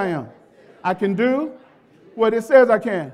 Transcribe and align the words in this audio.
I 0.00 0.06
am. 0.06 0.28
I 0.84 0.94
can 0.94 1.16
do 1.16 1.50
what 2.14 2.32
it 2.32 2.44
says 2.44 2.70
I 2.70 2.78
can. 2.78 3.12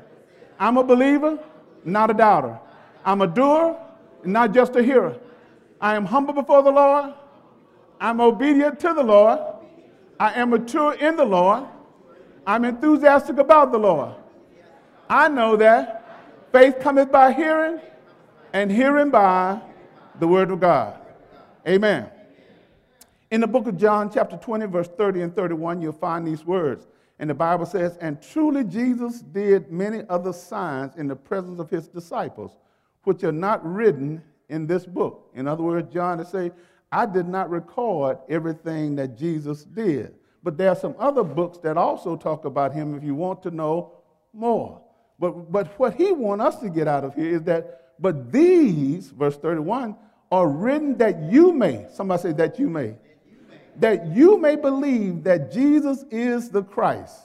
I'm 0.58 0.76
a 0.76 0.84
believer, 0.84 1.38
not 1.82 2.10
a 2.10 2.12
doubter. 2.12 2.60
I'm 3.06 3.22
a 3.22 3.26
doer, 3.26 3.80
not 4.22 4.52
just 4.52 4.76
a 4.76 4.82
hearer. 4.82 5.18
I 5.80 5.96
am 5.96 6.04
humble 6.04 6.34
before 6.34 6.62
the 6.62 6.70
Lord. 6.70 7.14
I'm 7.98 8.20
obedient 8.20 8.80
to 8.80 8.92
the 8.92 9.02
Lord. 9.02 9.40
I 10.20 10.34
am 10.34 10.50
mature 10.50 10.92
in 10.92 11.16
the 11.16 11.24
Lord. 11.24 11.64
I'm 12.46 12.66
enthusiastic 12.66 13.38
about 13.38 13.72
the 13.72 13.78
Lord. 13.78 14.14
I 15.08 15.28
know 15.28 15.56
that 15.56 16.04
faith 16.52 16.80
cometh 16.80 17.10
by 17.10 17.32
hearing, 17.32 17.80
and 18.52 18.70
hearing 18.70 19.08
by 19.08 19.58
the 20.20 20.28
word 20.28 20.50
of 20.50 20.60
God. 20.60 21.00
Amen. 21.66 22.10
In 23.34 23.40
the 23.40 23.48
book 23.48 23.66
of 23.66 23.76
John, 23.76 24.12
chapter 24.12 24.36
20, 24.36 24.66
verse 24.66 24.86
30 24.86 25.22
and 25.22 25.34
31, 25.34 25.82
you'll 25.82 25.90
find 25.90 26.24
these 26.24 26.44
words. 26.44 26.86
And 27.18 27.28
the 27.28 27.34
Bible 27.34 27.66
says, 27.66 27.96
And 27.96 28.22
truly 28.22 28.62
Jesus 28.62 29.22
did 29.22 29.72
many 29.72 30.04
other 30.08 30.32
signs 30.32 30.94
in 30.94 31.08
the 31.08 31.16
presence 31.16 31.58
of 31.58 31.68
his 31.68 31.88
disciples, 31.88 32.52
which 33.02 33.24
are 33.24 33.32
not 33.32 33.60
written 33.66 34.22
in 34.50 34.68
this 34.68 34.86
book. 34.86 35.32
In 35.34 35.48
other 35.48 35.64
words, 35.64 35.92
John 35.92 36.20
is 36.20 36.28
saying, 36.28 36.52
I 36.92 37.06
did 37.06 37.26
not 37.26 37.50
record 37.50 38.18
everything 38.28 38.94
that 38.94 39.18
Jesus 39.18 39.64
did. 39.64 40.14
But 40.44 40.56
there 40.56 40.68
are 40.68 40.76
some 40.76 40.94
other 41.00 41.24
books 41.24 41.58
that 41.64 41.76
also 41.76 42.14
talk 42.14 42.44
about 42.44 42.72
him 42.72 42.94
if 42.96 43.02
you 43.02 43.16
want 43.16 43.42
to 43.42 43.50
know 43.50 43.94
more. 44.32 44.80
But, 45.18 45.50
but 45.50 45.76
what 45.76 45.94
he 45.96 46.12
wants 46.12 46.44
us 46.44 46.60
to 46.60 46.70
get 46.70 46.86
out 46.86 47.02
of 47.02 47.16
here 47.16 47.34
is 47.34 47.42
that, 47.42 47.94
but 47.98 48.30
these, 48.30 49.08
verse 49.08 49.36
31, 49.38 49.96
are 50.30 50.46
written 50.46 50.96
that 50.98 51.20
you 51.32 51.52
may, 51.52 51.86
somebody 51.92 52.22
say 52.22 52.32
that 52.32 52.60
you 52.60 52.70
may, 52.70 52.94
that 53.80 54.06
you 54.08 54.38
may 54.38 54.56
believe 54.56 55.24
that 55.24 55.52
Jesus 55.52 56.04
is 56.10 56.48
the 56.50 56.62
Christ, 56.62 57.16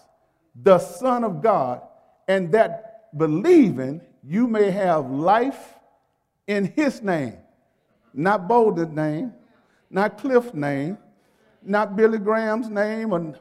the 0.63 0.79
Son 0.79 1.23
of 1.23 1.41
God, 1.41 1.81
and 2.27 2.51
that 2.51 3.17
believing 3.17 4.01
you 4.23 4.47
may 4.47 4.71
have 4.71 5.09
life 5.09 5.75
in 6.47 6.65
his 6.65 7.01
name. 7.01 7.37
Not 8.13 8.47
Bolden's 8.47 8.95
name, 8.95 9.33
not 9.89 10.17
Cliff's 10.17 10.53
name, 10.53 10.97
not 11.61 11.95
Billy 11.95 12.17
Graham's 12.17 12.69
name 12.69 13.13
or 13.13 13.35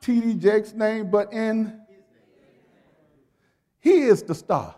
T.D. 0.00 0.34
Jakes' 0.34 0.72
name, 0.72 1.10
but 1.10 1.32
in 1.32 1.80
he 3.80 4.02
is 4.02 4.22
the 4.22 4.34
star. 4.34 4.74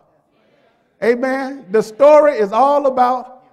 Amen. 1.03 1.65
The 1.71 1.81
story 1.81 2.37
is 2.37 2.51
all 2.51 2.85
about, 2.85 3.43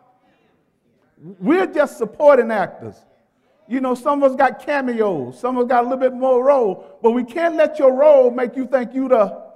we're 1.17 1.67
just 1.67 1.97
supporting 1.97 2.51
actors. 2.51 2.97
You 3.69 3.81
know, 3.83 3.95
some 3.95 4.23
of 4.23 4.31
us 4.31 4.37
got 4.37 4.65
cameos, 4.65 5.39
some 5.39 5.59
of 5.59 5.65
us 5.65 5.69
got 5.69 5.85
a 5.85 5.89
little 5.89 5.99
bit 5.99 6.15
more 6.15 6.43
role, 6.43 6.99
but 7.03 7.11
we 7.11 7.23
can't 7.23 7.55
let 7.55 7.79
your 7.79 7.93
role 7.93 8.31
make 8.31 8.57
you 8.57 8.67
think 8.67 8.95
you 8.95 9.09
the. 9.09 9.47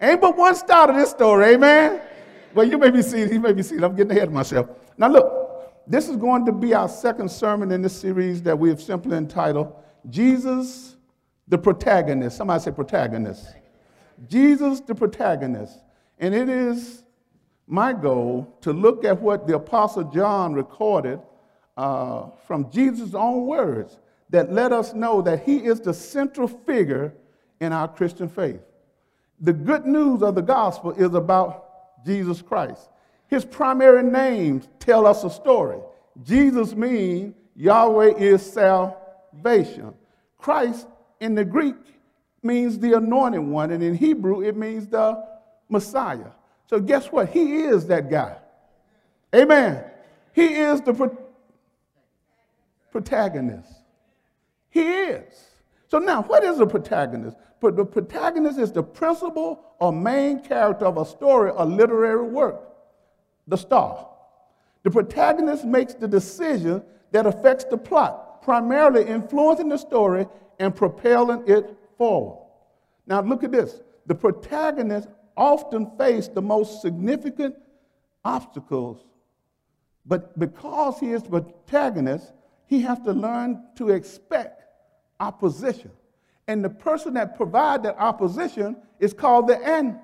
Ain't 0.00 0.20
but 0.20 0.36
one 0.36 0.54
star 0.56 0.86
to 0.86 0.92
this 0.94 1.10
story, 1.10 1.54
amen? 1.54 2.00
Well, 2.54 2.66
you 2.66 2.78
may 2.78 2.90
be 2.90 3.02
seeing, 3.02 3.32
you 3.32 3.40
may 3.40 3.52
be 3.52 3.62
seeing, 3.62 3.84
I'm 3.84 3.94
getting 3.94 4.10
ahead 4.10 4.28
of 4.28 4.34
myself. 4.34 4.68
Now, 4.96 5.08
look, 5.08 5.84
this 5.86 6.08
is 6.08 6.16
going 6.16 6.46
to 6.46 6.52
be 6.52 6.74
our 6.74 6.88
second 6.88 7.30
sermon 7.30 7.70
in 7.70 7.82
this 7.82 7.98
series 7.98 8.42
that 8.42 8.58
we 8.58 8.70
have 8.70 8.80
simply 8.80 9.16
entitled 9.16 9.74
Jesus 10.08 10.96
the 11.46 11.58
Protagonist. 11.58 12.36
Somebody 12.36 12.62
say 12.62 12.70
protagonist. 12.70 13.54
Jesus 14.28 14.80
the 14.80 14.94
Protagonist. 14.94 15.78
And 16.18 16.34
it 16.34 16.48
is 16.48 17.02
my 17.66 17.92
goal 17.92 18.56
to 18.62 18.72
look 18.72 19.04
at 19.04 19.20
what 19.20 19.46
the 19.46 19.56
Apostle 19.56 20.04
John 20.04 20.52
recorded 20.52 21.20
uh, 21.76 22.26
from 22.46 22.70
Jesus' 22.70 23.14
own 23.14 23.46
words 23.46 23.98
that 24.30 24.52
let 24.52 24.72
us 24.72 24.94
know 24.94 25.22
that 25.22 25.44
he 25.44 25.58
is 25.58 25.80
the 25.80 25.94
central 25.94 26.48
figure 26.48 27.14
in 27.60 27.72
our 27.72 27.88
Christian 27.88 28.28
faith. 28.28 28.60
The 29.40 29.52
good 29.52 29.86
news 29.86 30.22
of 30.22 30.34
the 30.34 30.42
gospel 30.42 30.92
is 30.92 31.14
about 31.14 32.04
Jesus 32.04 32.42
Christ. 32.42 32.88
His 33.28 33.44
primary 33.44 34.02
names 34.02 34.68
tell 34.78 35.06
us 35.06 35.24
a 35.24 35.30
story. 35.30 35.78
Jesus 36.22 36.74
means 36.74 37.34
Yahweh 37.56 38.14
is 38.16 38.42
salvation. 38.42 39.94
Christ 40.38 40.86
in 41.20 41.34
the 41.34 41.44
Greek 41.44 41.76
means 42.42 42.78
the 42.78 42.94
anointed 42.94 43.40
one, 43.40 43.70
and 43.70 43.82
in 43.82 43.94
Hebrew 43.94 44.42
it 44.42 44.56
means 44.56 44.86
the 44.88 45.24
Messiah. 45.68 46.30
So 46.72 46.80
guess 46.80 47.12
what? 47.12 47.28
He 47.28 47.64
is 47.64 47.86
that 47.88 48.08
guy. 48.08 48.34
Amen. 49.34 49.84
He 50.32 50.46
is 50.54 50.80
the 50.80 50.94
pro- 50.94 51.18
protagonist. 52.90 53.70
He 54.70 54.80
is. 54.80 55.34
So 55.88 55.98
now, 55.98 56.22
what 56.22 56.42
is 56.42 56.60
a 56.60 56.66
protagonist? 56.66 57.36
But 57.60 57.76
the 57.76 57.84
protagonist 57.84 58.58
is 58.58 58.72
the 58.72 58.82
principal 58.82 59.62
or 59.80 59.92
main 59.92 60.40
character 60.40 60.86
of 60.86 60.96
a 60.96 61.04
story 61.04 61.50
or 61.50 61.66
literary 61.66 62.26
work, 62.26 62.62
the 63.46 63.58
star. 63.58 64.08
The 64.82 64.90
protagonist 64.90 65.66
makes 65.66 65.92
the 65.92 66.08
decision 66.08 66.82
that 67.10 67.26
affects 67.26 67.64
the 67.64 67.76
plot, 67.76 68.42
primarily 68.42 69.04
influencing 69.04 69.68
the 69.68 69.76
story 69.76 70.26
and 70.58 70.74
propelling 70.74 71.44
it 71.46 71.76
forward. 71.98 72.46
Now, 73.06 73.20
look 73.20 73.44
at 73.44 73.52
this. 73.52 73.82
The 74.06 74.14
protagonist 74.14 75.10
often 75.36 75.90
face 75.96 76.28
the 76.28 76.42
most 76.42 76.82
significant 76.82 77.56
obstacles, 78.24 79.04
but 80.06 80.38
because 80.38 80.98
he 80.98 81.10
is 81.10 81.22
the 81.22 81.40
protagonist, 81.40 82.32
he 82.66 82.80
has 82.82 82.98
to 83.00 83.12
learn 83.12 83.62
to 83.76 83.90
expect 83.90 84.64
opposition. 85.20 85.90
And 86.48 86.64
the 86.64 86.70
person 86.70 87.14
that 87.14 87.36
provides 87.36 87.84
that 87.84 87.96
opposition 87.98 88.76
is 88.98 89.12
called 89.12 89.46
the 89.46 89.64
end. 89.64 89.98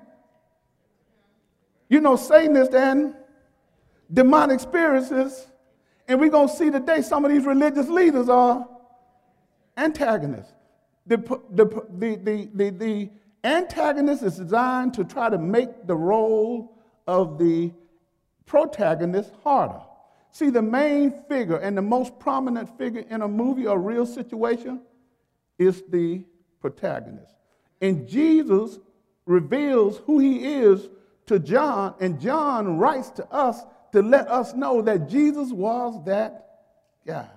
You 1.89 1.99
know, 2.01 2.15
Satan 2.15 2.55
is 2.55 2.69
the 2.69 2.79
end, 2.79 3.15
demonic 4.13 4.55
experiences, 4.55 5.47
and 6.07 6.19
we're 6.19 6.29
going 6.29 6.47
to 6.47 6.55
see 6.55 6.71
today 6.71 7.01
some 7.01 7.25
of 7.25 7.31
these 7.31 7.45
religious 7.45 7.87
leaders 7.87 8.29
are 8.29 8.67
antagonists. 9.77 10.53
The, 11.05 11.17
the, 11.51 11.65
the, 11.97 12.49
the, 12.53 12.69
the 12.69 13.09
antagonist 13.43 14.23
is 14.23 14.37
designed 14.37 14.93
to 14.95 15.03
try 15.03 15.29
to 15.29 15.37
make 15.37 15.87
the 15.87 15.95
role 15.95 16.75
of 17.07 17.37
the 17.37 17.71
protagonist 18.45 19.31
harder. 19.43 19.81
See, 20.31 20.49
the 20.49 20.61
main 20.61 21.11
figure 21.27 21.57
and 21.57 21.77
the 21.77 21.81
most 21.81 22.19
prominent 22.19 22.77
figure 22.77 23.03
in 23.09 23.21
a 23.21 23.27
movie 23.27 23.65
or 23.65 23.79
real 23.79 24.05
situation 24.05 24.81
is 25.57 25.83
the 25.89 26.23
protagonist. 26.61 27.33
And 27.81 28.07
Jesus 28.07 28.79
reveals 29.25 29.99
who 30.05 30.19
he 30.19 30.45
is 30.45 30.89
to 31.27 31.39
John, 31.39 31.93
and 31.99 32.19
John 32.19 32.77
writes 32.77 33.09
to 33.11 33.25
us 33.31 33.63
to 33.91 34.01
let 34.01 34.27
us 34.27 34.53
know 34.53 34.81
that 34.81 35.09
Jesus 35.09 35.51
was 35.51 36.03
that 36.05 36.45
guy. 37.05 37.29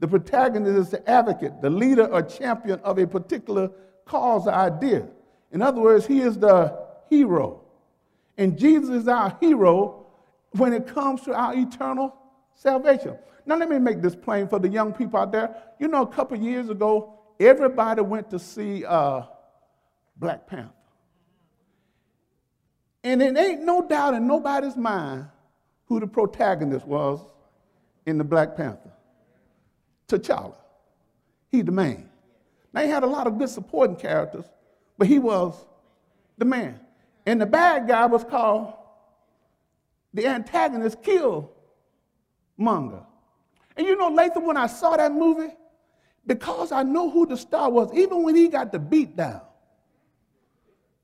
The 0.00 0.08
protagonist 0.08 0.78
is 0.78 0.90
the 0.90 1.08
advocate, 1.08 1.60
the 1.60 1.70
leader 1.70 2.06
or 2.06 2.22
champion 2.22 2.80
of 2.80 2.98
a 2.98 3.06
particular 3.06 3.70
cause 4.10 4.44
the 4.44 4.54
idea. 4.54 5.06
In 5.52 5.62
other 5.62 5.80
words, 5.80 6.06
he 6.06 6.20
is 6.20 6.36
the 6.36 6.76
hero. 7.08 7.62
And 8.36 8.58
Jesus 8.58 8.90
is 8.90 9.08
our 9.08 9.36
hero 9.40 10.06
when 10.52 10.72
it 10.72 10.86
comes 10.86 11.22
to 11.22 11.34
our 11.34 11.54
eternal 11.54 12.16
salvation. 12.54 13.16
Now, 13.46 13.56
let 13.56 13.68
me 13.68 13.78
make 13.78 14.02
this 14.02 14.16
plain 14.16 14.48
for 14.48 14.58
the 14.58 14.68
young 14.68 14.92
people 14.92 15.20
out 15.20 15.32
there. 15.32 15.54
You 15.78 15.88
know, 15.88 16.02
a 16.02 16.06
couple 16.06 16.36
years 16.36 16.68
ago, 16.68 17.18
everybody 17.38 18.02
went 18.02 18.30
to 18.30 18.38
see 18.38 18.84
uh, 18.84 19.22
Black 20.16 20.46
Panther. 20.46 20.70
And 23.02 23.22
it 23.22 23.36
ain't 23.36 23.62
no 23.62 23.86
doubt 23.86 24.14
in 24.14 24.26
nobody's 24.26 24.76
mind 24.76 25.26
who 25.86 26.00
the 26.00 26.06
protagonist 26.06 26.86
was 26.86 27.20
in 28.06 28.18
the 28.18 28.24
Black 28.24 28.56
Panther. 28.56 28.92
T'Challa. 30.08 30.54
He 31.50 31.62
the 31.62 31.72
man. 31.72 32.09
He 32.76 32.88
had 32.88 33.02
a 33.02 33.06
lot 33.06 33.26
of 33.26 33.38
good 33.38 33.48
supporting 33.48 33.96
characters, 33.96 34.44
but 34.96 35.08
he 35.08 35.18
was 35.18 35.54
the 36.38 36.44
man. 36.44 36.80
And 37.26 37.40
the 37.40 37.46
bad 37.46 37.88
guy 37.88 38.06
was 38.06 38.24
called 38.24 38.74
the 40.14 40.26
antagonist, 40.26 41.02
Killmonger. 41.02 41.48
And 43.76 43.86
you 43.86 43.96
know, 43.96 44.08
Latham, 44.08 44.46
when 44.46 44.56
I 44.56 44.66
saw 44.66 44.96
that 44.96 45.12
movie, 45.12 45.52
because 46.26 46.72
I 46.72 46.82
know 46.82 47.10
who 47.10 47.26
the 47.26 47.36
star 47.36 47.70
was, 47.70 47.92
even 47.94 48.22
when 48.22 48.36
he 48.36 48.48
got 48.48 48.72
the 48.72 48.78
beat 48.78 49.16
down, 49.16 49.42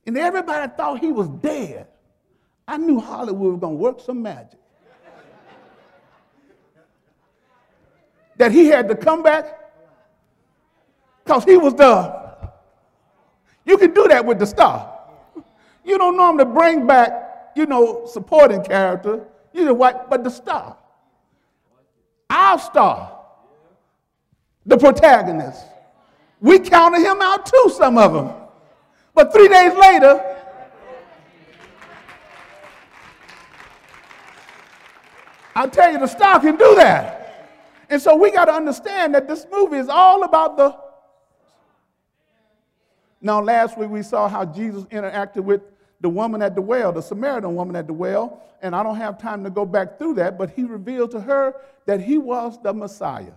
and 0.06 0.16
everybody 0.16 0.72
thought 0.76 1.00
he 1.00 1.10
was 1.10 1.28
dead, 1.28 1.88
I 2.68 2.76
knew 2.76 3.00
Hollywood 3.00 3.52
was 3.52 3.60
going 3.60 3.74
to 3.74 3.78
work 3.78 4.00
some 4.00 4.22
magic. 4.22 4.58
that 8.36 8.52
he 8.52 8.66
had 8.66 8.88
to 8.88 8.94
come 8.94 9.22
back 9.22 9.65
because 11.26 11.42
he 11.44 11.56
was 11.56 11.74
the. 11.74 12.14
You 13.64 13.76
can 13.76 13.92
do 13.92 14.06
that 14.08 14.24
with 14.24 14.38
the 14.38 14.46
star. 14.46 14.92
You 15.84 15.98
don't 15.98 16.16
normally 16.16 16.44
bring 16.44 16.86
back, 16.86 17.52
you 17.56 17.66
know, 17.66 18.06
supporting 18.06 18.62
character. 18.62 19.24
You 19.52 19.64
know 19.64 19.74
what? 19.74 20.08
But 20.08 20.22
the 20.22 20.30
star, 20.30 20.76
our 22.30 22.58
star, 22.60 23.18
the 24.64 24.76
protagonist. 24.76 25.64
We 26.40 26.60
counted 26.60 27.00
him 27.00 27.20
out 27.20 27.46
too, 27.46 27.72
some 27.74 27.98
of 27.98 28.12
them. 28.12 28.32
But 29.14 29.32
three 29.32 29.48
days 29.48 29.72
later, 29.74 30.36
I 35.56 35.66
tell 35.66 35.90
you, 35.90 35.98
the 35.98 36.06
star 36.06 36.38
can 36.38 36.56
do 36.56 36.74
that. 36.76 37.56
And 37.88 38.00
so 38.00 38.14
we 38.14 38.30
got 38.30 38.44
to 38.44 38.52
understand 38.52 39.14
that 39.14 39.26
this 39.26 39.46
movie 39.50 39.78
is 39.78 39.88
all 39.88 40.22
about 40.22 40.56
the. 40.56 40.85
Now, 43.26 43.42
last 43.42 43.76
week 43.76 43.90
we 43.90 44.04
saw 44.04 44.28
how 44.28 44.44
Jesus 44.44 44.84
interacted 44.84 45.42
with 45.42 45.62
the 46.00 46.08
woman 46.08 46.42
at 46.42 46.54
the 46.54 46.62
well, 46.62 46.92
the 46.92 47.02
Samaritan 47.02 47.56
woman 47.56 47.74
at 47.74 47.88
the 47.88 47.92
well, 47.92 48.40
and 48.62 48.72
I 48.72 48.84
don't 48.84 48.94
have 48.94 49.18
time 49.18 49.42
to 49.42 49.50
go 49.50 49.66
back 49.66 49.98
through 49.98 50.14
that, 50.14 50.38
but 50.38 50.50
he 50.50 50.62
revealed 50.62 51.10
to 51.10 51.20
her 51.20 51.56
that 51.86 52.00
he 52.00 52.18
was 52.18 52.62
the 52.62 52.72
Messiah. 52.72 53.32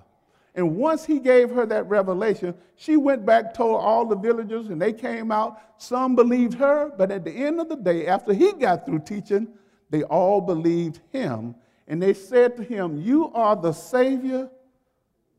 And 0.53 0.75
once 0.75 1.05
he 1.05 1.17
gave 1.17 1.49
her 1.49 1.65
that 1.65 1.89
revelation, 1.89 2.53
she 2.75 2.97
went 2.97 3.25
back, 3.25 3.51
told 3.55 3.81
all 3.81 4.05
the 4.05 4.15
villagers, 4.15 4.67
and 4.67 4.79
they 4.79 4.93
came 4.93 5.31
out. 5.31 5.59
Some 5.81 6.15
believed 6.15 6.53
her, 6.53 6.91
but 6.95 7.09
at 7.09 7.23
the 7.23 7.31
end 7.31 7.59
of 7.59 7.67
the 7.67 7.75
day, 7.75 8.05
after 8.05 8.31
he 8.31 8.53
got 8.53 8.85
through 8.85 8.99
teaching, 8.99 9.47
they 9.89 10.03
all 10.03 10.39
believed 10.39 10.99
him 11.11 11.55
and 11.87 11.99
they 11.99 12.13
said 12.13 12.55
to 12.57 12.63
him, 12.63 13.01
You 13.01 13.33
are 13.33 13.55
the 13.55 13.73
Savior 13.73 14.51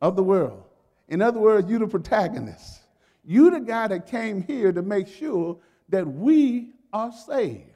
of 0.02 0.16
the 0.16 0.24
world. 0.24 0.64
In 1.08 1.22
other 1.22 1.38
words, 1.38 1.70
you're 1.70 1.78
the 1.78 1.86
protagonist. 1.86 2.79
You're 3.30 3.52
the 3.52 3.60
guy 3.60 3.86
that 3.86 4.08
came 4.08 4.42
here 4.42 4.72
to 4.72 4.82
make 4.82 5.06
sure 5.06 5.56
that 5.88 6.04
we 6.04 6.70
are 6.92 7.12
saved. 7.12 7.70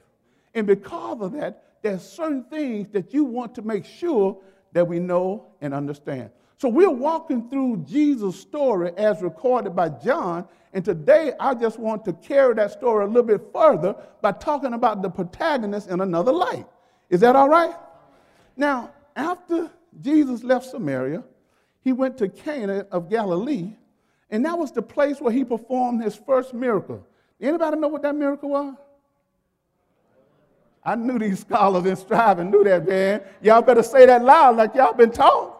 And 0.53 0.67
because 0.67 1.21
of 1.21 1.31
that, 1.31 1.77
there's 1.81 2.01
certain 2.01 2.43
things 2.43 2.89
that 2.89 3.13
you 3.13 3.23
want 3.23 3.55
to 3.55 3.61
make 3.61 3.85
sure 3.85 4.37
that 4.73 4.85
we 4.85 4.99
know 4.99 5.45
and 5.61 5.73
understand. 5.73 6.31
So 6.57 6.67
we're 6.67 6.89
walking 6.89 7.49
through 7.49 7.85
Jesus' 7.87 8.37
story 8.37 8.91
as 8.97 9.21
recorded 9.21 9.77
by 9.77 9.87
John. 9.87 10.45
And 10.73 10.83
today 10.83 11.31
I 11.39 11.53
just 11.53 11.79
want 11.79 12.03
to 12.03 12.11
carry 12.11 12.53
that 12.55 12.71
story 12.71 13.05
a 13.05 13.07
little 13.07 13.23
bit 13.23 13.41
further 13.53 13.95
by 14.21 14.33
talking 14.33 14.73
about 14.73 15.01
the 15.01 15.09
protagonist 15.09 15.89
in 15.89 16.01
another 16.01 16.33
light. 16.33 16.65
Is 17.09 17.21
that 17.21 17.37
all 17.37 17.47
right? 17.47 17.75
Now, 18.57 18.91
after 19.15 19.71
Jesus 20.01 20.43
left 20.43 20.65
Samaria, 20.65 21.23
he 21.79 21.93
went 21.93 22.17
to 22.17 22.27
Cana 22.27 22.87
of 22.91 23.09
Galilee, 23.09 23.75
and 24.29 24.45
that 24.45 24.57
was 24.57 24.71
the 24.71 24.81
place 24.81 25.21
where 25.21 25.31
he 25.31 25.43
performed 25.43 26.03
his 26.03 26.15
first 26.15 26.53
miracle. 26.53 27.05
Anybody 27.39 27.77
know 27.77 27.87
what 27.87 28.01
that 28.03 28.15
miracle 28.15 28.49
was? 28.49 28.75
I 30.83 30.95
knew 30.95 31.17
these 31.17 31.39
scholars 31.39 31.85
in 31.85 31.95
Striving 31.95 32.51
knew 32.51 32.63
that, 32.63 32.87
man. 32.87 33.21
Y'all 33.41 33.61
better 33.61 33.81
say 33.81 34.05
that 34.05 34.23
loud 34.23 34.55
like 34.55 34.75
y'all 34.75 34.93
been 34.93 35.11
taught. 35.11 35.53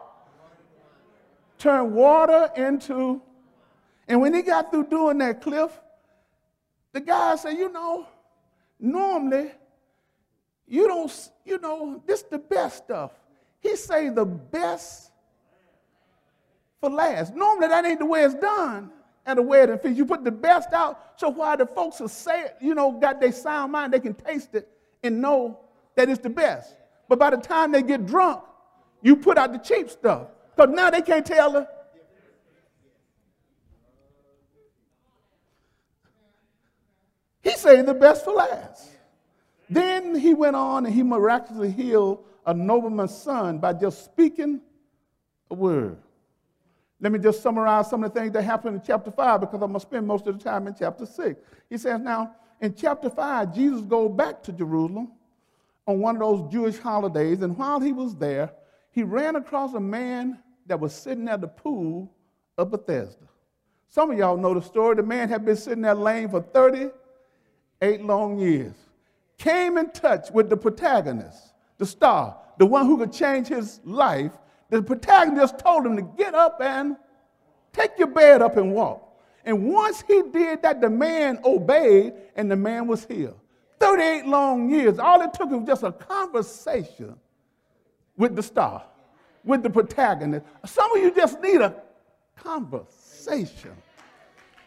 Turn 1.58 1.94
water 1.94 2.50
into, 2.56 3.20
and 4.06 4.20
when 4.20 4.34
he 4.34 4.42
got 4.42 4.70
through 4.70 4.86
doing 4.88 5.18
that, 5.18 5.40
Cliff, 5.40 5.72
the 6.92 7.00
guy 7.00 7.34
said, 7.36 7.54
you 7.54 7.72
know, 7.72 8.06
normally 8.78 9.50
you 10.68 10.86
don't, 10.86 11.30
you 11.44 11.58
know, 11.58 12.02
this 12.06 12.22
the 12.22 12.38
best 12.38 12.84
stuff. 12.84 13.12
He 13.60 13.74
say 13.76 14.10
the 14.10 14.24
best 14.24 15.10
for 16.86 16.94
last. 16.94 17.34
Normally 17.34 17.68
that 17.68 17.84
ain't 17.84 17.98
the 17.98 18.06
way 18.06 18.22
it's 18.22 18.34
done 18.34 18.90
at 19.24 19.38
a 19.38 19.42
wedding 19.42 19.78
feast. 19.78 19.96
You 19.96 20.06
put 20.06 20.24
the 20.24 20.30
best 20.30 20.72
out 20.72 21.14
so 21.16 21.28
why 21.28 21.56
the 21.56 21.66
folks 21.66 21.98
will 22.00 22.08
say 22.08 22.48
you 22.60 22.74
know, 22.74 22.92
got 22.92 23.20
their 23.20 23.32
sound 23.32 23.72
mind, 23.72 23.92
they 23.92 24.00
can 24.00 24.14
taste 24.14 24.54
it 24.54 24.68
and 25.02 25.20
know 25.20 25.60
that 25.96 26.08
it's 26.08 26.20
the 26.20 26.30
best. 26.30 26.76
But 27.08 27.18
by 27.18 27.30
the 27.30 27.36
time 27.38 27.72
they 27.72 27.82
get 27.82 28.06
drunk, 28.06 28.42
you 29.02 29.16
put 29.16 29.38
out 29.38 29.52
the 29.52 29.58
cheap 29.58 29.90
stuff. 29.90 30.28
Because 30.54 30.74
now 30.74 30.90
they 30.90 31.02
can't 31.02 31.26
tell 31.26 31.52
her. 31.52 31.68
He 37.42 37.52
say 37.52 37.82
the 37.82 37.94
best 37.94 38.24
for 38.24 38.32
last. 38.32 38.90
Then 39.68 40.14
he 40.14 40.34
went 40.34 40.56
on 40.56 40.86
and 40.86 40.94
he 40.94 41.02
miraculously 41.02 41.70
healed 41.70 42.24
a 42.44 42.54
nobleman's 42.54 43.16
son 43.16 43.58
by 43.58 43.72
just 43.72 44.04
speaking 44.04 44.60
a 45.50 45.54
word. 45.54 45.98
Let 47.00 47.12
me 47.12 47.18
just 47.18 47.42
summarize 47.42 47.90
some 47.90 48.04
of 48.04 48.12
the 48.12 48.20
things 48.20 48.32
that 48.32 48.42
happened 48.42 48.76
in 48.76 48.82
chapter 48.84 49.10
5 49.10 49.40
because 49.40 49.54
I'm 49.54 49.72
going 49.72 49.74
to 49.74 49.80
spend 49.80 50.06
most 50.06 50.26
of 50.26 50.38
the 50.38 50.44
time 50.44 50.66
in 50.66 50.74
chapter 50.78 51.04
6. 51.04 51.40
He 51.68 51.76
says, 51.76 52.00
Now, 52.00 52.34
in 52.60 52.74
chapter 52.74 53.10
5, 53.10 53.54
Jesus 53.54 53.82
goes 53.82 54.10
back 54.16 54.42
to 54.44 54.52
Jerusalem 54.52 55.12
on 55.86 56.00
one 56.00 56.16
of 56.16 56.20
those 56.20 56.52
Jewish 56.52 56.78
holidays, 56.78 57.42
and 57.42 57.56
while 57.56 57.80
he 57.80 57.92
was 57.92 58.16
there, 58.16 58.50
he 58.90 59.02
ran 59.02 59.36
across 59.36 59.74
a 59.74 59.80
man 59.80 60.38
that 60.66 60.80
was 60.80 60.94
sitting 60.94 61.28
at 61.28 61.40
the 61.40 61.48
pool 61.48 62.10
of 62.56 62.70
Bethesda. 62.70 63.26
Some 63.90 64.10
of 64.10 64.18
y'all 64.18 64.36
know 64.36 64.54
the 64.54 64.62
story. 64.62 64.96
The 64.96 65.02
man 65.02 65.28
had 65.28 65.44
been 65.44 65.56
sitting 65.56 65.82
there 65.82 65.94
lame 65.94 66.30
for 66.30 66.40
38 66.40 68.02
long 68.02 68.38
years 68.38 68.74
came 69.38 69.78
in 69.78 69.90
touch 69.90 70.30
with 70.30 70.48
the 70.48 70.56
protagonist, 70.56 71.52
the 71.78 71.86
star, 71.86 72.36
the 72.58 72.66
one 72.66 72.86
who 72.86 72.96
could 72.96 73.12
change 73.12 73.48
his 73.48 73.80
life, 73.84 74.32
the 74.70 74.82
protagonist 74.82 75.58
told 75.58 75.86
him 75.86 75.96
to 75.96 76.02
get 76.02 76.34
up 76.34 76.60
and 76.60 76.96
take 77.72 77.98
your 77.98 78.08
bed 78.08 78.42
up 78.42 78.56
and 78.56 78.72
walk. 78.72 79.02
And 79.44 79.72
once 79.72 80.02
he 80.06 80.22
did 80.32 80.62
that, 80.62 80.80
the 80.80 80.90
man 80.90 81.38
obeyed 81.44 82.14
and 82.34 82.50
the 82.50 82.56
man 82.56 82.86
was 82.86 83.04
healed. 83.04 83.38
38 83.78 84.26
long 84.26 84.68
years. 84.68 84.98
All 84.98 85.20
it 85.22 85.32
took 85.34 85.50
was 85.50 85.66
just 85.66 85.82
a 85.82 85.92
conversation 85.92 87.16
with 88.16 88.34
the 88.34 88.42
star, 88.42 88.82
with 89.44 89.62
the 89.62 89.70
protagonist. 89.70 90.44
Some 90.64 90.90
of 90.96 91.02
you 91.02 91.14
just 91.14 91.40
need 91.40 91.60
a 91.60 91.76
conversation 92.36 93.72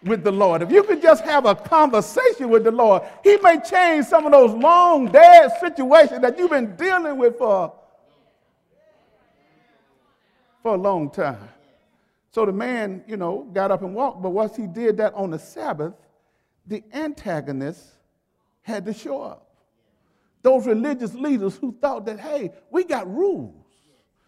with 0.03 0.23
the 0.23 0.31
Lord, 0.31 0.61
if 0.61 0.71
you 0.71 0.83
could 0.83 1.01
just 1.01 1.23
have 1.25 1.45
a 1.45 1.55
conversation 1.55 2.49
with 2.49 2.63
the 2.63 2.71
Lord, 2.71 3.03
He 3.23 3.37
may 3.37 3.59
change 3.59 4.05
some 4.05 4.25
of 4.25 4.31
those 4.31 4.51
long, 4.51 5.11
dead 5.11 5.51
situations 5.59 6.21
that 6.21 6.37
you've 6.37 6.51
been 6.51 6.75
dealing 6.75 7.17
with 7.17 7.37
for, 7.37 7.73
for 10.61 10.75
a 10.75 10.77
long 10.77 11.09
time. 11.09 11.49
So 12.31 12.45
the 12.45 12.51
man, 12.51 13.03
you 13.07 13.17
know, 13.17 13.47
got 13.53 13.71
up 13.71 13.81
and 13.81 13.95
walked, 13.95 14.21
but 14.21 14.29
once 14.29 14.55
he 14.55 14.67
did 14.67 14.97
that 14.97 15.13
on 15.13 15.31
the 15.31 15.39
Sabbath, 15.39 15.93
the 16.67 16.83
antagonist 16.93 17.83
had 18.61 18.85
to 18.85 18.93
show 18.93 19.21
up. 19.21 19.47
Those 20.41 20.67
religious 20.67 21.13
leaders 21.13 21.57
who 21.57 21.75
thought 21.81 22.05
that, 22.05 22.19
hey, 22.19 22.51
we 22.69 22.83
got 22.83 23.11
rules, 23.13 23.55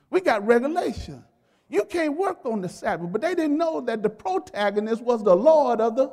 we 0.09 0.19
got 0.19 0.45
regulation. 0.45 1.23
You 1.69 1.85
can't 1.85 2.17
work 2.17 2.45
on 2.45 2.59
the 2.59 2.67
Sabbath. 2.67 3.11
But 3.13 3.21
they 3.21 3.33
didn't 3.33 3.57
know 3.57 3.79
that 3.81 4.03
the 4.03 4.09
protagonist 4.09 5.01
was 5.01 5.23
the 5.23 5.33
Lord 5.33 5.79
of 5.79 5.95
the. 5.95 6.11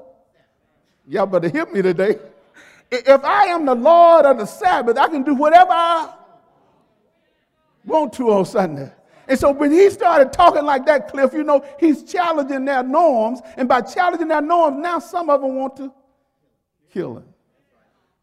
Y'all 1.09 1.27
better 1.27 1.49
hear 1.49 1.67
me 1.67 1.83
today. 1.83 2.19
If 2.93 3.25
I 3.25 3.47
am 3.47 3.67
the 3.67 3.75
Lord 3.75 4.25
of 4.25 4.39
the 4.39 4.47
Sabbath, 4.47 4.97
I 4.97 5.09
can 5.09 5.25
do 5.25 5.35
whatever 5.35 5.73
I 5.73 6.15
want 7.85 8.13
to 8.15 8.31
on 8.31 8.45
Sunday. 8.45 8.93
And 9.29 9.39
so 9.39 9.53
when 9.53 9.71
he 9.71 9.91
started 9.91 10.33
talking 10.33 10.65
like 10.65 10.87
that, 10.87 11.09
Cliff, 11.09 11.35
you 11.35 11.45
know, 11.45 11.65
he's 11.79 12.03
challenging 12.03 12.65
their 12.65 12.83
norms. 12.83 13.41
And 13.59 13.69
by 13.69 13.83
challenging 13.83 14.29
their 14.29 14.41
norms, 14.41 14.79
now 14.79 14.99
some 14.99 15.29
of 15.29 15.43
them 15.43 15.55
want 15.55 15.77
to 15.77 15.93
kill 16.91 17.19
him. 17.19 17.29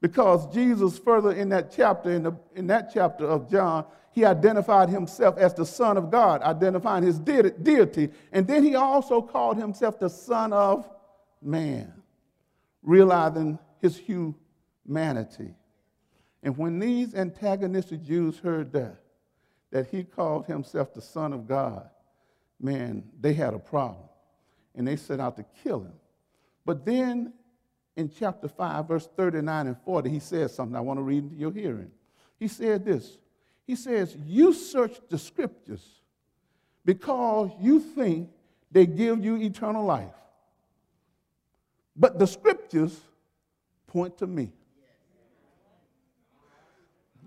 Because 0.01 0.51
Jesus, 0.53 0.97
further 0.97 1.31
in 1.31 1.49
that 1.49 1.71
chapter, 1.71 2.11
in, 2.11 2.23
the, 2.23 2.33
in 2.55 2.67
that 2.67 2.91
chapter 2.93 3.25
of 3.25 3.49
John, 3.49 3.85
he 4.11 4.25
identified 4.25 4.89
himself 4.89 5.37
as 5.37 5.53
the 5.53 5.65
Son 5.65 5.97
of 5.97 6.09
God, 6.09 6.41
identifying 6.41 7.03
his 7.03 7.19
de- 7.19 7.51
deity. 7.51 8.09
And 8.31 8.47
then 8.47 8.63
he 8.63 8.75
also 8.75 9.21
called 9.21 9.57
himself 9.57 9.99
the 9.99 10.09
Son 10.09 10.53
of 10.53 10.89
Man, 11.41 11.93
realizing 12.81 13.59
his 13.79 13.97
humanity. 13.97 15.53
And 16.41 16.57
when 16.57 16.79
these 16.79 17.13
antagonistic 17.13 18.03
Jews 18.03 18.39
heard 18.39 18.71
that, 18.73 19.04
that 19.75 19.87
he 19.87 20.05
called 20.05 20.45
himself 20.45 20.93
the 20.93 21.01
Son 21.01 21.33
of 21.33 21.49
God, 21.49 21.89
man, 22.61 23.03
they 23.19 23.33
had 23.33 23.53
a 23.53 23.59
problem. 23.59 24.07
And 24.73 24.87
they 24.87 24.95
set 24.95 25.19
out 25.19 25.35
to 25.35 25.45
kill 25.65 25.81
him. 25.81 25.91
But 26.63 26.85
then 26.85 27.33
in 27.97 28.09
chapter 28.09 28.47
5, 28.47 28.87
verse 28.87 29.09
39 29.17 29.67
and 29.67 29.77
40, 29.83 30.09
he 30.09 30.19
says 30.19 30.55
something 30.55 30.77
I 30.77 30.79
want 30.79 30.99
to 30.99 31.03
read 31.03 31.25
into 31.25 31.35
your 31.35 31.51
hearing. 31.51 31.91
He 32.39 32.47
said 32.47 32.85
this 32.85 33.17
he 33.67 33.75
says, 33.75 34.15
You 34.25 34.53
search 34.53 34.95
the 35.09 35.17
scriptures 35.17 35.83
because 36.85 37.51
you 37.59 37.81
think 37.81 38.29
they 38.71 38.85
give 38.85 39.25
you 39.25 39.35
eternal 39.35 39.83
life. 39.83 40.07
But 41.97 42.17
the 42.17 42.27
scriptures 42.27 42.97
point 43.87 44.19
to 44.19 44.27
me. 44.27 44.53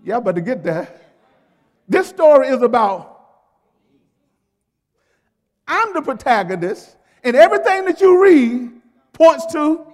Y'all 0.03 0.19
better 0.19 0.41
get 0.41 0.63
that. 0.63 1.08
This 1.89 2.07
story 2.07 2.47
is 2.47 2.61
about 2.61 3.17
I'm 5.67 5.93
the 5.93 6.01
protagonist, 6.01 6.95
and 7.23 7.35
everything 7.35 7.85
that 7.85 7.99
you 7.99 8.23
read 8.23 8.71
points 9.13 9.45
to. 9.47 9.85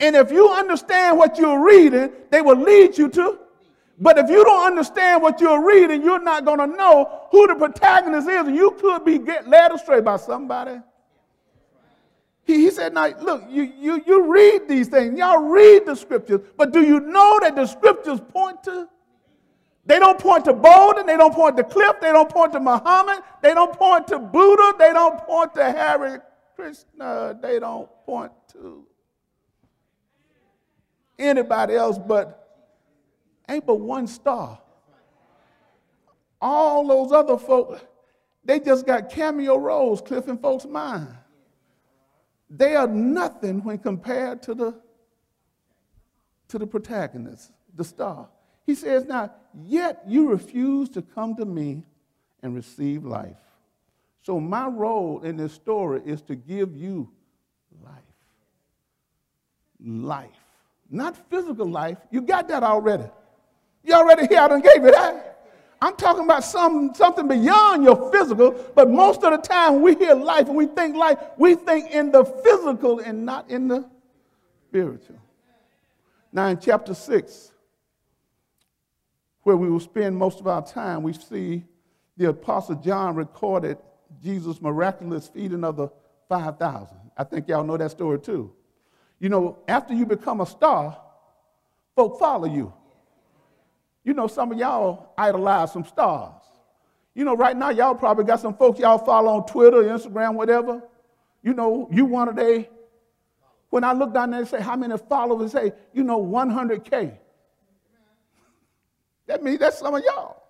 And 0.00 0.16
if 0.16 0.30
you 0.30 0.48
understand 0.50 1.16
what 1.16 1.38
you're 1.38 1.64
reading, 1.64 2.10
they 2.30 2.42
will 2.42 2.58
lead 2.58 2.98
you 2.98 3.08
to 3.10 3.38
but 4.00 4.16
if 4.16 4.30
you 4.30 4.44
don't 4.44 4.66
understand 4.66 5.22
what 5.22 5.40
you're 5.40 5.64
reading, 5.64 6.02
you're 6.02 6.22
not 6.22 6.44
going 6.44 6.58
to 6.58 6.66
know 6.66 7.26
who 7.30 7.46
the 7.48 7.54
protagonist 7.56 8.28
is, 8.28 8.48
you 8.48 8.70
could 8.72 9.04
be 9.04 9.18
get 9.18 9.48
led 9.48 9.72
astray 9.72 10.00
by 10.00 10.16
somebody 10.16 10.80
He, 12.44 12.54
he 12.54 12.70
said, 12.70 12.94
now 12.94 13.08
look, 13.20 13.44
you, 13.48 13.72
you, 13.76 14.02
you 14.06 14.32
read 14.32 14.68
these 14.68 14.86
things, 14.86 15.18
y'all 15.18 15.42
read 15.48 15.84
the 15.84 15.96
scriptures, 15.96 16.40
but 16.56 16.72
do 16.72 16.80
you 16.80 17.00
know 17.00 17.40
that 17.40 17.56
the 17.56 17.66
scriptures 17.66 18.20
point 18.32 18.62
to? 18.64 18.88
They 19.88 19.98
don't 19.98 20.18
point 20.18 20.44
to 20.44 20.52
Bolden, 20.52 21.06
they 21.06 21.16
don't 21.16 21.34
point 21.34 21.56
to 21.56 21.64
Cliff, 21.64 21.96
they 22.02 22.12
don't 22.12 22.28
point 22.28 22.52
to 22.52 22.60
Muhammad, 22.60 23.20
they 23.40 23.54
don't 23.54 23.72
point 23.72 24.06
to 24.08 24.18
Buddha, 24.18 24.74
they 24.78 24.92
don't 24.92 25.18
point 25.20 25.54
to 25.54 25.64
Hare 25.64 26.22
Krishna, 26.54 27.38
they 27.40 27.58
don't 27.58 27.88
point 28.04 28.30
to 28.52 28.86
anybody 31.18 31.74
else 31.74 31.98
but 31.98 32.68
ain't 33.48 33.64
but 33.64 33.80
one 33.80 34.06
star. 34.06 34.60
All 36.38 36.86
those 36.86 37.10
other 37.10 37.38
folks, 37.38 37.82
they 38.44 38.60
just 38.60 38.84
got 38.84 39.08
cameo 39.08 39.56
roles, 39.56 40.02
Cliff 40.02 40.28
and 40.28 40.38
folks' 40.38 40.66
mind. 40.66 41.08
They 42.50 42.76
are 42.76 42.86
nothing 42.86 43.64
when 43.64 43.78
compared 43.78 44.42
to 44.42 44.54
the, 44.54 44.74
to 46.48 46.58
the 46.58 46.66
protagonist, 46.66 47.52
the 47.74 47.84
star. 47.84 48.28
He 48.68 48.74
says, 48.74 49.06
Now, 49.06 49.32
yet 49.64 50.02
you 50.06 50.28
refuse 50.28 50.90
to 50.90 51.00
come 51.00 51.34
to 51.36 51.46
me 51.46 51.84
and 52.42 52.54
receive 52.54 53.02
life. 53.02 53.38
So, 54.20 54.38
my 54.38 54.66
role 54.66 55.22
in 55.22 55.38
this 55.38 55.54
story 55.54 56.02
is 56.04 56.20
to 56.24 56.34
give 56.34 56.76
you 56.76 57.08
life. 57.82 57.94
Life. 59.82 60.28
Not 60.90 61.16
physical 61.30 61.66
life. 61.66 61.96
You 62.10 62.20
got 62.20 62.46
that 62.48 62.62
already. 62.62 63.06
You 63.84 63.94
already 63.94 64.26
here. 64.26 64.40
I 64.40 64.48
done 64.48 64.60
gave 64.60 64.84
you 64.84 64.90
that. 64.90 65.46
I'm 65.80 65.96
talking 65.96 66.24
about 66.24 66.44
some, 66.44 66.92
something 66.94 67.26
beyond 67.26 67.84
your 67.84 68.12
physical, 68.12 68.50
but 68.74 68.90
most 68.90 69.24
of 69.24 69.30
the 69.30 69.48
time 69.48 69.80
we 69.80 69.94
hear 69.94 70.14
life 70.14 70.46
and 70.46 70.56
we 70.56 70.66
think 70.66 70.94
life, 70.94 71.18
we 71.38 71.54
think 71.54 71.90
in 71.90 72.12
the 72.12 72.22
physical 72.22 72.98
and 72.98 73.24
not 73.24 73.48
in 73.48 73.68
the 73.68 73.88
spiritual. 74.68 75.16
Now, 76.30 76.48
in 76.48 76.58
chapter 76.60 76.92
6, 76.92 77.52
where 79.48 79.56
we 79.56 79.70
will 79.70 79.80
spend 79.80 80.14
most 80.14 80.40
of 80.40 80.46
our 80.46 80.62
time, 80.62 81.02
we 81.02 81.14
see 81.14 81.64
the 82.18 82.28
Apostle 82.28 82.74
John 82.74 83.14
recorded 83.14 83.78
Jesus' 84.22 84.60
miraculous 84.60 85.26
feeding 85.26 85.64
of 85.64 85.76
the 85.76 85.88
5,000. 86.28 86.94
I 87.16 87.24
think 87.24 87.48
y'all 87.48 87.64
know 87.64 87.78
that 87.78 87.90
story 87.90 88.20
too. 88.20 88.52
You 89.18 89.30
know, 89.30 89.58
after 89.66 89.94
you 89.94 90.04
become 90.04 90.42
a 90.42 90.46
star, 90.46 91.00
folk 91.96 92.18
follow 92.18 92.46
you. 92.46 92.74
You 94.04 94.12
know, 94.12 94.26
some 94.26 94.52
of 94.52 94.58
y'all 94.58 95.14
idolize 95.16 95.72
some 95.72 95.86
stars. 95.86 96.42
You 97.14 97.24
know, 97.24 97.34
right 97.34 97.56
now, 97.56 97.70
y'all 97.70 97.94
probably 97.94 98.24
got 98.24 98.40
some 98.40 98.54
folks 98.54 98.78
y'all 98.78 98.98
follow 98.98 99.32
on 99.32 99.46
Twitter, 99.46 99.82
Instagram, 99.84 100.34
whatever. 100.34 100.82
You 101.42 101.54
know, 101.54 101.88
you 101.90 102.04
one 102.04 102.28
of 102.28 102.36
they. 102.36 102.68
When 103.70 103.82
I 103.82 103.94
look 103.94 104.12
down 104.12 104.30
there 104.30 104.40
and 104.40 104.48
say, 104.48 104.60
how 104.60 104.76
many 104.76 104.98
followers 104.98 105.52
say, 105.52 105.72
you 105.94 106.04
know, 106.04 106.22
100K. 106.22 107.18
That 109.28 109.42
means 109.42 109.60
that's 109.60 109.78
some 109.78 109.94
of 109.94 110.02
y'all. 110.04 110.42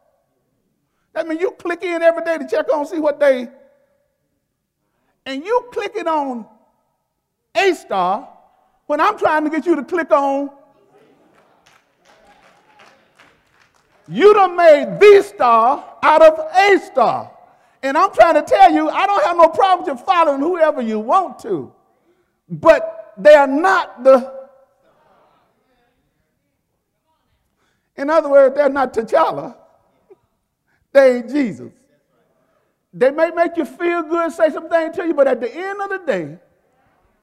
That 1.13 1.29
means 1.29 1.41
you 1.41 1.51
click 1.51 1.83
in 1.83 2.01
every 2.01 2.25
day 2.25 2.39
to 2.39 2.49
check 2.49 2.73
on, 2.73 2.87
see 2.87 2.99
what 2.99 3.21
they. 3.21 3.49
And 5.27 5.45
you 5.45 5.69
clicking 5.73 6.09
on 6.09 6.47
a 7.55 7.75
star 7.75 8.31
when 8.87 9.01
I'm 9.01 9.19
trying 9.19 9.45
to 9.45 9.51
get 9.51 9.67
you 9.67 9.77
to 9.77 9.85
click 9.85 10.11
on 10.11 10.51
You 14.09 14.33
done 14.33 14.57
made 14.57 14.99
the 14.99 15.23
star 15.23 15.85
out 16.03 16.23
of 16.23 16.39
a 16.39 16.79
star. 16.79 17.31
And 17.83 17.97
I'm 17.97 18.13
trying 18.13 18.35
to 18.35 18.43
tell 18.43 18.73
you, 18.73 18.89
I 18.89 19.07
don't 19.07 19.25
have 19.25 19.37
no 19.37 19.49
problem 19.49 19.95
with 19.95 20.05
following 20.05 20.41
whoever 20.41 20.81
you 20.81 20.99
want 20.99 21.39
to. 21.41 21.73
But 22.49 23.15
they 23.19 23.35
are 23.35 23.47
not 23.47 24.03
the. 24.03 24.38
In 27.99 28.09
other 28.09 28.31
words, 28.31 28.55
they're 28.55 28.69
not 28.71 28.95
T'Challa. 28.95 29.57
They 30.93 31.17
ain't 31.17 31.29
Jesus. 31.29 31.73
They 32.95 33.11
may 33.11 33.31
make 33.31 33.57
you 33.57 33.65
feel 33.67 34.03
good, 34.03 34.33
say 34.33 34.51
something 34.51 34.93
to 34.93 35.07
you, 35.07 35.13
but 35.13 35.27
at 35.27 35.41
the 35.41 35.55
end 35.55 35.81
of 35.83 35.91
the 35.91 35.99
day, 36.07 36.39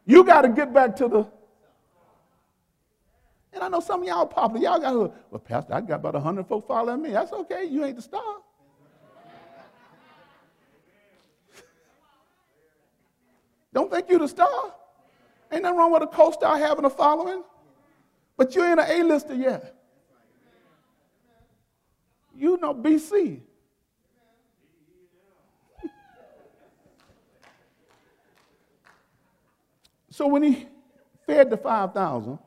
you 0.05 0.23
got 0.23 0.41
to 0.41 0.49
get 0.49 0.71
back 0.71 0.95
to 0.97 1.07
the 1.07 1.27
and 3.55 3.63
I 3.63 3.69
know 3.69 3.79
some 3.79 4.01
of 4.01 4.07
y'all 4.07 4.25
popular. 4.25 4.61
Y'all 4.61 4.79
got, 4.79 4.93
well, 5.31 5.39
Pastor, 5.39 5.73
I 5.73 5.79
got 5.79 6.01
about 6.01 6.15
100 6.15 6.45
folks 6.45 6.67
following 6.67 7.01
me. 7.01 7.11
That's 7.11 7.31
okay. 7.31 7.63
You 7.63 7.85
ain't 7.85 7.95
the 7.95 8.01
star. 8.01 8.21
Don't 13.73 13.89
think 13.89 14.09
you're 14.09 14.19
the 14.19 14.27
star. 14.27 14.73
Ain't 15.53 15.63
nothing 15.63 15.77
wrong 15.77 15.93
with 15.93 16.03
a 16.03 16.07
co-star 16.07 16.57
having 16.57 16.83
a 16.83 16.89
following. 16.89 17.43
But 18.35 18.53
you 18.55 18.63
ain't 18.65 18.79
an 18.79 18.87
A-lister 18.89 19.35
yet. 19.35 19.73
You 22.37 22.57
know 22.61 22.73
BC. 22.73 23.41
so 30.09 30.27
when 30.27 30.43
he 30.43 30.67
fed 31.25 31.49
the 31.49 31.57
5,000, 31.57 32.39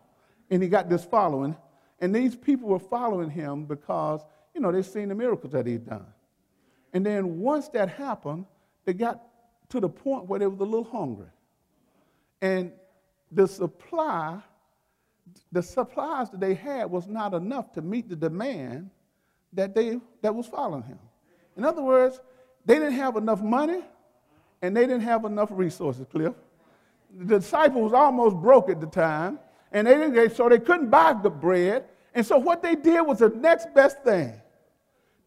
and 0.50 0.62
he 0.62 0.68
got 0.68 0.88
this 0.88 1.04
following. 1.04 1.56
And 2.00 2.14
these 2.14 2.36
people 2.36 2.68
were 2.68 2.78
following 2.78 3.30
him 3.30 3.64
because, 3.64 4.20
you 4.54 4.60
know, 4.60 4.72
they've 4.72 4.86
seen 4.86 5.08
the 5.08 5.14
miracles 5.14 5.52
that 5.52 5.66
he'd 5.66 5.86
done. 5.86 6.06
And 6.92 7.04
then 7.04 7.38
once 7.38 7.68
that 7.70 7.88
happened, 7.88 8.46
they 8.84 8.92
got 8.94 9.22
to 9.70 9.80
the 9.80 9.88
point 9.88 10.26
where 10.26 10.38
they 10.38 10.46
was 10.46 10.60
a 10.60 10.64
little 10.64 10.84
hungry. 10.84 11.28
And 12.40 12.72
the 13.30 13.46
supply, 13.46 14.40
the 15.52 15.62
supplies 15.62 16.30
that 16.30 16.40
they 16.40 16.54
had 16.54 16.90
was 16.90 17.06
not 17.06 17.34
enough 17.34 17.72
to 17.72 17.82
meet 17.82 18.08
the 18.08 18.16
demand 18.16 18.90
that 19.52 19.74
they 19.74 20.00
that 20.22 20.34
was 20.34 20.46
following 20.46 20.82
him. 20.82 20.98
In 21.56 21.64
other 21.64 21.82
words, 21.82 22.20
they 22.64 22.74
didn't 22.74 22.92
have 22.92 23.16
enough 23.16 23.42
money 23.42 23.80
and 24.62 24.76
they 24.76 24.82
didn't 24.82 25.02
have 25.02 25.24
enough 25.24 25.48
resources, 25.52 26.06
Cliff. 26.10 26.34
The 27.16 27.38
disciples 27.38 27.92
almost 27.92 28.36
broke 28.36 28.68
at 28.68 28.80
the 28.80 28.86
time 28.86 29.38
and 29.72 29.86
they 29.86 29.94
didn't, 29.94 30.34
so 30.36 30.48
they 30.48 30.58
couldn't 30.58 30.90
buy 30.90 31.14
the 31.22 31.30
bread. 31.30 31.84
And 32.14 32.24
so 32.24 32.38
what 32.38 32.62
they 32.62 32.74
did 32.74 33.00
was 33.02 33.18
the 33.18 33.30
next 33.30 33.74
best 33.74 34.02
thing. 34.02 34.40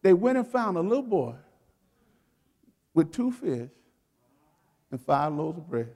They 0.02 0.12
went 0.12 0.38
and 0.38 0.46
found 0.46 0.76
a 0.76 0.80
little 0.80 1.02
boy 1.02 1.34
with 2.94 3.12
two 3.12 3.30
fish 3.32 3.70
and 4.90 5.00
five 5.00 5.32
loaves 5.32 5.58
of 5.58 5.68
bread. 5.68 5.94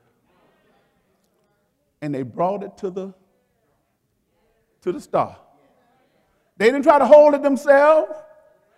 And 2.00 2.14
they 2.14 2.22
brought 2.22 2.62
it 2.62 2.76
to 2.78 2.90
the 2.90 3.14
to 4.82 4.92
the 4.92 5.00
star. 5.00 5.36
They 6.56 6.66
didn't 6.66 6.82
try 6.82 6.98
to 6.98 7.06
hold 7.06 7.34
it 7.34 7.42
themselves. 7.42 8.12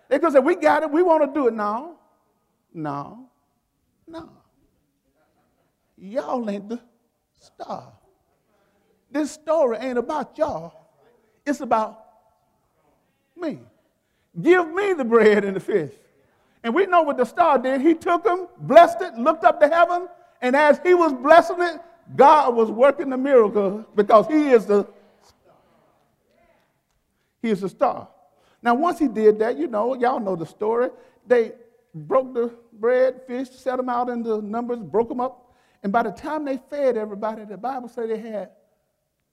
They 0.09 0.19
could 0.19 0.33
say, 0.33 0.39
We 0.39 0.55
got 0.55 0.83
it, 0.83 0.91
we 0.91 1.03
want 1.03 1.23
to 1.23 1.39
do 1.39 1.47
it 1.47 1.53
now. 1.53 1.95
No, 2.73 3.29
no. 4.07 4.29
Y'all 5.97 6.49
ain't 6.49 6.69
the 6.69 6.79
star. 7.39 7.91
This 9.11 9.31
story 9.31 9.77
ain't 9.79 9.97
about 9.97 10.37
y'all, 10.37 10.73
it's 11.45 11.61
about 11.61 12.05
me. 13.35 13.59
Give 14.39 14.69
me 14.71 14.93
the 14.93 15.03
bread 15.03 15.43
and 15.43 15.55
the 15.55 15.59
fish. 15.59 15.91
And 16.63 16.75
we 16.75 16.85
know 16.85 17.01
what 17.01 17.17
the 17.17 17.25
star 17.25 17.57
did. 17.57 17.81
He 17.81 17.93
took 17.95 18.23
them, 18.23 18.47
blessed 18.59 19.01
it, 19.01 19.15
looked 19.15 19.43
up 19.43 19.59
to 19.61 19.67
heaven, 19.67 20.07
and 20.41 20.55
as 20.55 20.79
he 20.83 20.93
was 20.93 21.13
blessing 21.13 21.61
it, 21.61 21.81
God 22.15 22.55
was 22.55 22.69
working 22.69 23.09
the 23.09 23.17
miracle 23.17 23.85
because 23.95 24.27
he 24.27 24.49
is 24.49 24.65
the 24.65 24.87
he 27.41 27.49
is 27.49 27.61
the 27.61 27.69
star. 27.69 28.07
Now, 28.61 28.75
once 28.75 28.99
he 28.99 29.07
did 29.07 29.39
that, 29.39 29.57
you 29.57 29.67
know, 29.67 29.95
y'all 29.95 30.19
know 30.19 30.35
the 30.35 30.45
story. 30.45 30.89
They 31.25 31.53
broke 31.93 32.33
the 32.33 32.53
bread, 32.73 33.21
fish, 33.25 33.49
set 33.49 33.77
them 33.77 33.89
out 33.89 34.09
into 34.09 34.41
numbers, 34.41 34.79
broke 34.79 35.09
them 35.09 35.19
up. 35.19 35.53
And 35.81 35.93
by 35.93 36.03
the 36.03 36.11
time 36.11 36.43
they 36.43 36.57
fed 36.69 36.97
everybody, 36.97 37.45
the 37.45 37.57
Bible 37.57 37.87
said 37.87 38.09
they 38.09 38.19
had 38.19 38.49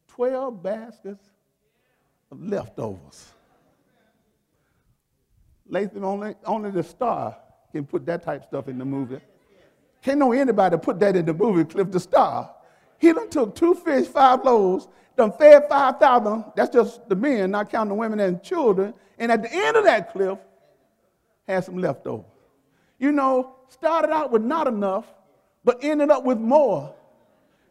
12 0.09 0.63
baskets 0.63 1.29
of 2.31 2.41
leftovers. 2.41 3.33
Lathan, 5.71 6.05
only, 6.05 6.35
only 6.45 6.71
the 6.71 6.83
star 6.83 7.37
can 7.73 7.85
put 7.85 8.07
that 8.07 8.23
type 8.23 8.45
stuff 8.45 8.69
in 8.69 8.79
the 8.79 8.85
movie. 8.85 9.21
Can't 10.03 10.19
know 10.21 10.33
anybody 10.33 10.77
put 10.79 11.01
that 11.01 11.17
in 11.17 11.27
the 11.27 11.35
movie, 11.35 11.65
Cliff 11.65 11.91
the 11.91 11.99
Star. 11.99 12.55
He 12.99 13.13
done 13.13 13.29
took 13.29 13.55
two 13.55 13.75
fish, 13.75 14.07
five 14.07 14.45
loaves, 14.45 14.87
done 15.17 15.33
fed 15.33 15.69
5,000. 15.69 16.45
That's 16.55 16.73
just 16.73 17.09
the 17.09 17.17
men, 17.17 17.51
not 17.51 17.71
counting 17.71 17.91
the 17.91 17.95
women 17.95 18.21
and 18.21 18.43
children. 18.43 18.95
And 19.19 19.33
at 19.33 19.43
the 19.43 19.53
end 19.53 19.77
of 19.77 19.85
that 19.85 20.13
cliff, 20.13 20.39
had 21.47 21.65
some 21.65 21.79
leftovers. 21.79 22.27
You 22.99 23.13
know, 23.13 23.57
started 23.69 24.11
out 24.11 24.31
with 24.31 24.43
not 24.43 24.67
enough, 24.67 25.07
but 25.65 25.83
ended 25.83 26.11
up 26.11 26.25
with 26.25 26.39
more 26.39 26.95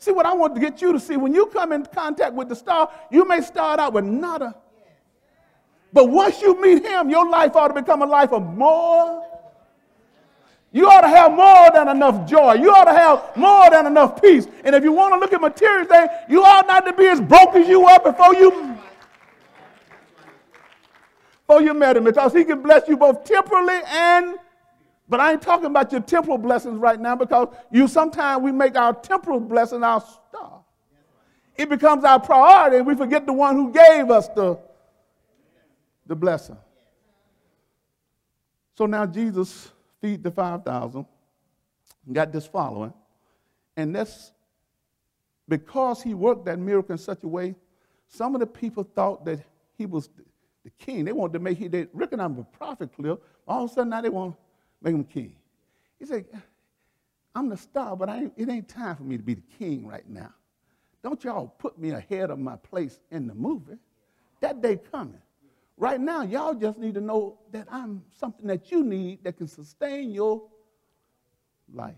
See, 0.05 0.11
what 0.11 0.25
I 0.25 0.33
want 0.33 0.55
to 0.55 0.61
get 0.61 0.81
you 0.81 0.93
to 0.93 0.99
see 0.99 1.17
when 1.17 1.33
you 1.33 1.47
come 1.47 1.71
in 1.71 1.85
contact 1.85 2.33
with 2.33 2.49
the 2.49 2.55
star, 2.55 2.91
you 3.09 3.27
may 3.27 3.41
start 3.41 3.79
out 3.79 3.93
with 3.93 4.05
nada. 4.05 4.55
But 5.93 6.09
once 6.09 6.41
you 6.41 6.61
meet 6.61 6.85
him, 6.85 7.09
your 7.09 7.27
life 7.29 7.55
ought 7.55 7.69
to 7.69 7.73
become 7.73 8.01
a 8.01 8.05
life 8.05 8.33
of 8.33 8.43
more. 8.43 9.25
You 10.75 10.89
ought 10.89 11.01
to 11.01 11.07
have 11.07 11.31
more 11.31 11.71
than 11.73 11.87
enough 11.87 12.27
joy. 12.27 12.55
You 12.55 12.69
ought 12.69 12.83
to 12.83 12.91
have 12.91 13.37
more 13.37 13.69
than 13.69 13.85
enough 13.85 14.21
peace. 14.21 14.45
And 14.65 14.75
if 14.75 14.83
you 14.83 14.91
want 14.91 15.13
to 15.13 15.19
look 15.21 15.31
at 15.31 15.39
material 15.39 15.85
things, 15.85 16.09
you 16.27 16.43
ought 16.43 16.67
not 16.67 16.85
to 16.85 16.91
be 16.91 17.07
as 17.07 17.21
broke 17.21 17.55
as 17.55 17.65
you 17.65 17.85
are 17.85 17.97
before 18.01 18.35
you 18.35 18.75
before 21.47 21.61
you 21.61 21.73
met 21.73 21.95
him 21.95 22.03
because 22.03 22.33
he 22.33 22.43
can 22.43 22.61
bless 22.61 22.89
you 22.89 22.97
both 22.97 23.23
temporally 23.23 23.79
and 23.87 24.35
but 25.07 25.21
I 25.21 25.31
ain't 25.31 25.41
talking 25.41 25.67
about 25.67 25.93
your 25.93 26.01
temporal 26.01 26.37
blessings 26.37 26.77
right 26.77 26.99
now 26.99 27.15
because 27.15 27.55
you 27.71 27.87
sometimes 27.87 28.43
we 28.43 28.51
make 28.51 28.75
our 28.75 28.93
temporal 28.93 29.39
blessing 29.39 29.81
our 29.81 30.01
star. 30.01 30.59
It 31.55 31.69
becomes 31.69 32.03
our 32.03 32.19
priority 32.19 32.77
and 32.77 32.85
we 32.85 32.95
forget 32.95 33.25
the 33.25 33.31
one 33.31 33.55
who 33.55 33.71
gave 33.71 34.11
us 34.11 34.27
the, 34.27 34.59
the 36.05 36.15
blessing. 36.17 36.57
So 38.77 38.87
now 38.87 39.05
Jesus 39.05 39.71
feed 40.05 40.21
the 40.21 40.29
5,000, 40.29 41.03
got 42.13 42.31
this 42.31 42.45
following, 42.45 42.93
and 43.75 43.95
that's 43.95 44.33
because 45.49 46.03
he 46.03 46.13
worked 46.13 46.45
that 46.45 46.59
miracle 46.59 46.91
in 46.91 46.97
such 46.99 47.23
a 47.23 47.27
way, 47.27 47.55
some 48.07 48.35
of 48.35 48.39
the 48.39 48.45
people 48.45 48.83
thought 48.83 49.25
that 49.25 49.39
he 49.79 49.87
was 49.87 50.09
the 50.63 50.69
king. 50.77 51.05
They 51.05 51.11
wanted 51.11 51.33
to 51.33 51.39
make 51.39 51.57
him, 51.57 51.71
they 51.71 51.87
recognize 51.91 52.27
him 52.27 52.37
a 52.37 52.43
prophet, 52.43 52.91
Cliff. 52.95 53.17
All 53.47 53.63
of 53.63 53.71
a 53.71 53.73
sudden 53.73 53.89
now 53.89 54.01
they 54.01 54.09
want 54.09 54.35
to 54.35 54.37
make 54.83 54.93
him 54.93 55.03
king. 55.03 55.35
He 55.97 56.05
said, 56.05 56.25
I'm 57.33 57.49
the 57.49 57.57
star, 57.57 57.95
but 57.95 58.07
ain't, 58.07 58.33
it 58.37 58.47
ain't 58.47 58.69
time 58.69 58.95
for 58.95 59.03
me 59.03 59.17
to 59.17 59.23
be 59.23 59.33
the 59.33 59.43
king 59.57 59.87
right 59.87 60.07
now. 60.07 60.31
Don't 61.01 61.23
y'all 61.23 61.47
put 61.57 61.79
me 61.79 61.89
ahead 61.91 62.29
of 62.29 62.37
my 62.37 62.57
place 62.57 62.99
in 63.09 63.25
the 63.25 63.33
movie. 63.33 63.79
That 64.39 64.61
day 64.61 64.79
coming. 64.91 65.21
Right 65.77 65.99
now, 65.99 66.21
y'all 66.21 66.53
just 66.53 66.79
need 66.79 66.93
to 66.93 67.01
know 67.01 67.39
that 67.51 67.67
I'm 67.69 68.03
something 68.17 68.47
that 68.47 68.71
you 68.71 68.83
need 68.83 69.23
that 69.23 69.37
can 69.37 69.47
sustain 69.47 70.11
your 70.11 70.43
life. 71.73 71.95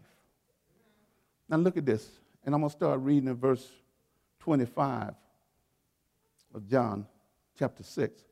Now 1.48 1.58
look 1.58 1.78
at 1.78 1.86
this. 1.86 2.10
And 2.44 2.56
I'm 2.56 2.62
going 2.62 2.70
to 2.70 2.76
start 2.76 3.02
reading 3.02 3.28
in 3.28 3.36
verse 3.36 3.68
25 4.40 5.14
of 6.56 6.68
John 6.68 7.06
chapter 7.60 7.84
6. 7.84 8.24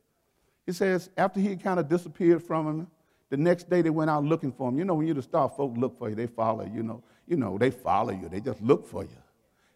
He 0.65 0.71
says, 0.71 1.09
after 1.17 1.39
he 1.39 1.55
kind 1.57 1.79
of 1.79 1.87
disappeared 1.87 2.41
from 2.41 2.67
him, 2.67 2.87
the 3.29 3.37
next 3.37 3.69
day 3.69 3.81
they 3.81 3.89
went 3.89 4.09
out 4.09 4.23
looking 4.23 4.51
for 4.51 4.69
him. 4.69 4.79
You 4.79 4.85
know, 4.85 4.95
when 4.95 5.05
you're 5.05 5.15
the 5.15 5.21
star, 5.21 5.49
folk 5.49 5.75
look 5.77 5.97
for 5.97 6.09
you. 6.09 6.15
They 6.15 6.27
follow 6.27 6.65
you. 6.65 6.81
Know, 6.81 7.03
you 7.27 7.35
know, 7.35 7.57
they 7.57 7.71
follow 7.71 8.11
you. 8.11 8.29
They 8.29 8.39
just 8.39 8.61
look 8.61 8.87
for 8.87 9.03
you. 9.03 9.09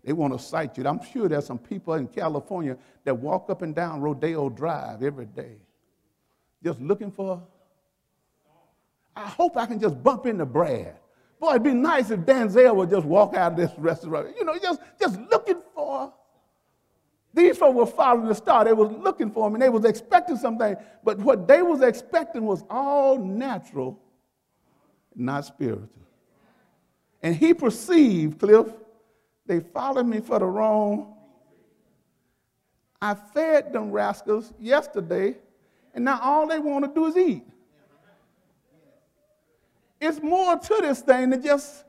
They 0.03 0.13
want 0.13 0.33
to 0.33 0.39
sight 0.39 0.77
you. 0.77 0.87
I'm 0.87 1.03
sure 1.03 1.27
there's 1.27 1.45
some 1.45 1.59
people 1.59 1.93
in 1.95 2.07
California 2.07 2.77
that 3.03 3.15
walk 3.15 3.49
up 3.49 3.61
and 3.61 3.75
down 3.75 4.01
Rodeo 4.01 4.49
Drive 4.49 5.03
every 5.03 5.25
day, 5.25 5.57
just 6.63 6.79
looking 6.79 7.11
for. 7.11 7.43
I 9.15 9.27
hope 9.27 9.57
I 9.57 9.65
can 9.65 9.79
just 9.79 10.01
bump 10.01 10.25
into 10.25 10.45
Brad. 10.45 10.95
Boy, 11.39 11.51
it'd 11.51 11.63
be 11.63 11.73
nice 11.73 12.09
if 12.09 12.21
Denzel 12.21 12.75
would 12.75 12.89
just 12.89 13.05
walk 13.05 13.35
out 13.35 13.53
of 13.53 13.57
this 13.57 13.71
restaurant. 13.77 14.35
You 14.37 14.45
know, 14.45 14.57
just, 14.57 14.81
just 14.99 15.19
looking 15.29 15.61
for 15.73 16.13
these 17.33 17.57
folks 17.57 17.75
were 17.75 17.85
following 17.85 18.27
the 18.27 18.35
star. 18.35 18.65
They 18.65 18.73
was 18.73 18.91
looking 18.91 19.31
for 19.31 19.47
him 19.47 19.55
and 19.55 19.61
they 19.61 19.69
was 19.69 19.85
expecting 19.85 20.37
something. 20.37 20.75
But 21.03 21.19
what 21.19 21.47
they 21.47 21.61
was 21.61 21.81
expecting 21.81 22.43
was 22.43 22.63
all 22.69 23.17
natural, 23.17 23.99
not 25.15 25.45
spiritual. 25.45 25.89
And 27.21 27.35
he 27.35 27.53
perceived, 27.53 28.39
Cliff, 28.39 28.67
they 29.49 29.59
followed 29.59 30.05
me 30.05 30.19
for 30.19 30.37
the 30.37 30.45
wrong. 30.45 31.15
I 33.01 33.15
fed 33.15 33.73
them 33.73 33.91
rascals 33.91 34.53
yesterday, 34.59 35.37
and 35.95 36.05
now 36.05 36.19
all 36.21 36.47
they 36.47 36.59
want 36.59 36.85
to 36.85 36.93
do 36.93 37.07
is 37.07 37.17
eat. 37.17 37.43
It's 39.99 40.21
more 40.21 40.55
to 40.55 40.77
this 40.81 41.01
thing 41.01 41.31
than 41.31 41.41
just. 41.41 41.83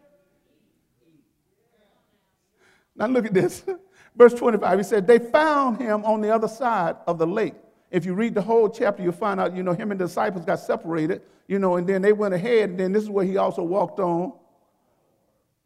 Now 2.96 3.06
look 3.06 3.26
at 3.26 3.34
this. 3.34 3.62
Verse 4.16 4.32
25, 4.32 4.78
he 4.78 4.82
said, 4.82 5.06
They 5.06 5.18
found 5.18 5.80
him 5.80 6.02
on 6.06 6.22
the 6.22 6.34
other 6.34 6.48
side 6.48 6.96
of 7.06 7.18
the 7.18 7.26
lake. 7.26 7.54
If 7.90 8.06
you 8.06 8.14
read 8.14 8.34
the 8.34 8.42
whole 8.42 8.70
chapter, 8.70 9.02
you'll 9.02 9.12
find 9.12 9.38
out, 9.38 9.54
you 9.54 9.62
know, 9.62 9.72
him 9.72 9.90
and 9.92 10.00
the 10.00 10.06
disciples 10.06 10.46
got 10.46 10.60
separated, 10.60 11.20
you 11.46 11.58
know, 11.58 11.76
and 11.76 11.86
then 11.86 12.00
they 12.00 12.14
went 12.14 12.32
ahead, 12.32 12.70
and 12.70 12.80
then 12.80 12.92
this 12.92 13.02
is 13.02 13.10
where 13.10 13.24
he 13.24 13.36
also 13.36 13.62
walked 13.62 14.00
on 14.00 14.32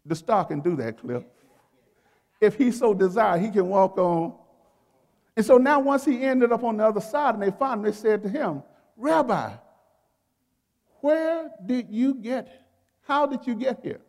the 0.04 0.16
stock 0.16 0.50
and 0.50 0.64
do 0.64 0.74
that, 0.76 0.98
Cliff. 0.98 1.22
If 2.40 2.56
he 2.56 2.70
so 2.70 2.94
desire, 2.94 3.38
he 3.38 3.50
can 3.50 3.68
walk 3.68 3.96
on. 3.98 4.34
And 5.36 5.44
so 5.44 5.58
now, 5.58 5.80
once 5.80 6.04
he 6.04 6.22
ended 6.22 6.52
up 6.52 6.62
on 6.62 6.76
the 6.76 6.86
other 6.86 7.00
side 7.00 7.34
and 7.34 7.42
they 7.42 7.50
found 7.50 7.80
him, 7.80 7.90
they 7.90 7.96
said 7.96 8.22
to 8.22 8.28
him, 8.28 8.62
Rabbi, 8.96 9.52
where 11.00 11.50
did 11.64 11.90
you 11.90 12.14
get? 12.14 12.66
How 13.02 13.26
did 13.26 13.46
you 13.46 13.54
get 13.54 13.80
here? 13.82 14.00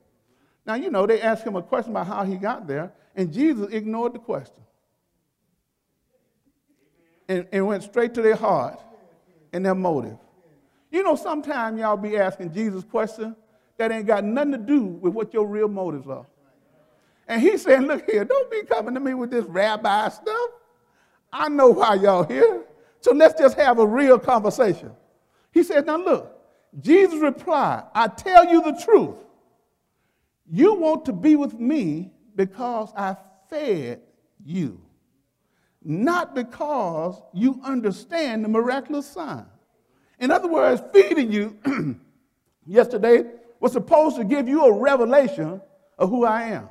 Now, 0.65 0.75
you 0.75 0.89
know, 0.89 1.05
they 1.05 1.21
asked 1.21 1.45
him 1.45 1.55
a 1.55 1.61
question 1.61 1.91
about 1.91 2.07
how 2.07 2.23
he 2.23 2.35
got 2.35 2.67
there. 2.67 2.91
And 3.15 3.31
Jesus 3.31 3.71
ignored 3.71 4.13
the 4.13 4.19
question 4.19 4.63
and, 7.27 7.47
and 7.51 7.67
went 7.67 7.83
straight 7.83 8.13
to 8.15 8.21
their 8.21 8.35
heart 8.35 8.79
and 9.53 9.65
their 9.65 9.75
motive. 9.75 10.17
You 10.91 11.03
know, 11.03 11.15
sometimes 11.15 11.79
y'all 11.79 11.97
be 11.97 12.17
asking 12.17 12.53
Jesus 12.53 12.83
questions 12.83 13.35
that 13.77 13.91
ain't 13.91 14.07
got 14.07 14.23
nothing 14.23 14.53
to 14.53 14.57
do 14.57 14.83
with 14.83 15.13
what 15.13 15.33
your 15.33 15.45
real 15.47 15.67
motives 15.67 16.07
are. 16.07 16.25
And 17.27 17.41
he's 17.41 17.63
saying, 17.63 17.83
Look 17.83 18.09
here, 18.09 18.25
don't 18.25 18.51
be 18.51 18.63
coming 18.63 18.93
to 18.93 18.99
me 18.99 19.13
with 19.13 19.31
this 19.31 19.45
rabbi 19.45 20.09
stuff. 20.09 20.49
I 21.31 21.49
know 21.49 21.69
why 21.69 21.95
y'all 21.95 22.23
here. 22.23 22.63
So 23.01 23.11
let's 23.11 23.39
just 23.39 23.57
have 23.57 23.79
a 23.79 23.85
real 23.85 24.17
conversation. 24.17 24.91
He 25.51 25.63
said, 25.63 25.85
Now 25.85 25.97
look, 25.97 26.35
Jesus 26.79 27.19
replied, 27.19 27.83
I 27.93 28.07
tell 28.07 28.45
you 28.45 28.61
the 28.61 28.81
truth. 28.83 29.15
You 30.49 30.75
want 30.75 31.05
to 31.05 31.13
be 31.13 31.35
with 31.35 31.59
me 31.59 32.11
because 32.35 32.91
I 32.95 33.15
fed 33.49 34.01
you, 34.43 34.79
not 35.83 36.35
because 36.35 37.19
you 37.33 37.59
understand 37.63 38.43
the 38.43 38.49
miraculous 38.49 39.07
sign. 39.07 39.45
In 40.19 40.31
other 40.31 40.47
words, 40.47 40.81
feeding 40.93 41.31
you 41.31 41.57
yesterday 42.67 43.23
was 43.59 43.71
supposed 43.71 44.17
to 44.17 44.23
give 44.23 44.47
you 44.47 44.65
a 44.65 44.71
revelation 44.71 45.61
of 45.97 46.09
who 46.09 46.25
I 46.25 46.43
am. 46.43 46.69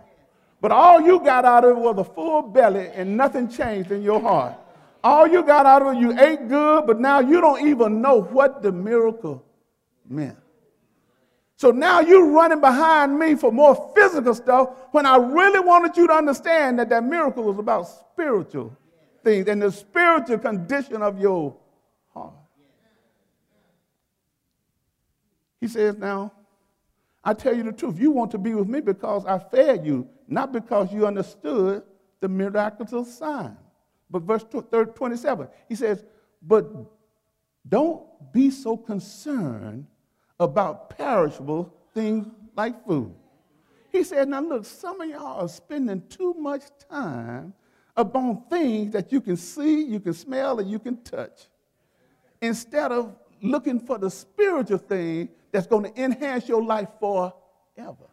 But 0.64 0.72
all 0.72 0.98
you 0.98 1.20
got 1.20 1.44
out 1.44 1.62
of 1.66 1.76
it 1.76 1.78
was 1.78 1.98
a 1.98 2.04
full 2.04 2.40
belly 2.40 2.88
and 2.94 3.18
nothing 3.18 3.50
changed 3.50 3.90
in 3.90 4.02
your 4.02 4.18
heart. 4.18 4.54
All 5.02 5.26
you 5.26 5.42
got 5.42 5.66
out 5.66 5.82
of 5.82 5.94
it, 5.94 6.00
you 6.00 6.18
ate 6.18 6.48
good, 6.48 6.86
but 6.86 6.98
now 6.98 7.20
you 7.20 7.42
don't 7.42 7.68
even 7.68 8.00
know 8.00 8.22
what 8.22 8.62
the 8.62 8.72
miracle 8.72 9.44
meant. 10.08 10.38
So 11.56 11.70
now 11.70 12.00
you're 12.00 12.30
running 12.30 12.62
behind 12.62 13.18
me 13.18 13.34
for 13.34 13.52
more 13.52 13.92
physical 13.94 14.34
stuff 14.34 14.70
when 14.92 15.04
I 15.04 15.16
really 15.16 15.60
wanted 15.60 15.98
you 15.98 16.06
to 16.06 16.14
understand 16.14 16.78
that 16.78 16.88
that 16.88 17.04
miracle 17.04 17.44
was 17.44 17.58
about 17.58 17.82
spiritual 17.82 18.74
things 19.22 19.46
and 19.48 19.60
the 19.60 19.70
spiritual 19.70 20.38
condition 20.38 21.02
of 21.02 21.20
your 21.20 21.54
heart. 22.14 22.32
He 25.60 25.68
says, 25.68 25.98
Now, 25.98 26.32
I 27.24 27.32
tell 27.34 27.54
you 27.56 27.62
the 27.62 27.72
truth. 27.72 27.98
You 27.98 28.10
want 28.10 28.30
to 28.32 28.38
be 28.38 28.54
with 28.54 28.68
me 28.68 28.80
because 28.80 29.24
I 29.24 29.38
fed 29.38 29.86
you, 29.86 30.08
not 30.28 30.52
because 30.52 30.92
you 30.92 31.06
understood 31.06 31.82
the 32.20 32.28
miraculous 32.28 33.16
sign. 33.16 33.56
But 34.10 34.22
verse 34.22 34.44
27, 34.44 35.48
he 35.68 35.74
says, 35.74 36.04
But 36.42 36.70
don't 37.66 38.06
be 38.32 38.50
so 38.50 38.76
concerned 38.76 39.86
about 40.38 40.90
perishable 40.90 41.74
things 41.94 42.26
like 42.56 42.86
food. 42.86 43.14
He 43.90 44.04
said, 44.04 44.28
Now 44.28 44.40
look, 44.40 44.64
some 44.66 45.00
of 45.00 45.08
y'all 45.08 45.42
are 45.42 45.48
spending 45.48 46.02
too 46.08 46.34
much 46.34 46.62
time 46.90 47.54
upon 47.96 48.44
things 48.50 48.92
that 48.92 49.12
you 49.12 49.20
can 49.20 49.36
see, 49.36 49.84
you 49.84 50.00
can 50.00 50.12
smell, 50.12 50.58
and 50.58 50.70
you 50.70 50.78
can 50.78 50.96
touch, 51.02 51.48
instead 52.42 52.92
of 52.92 53.14
looking 53.44 53.78
for 53.78 53.98
the 53.98 54.10
spiritual 54.10 54.78
thing 54.78 55.28
that's 55.52 55.66
going 55.66 55.84
to 55.84 56.02
enhance 56.02 56.48
your 56.48 56.62
life 56.62 56.88
forever. 56.98 58.08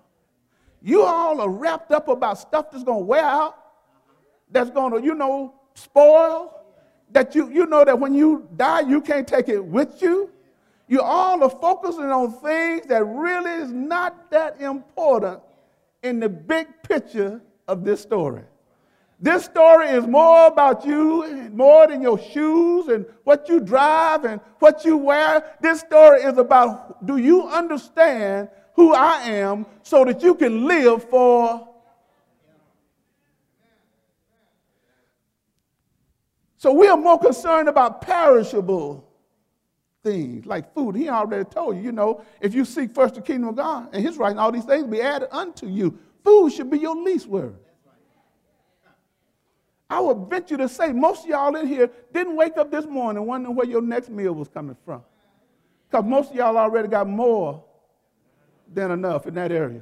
You 0.82 1.04
all 1.04 1.39
are 1.41 1.50
wrapped 1.50 1.91
up 1.91 2.08
about 2.08 2.38
stuff 2.39 2.72
that's 2.72 2.84
going 2.84 3.00
to 3.00 3.06
wear 3.06 3.24
out, 3.24 3.56
that's 4.52 4.70
going 4.70 4.91
to, 4.94 5.02
you 5.06 5.15
know, 5.15 5.56
spoil, 5.74 6.62
that 7.12 7.36
you, 7.36 7.50
you 7.50 7.65
know 7.65 7.86
that 7.86 7.98
when 7.98 8.13
you 8.13 8.48
die, 8.56 8.82
you 8.82 9.02
can't 9.02 9.28
take 9.28 9.50
it 9.50 9.63
with 9.63 10.02
you. 10.02 10.30
You 10.88 11.02
all 11.02 11.41
are 11.44 11.50
focusing 11.50 12.06
on 12.06 12.34
things 12.41 12.86
that 12.88 13.04
really 13.06 13.63
is 13.63 13.72
not 13.72 14.30
that 14.32 14.60
important 14.60 15.39
in 16.04 16.20
the 16.20 16.28
big 16.28 16.67
picture 16.84 17.41
of 17.67 17.86
this 17.86 18.02
story. 18.02 18.44
This 19.21 19.45
story 19.45 19.89
is 19.89 20.07
more 20.07 20.47
about 20.47 20.84
you, 20.84 21.49
more 21.53 21.86
than 21.86 22.01
your 22.01 22.17
shoes 22.17 22.88
and 22.88 23.05
what 23.23 23.47
you 23.47 23.60
drive 23.60 24.25
and 24.25 24.41
what 24.57 24.84
you 24.84 24.97
wear. 24.97 25.55
This 25.62 25.81
story 25.81 26.23
is 26.23 26.39
about 26.39 27.05
do 27.05 27.17
you 27.17 27.47
understand 27.47 28.49
who 28.73 28.95
I 28.95 29.21
am 29.21 29.67
so 29.84 30.03
that 30.05 30.23
you 30.23 30.34
can 30.34 30.65
live 30.65 31.07
for. 31.07 31.67
So 36.57 36.73
we 36.73 36.88
are 36.88 36.97
more 36.97 37.19
concerned 37.19 37.69
about 37.69 38.01
perishable 38.01 39.07
things 40.03 40.47
like 40.47 40.73
food. 40.73 40.95
He 40.95 41.10
already 41.10 41.45
told 41.45 41.77
you, 41.77 41.84
you 41.84 41.91
know, 41.91 42.23
if 42.39 42.55
you 42.55 42.65
seek 42.65 42.95
first 42.95 43.15
the 43.15 43.21
kingdom 43.21 43.49
of 43.49 43.55
God 43.55 43.89
and 43.93 44.03
his 44.03 44.17
right, 44.17 44.31
and 44.31 44.39
all 44.39 44.51
these 44.51 44.65
things 44.65 44.84
will 44.84 44.91
be 44.91 45.01
added 45.01 45.29
unto 45.31 45.67
you. 45.67 45.99
Food 46.23 46.53
should 46.53 46.71
be 46.71 46.79
your 46.79 46.95
least 46.95 47.27
worry. 47.27 47.53
I 49.91 49.99
would 49.99 50.30
venture 50.30 50.58
to 50.58 50.69
say 50.69 50.91
most 50.93 51.25
of 51.25 51.30
y'all 51.30 51.56
in 51.56 51.67
here 51.67 51.89
didn't 52.13 52.36
wake 52.36 52.58
up 52.58 52.71
this 52.71 52.86
morning 52.86 53.25
wondering 53.25 53.56
where 53.56 53.67
your 53.67 53.82
next 53.82 54.10
meal 54.10 54.34
was 54.34 54.47
coming 54.47 54.77
from. 54.86 55.04
Because 55.89 56.06
most 56.06 56.32
of 56.32 56.36
y'all 56.38 56.58
already 56.58 56.88
got 56.88 57.08
more 57.08 57.63
than 58.73 58.91
enough 58.91 59.27
in 59.27 59.34
that 59.36 59.51
area. 59.51 59.82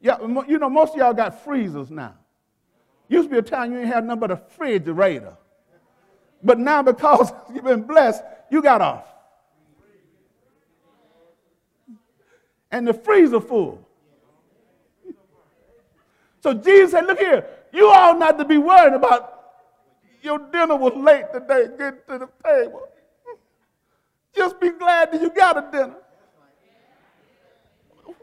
Yeah, 0.00 0.16
you 0.48 0.58
know, 0.58 0.70
most 0.70 0.94
of 0.94 0.98
y'all 0.98 1.12
got 1.12 1.44
freezers 1.44 1.90
now. 1.90 2.14
Used 3.08 3.28
to 3.28 3.32
be 3.32 3.38
a 3.38 3.42
time 3.42 3.72
you 3.72 3.78
ain't 3.78 3.88
had 3.88 4.04
nothing 4.04 4.20
but 4.20 4.30
a 4.30 4.34
refrigerator. 4.36 5.36
But 6.42 6.58
now 6.58 6.82
because 6.82 7.30
you've 7.54 7.64
been 7.64 7.82
blessed, 7.82 8.22
you 8.50 8.62
got 8.62 8.80
off. 8.80 9.04
and 12.70 12.86
the 12.86 12.94
freezer 12.94 13.40
full. 13.40 13.84
So 16.40 16.54
Jesus 16.54 16.92
said, 16.92 17.06
Look 17.06 17.18
here, 17.18 17.46
you 17.72 17.88
all 17.88 18.18
not 18.18 18.38
to 18.38 18.44
be 18.44 18.58
worried 18.58 18.94
about 18.94 19.38
your 20.22 20.38
dinner 20.50 20.76
was 20.76 20.94
late 20.94 21.24
today, 21.32 21.68
getting 21.78 22.00
to 22.08 22.18
the 22.18 22.28
table. 22.44 22.82
Just 24.34 24.60
be 24.60 24.70
glad 24.70 25.12
that 25.12 25.20
you 25.20 25.30
got 25.30 25.56
a 25.56 25.70
dinner. 25.70 25.96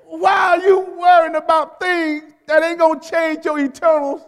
Why 0.05 0.57
are 0.57 0.59
you 0.59 0.79
worrying 0.97 1.35
about 1.35 1.79
things 1.79 2.33
that 2.47 2.63
ain't 2.63 2.79
going 2.79 2.99
to 2.99 3.09
change 3.09 3.45
your 3.45 3.59
eternal? 3.59 4.25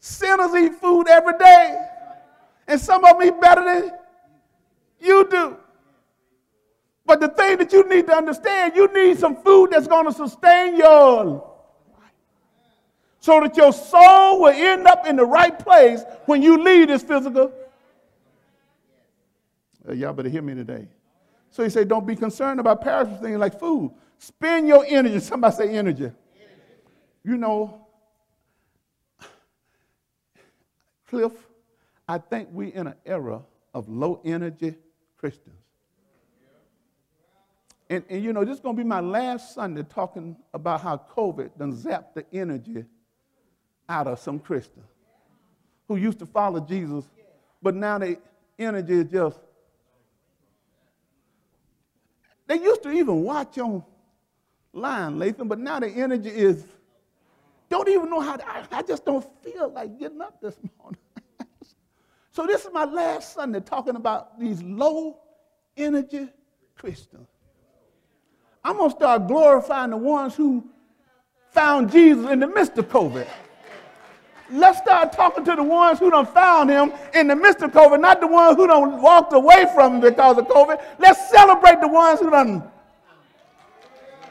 Sinners 0.00 0.54
eat 0.54 0.74
food 0.74 1.08
every 1.08 1.36
day, 1.38 1.78
and 2.66 2.80
some 2.80 3.04
of 3.04 3.18
them 3.18 3.28
eat 3.28 3.40
better 3.40 3.64
than 3.64 3.92
you 4.98 5.28
do. 5.30 5.56
But 7.06 7.20
the 7.20 7.28
thing 7.28 7.58
that 7.58 7.72
you 7.72 7.88
need 7.88 8.06
to 8.06 8.16
understand, 8.16 8.74
you 8.76 8.92
need 8.92 9.18
some 9.18 9.36
food 9.42 9.70
that's 9.70 9.86
going 9.86 10.06
to 10.06 10.12
sustain 10.12 10.76
your. 10.76 11.49
So 13.20 13.38
that 13.40 13.54
your 13.56 13.72
soul 13.72 14.40
will 14.40 14.54
end 14.54 14.86
up 14.86 15.06
in 15.06 15.16
the 15.16 15.24
right 15.24 15.56
place 15.56 16.00
when 16.24 16.42
you 16.42 16.62
leave 16.62 16.88
this 16.88 17.02
physical. 17.02 17.52
Uh, 19.86 19.92
y'all 19.92 20.14
better 20.14 20.30
hear 20.30 20.42
me 20.42 20.54
today. 20.54 20.88
So 21.50 21.62
he 21.62 21.68
said, 21.68 21.88
don't 21.88 22.06
be 22.06 22.16
concerned 22.16 22.60
about 22.60 22.80
perishable 22.80 23.18
things 23.18 23.38
like 23.38 23.58
food. 23.58 23.92
Spend 24.18 24.66
your 24.66 24.86
energy. 24.88 25.18
Somebody 25.20 25.54
say 25.54 25.76
energy. 25.76 26.04
energy. 26.04 26.14
You 27.24 27.36
know, 27.36 27.86
Cliff, 31.08 31.32
I 32.08 32.18
think 32.18 32.48
we're 32.52 32.72
in 32.72 32.86
an 32.86 32.94
era 33.04 33.42
of 33.74 33.88
low 33.88 34.22
energy 34.24 34.76
Christians. 35.18 35.56
And, 37.90 38.04
and 38.08 38.22
you 38.22 38.32
know, 38.32 38.44
this 38.44 38.54
is 38.54 38.60
going 38.60 38.76
to 38.76 38.82
be 38.82 38.88
my 38.88 39.00
last 39.00 39.52
Sunday 39.52 39.82
talking 39.82 40.36
about 40.54 40.80
how 40.80 41.04
COVID 41.16 41.58
done 41.58 41.74
zapped 41.74 42.14
the 42.14 42.24
energy 42.32 42.84
out 43.90 44.06
of 44.06 44.20
some 44.20 44.38
Christians 44.38 44.86
who 45.88 45.96
used 45.96 46.20
to 46.20 46.26
follow 46.26 46.60
Jesus, 46.60 47.04
but 47.60 47.74
now 47.74 47.98
the 47.98 48.16
energy 48.58 48.94
is 48.94 49.04
just. 49.06 49.40
They 52.46 52.56
used 52.56 52.82
to 52.84 52.92
even 52.92 53.22
watch 53.22 53.58
on 53.58 53.82
line, 54.72 55.18
Latham, 55.18 55.48
but 55.48 55.58
now 55.58 55.80
the 55.80 55.88
energy 55.88 56.30
is. 56.30 56.64
Don't 57.68 57.88
even 57.88 58.08
know 58.08 58.20
how. 58.20 58.36
To, 58.36 58.48
I, 58.48 58.64
I 58.70 58.82
just 58.82 59.04
don't 59.04 59.24
feel 59.42 59.68
like 59.70 59.98
getting 59.98 60.20
up 60.20 60.40
this 60.40 60.56
morning. 60.78 61.00
so 62.30 62.46
this 62.46 62.64
is 62.64 62.72
my 62.72 62.84
last 62.84 63.34
Sunday 63.34 63.60
talking 63.60 63.96
about 63.96 64.38
these 64.38 64.62
low 64.62 65.18
energy 65.76 66.28
Christians. 66.76 67.28
I'm 68.62 68.76
going 68.76 68.90
to 68.90 68.96
start 68.96 69.26
glorifying 69.26 69.90
the 69.90 69.96
ones 69.96 70.36
who 70.36 70.64
found 71.50 71.90
Jesus 71.90 72.30
in 72.30 72.40
the 72.40 72.46
midst 72.46 72.78
of 72.78 72.88
COVID. 72.88 73.26
Let's 74.52 74.78
start 74.78 75.12
talking 75.12 75.44
to 75.44 75.56
the 75.56 75.62
ones 75.62 75.98
who 75.98 76.10
done 76.10 76.26
found 76.26 76.70
him 76.70 76.92
in 77.14 77.28
the 77.28 77.36
midst 77.36 77.62
of 77.62 77.72
COVID, 77.72 78.00
not 78.00 78.20
the 78.20 78.26
ones 78.26 78.56
who 78.56 78.66
done 78.66 79.00
walked 79.00 79.32
away 79.32 79.66
from 79.74 79.94
him 79.94 80.00
because 80.00 80.38
of 80.38 80.46
COVID. 80.48 80.82
Let's 80.98 81.30
celebrate 81.30 81.80
the 81.80 81.88
ones 81.88 82.20
who 82.20 82.30
done. 82.30 82.64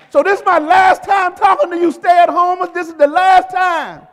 So 0.10 0.24
this 0.24 0.40
is 0.40 0.46
my 0.46 0.60
last 0.60 1.04
time 1.04 1.36
talking 1.36 1.70
to 1.72 1.78
you 1.78 1.92
stay-at-homers. 1.92 2.70
This 2.74 2.88
is 2.88 2.96
the 2.96 3.08
last 3.08 3.52
time. 3.52 4.08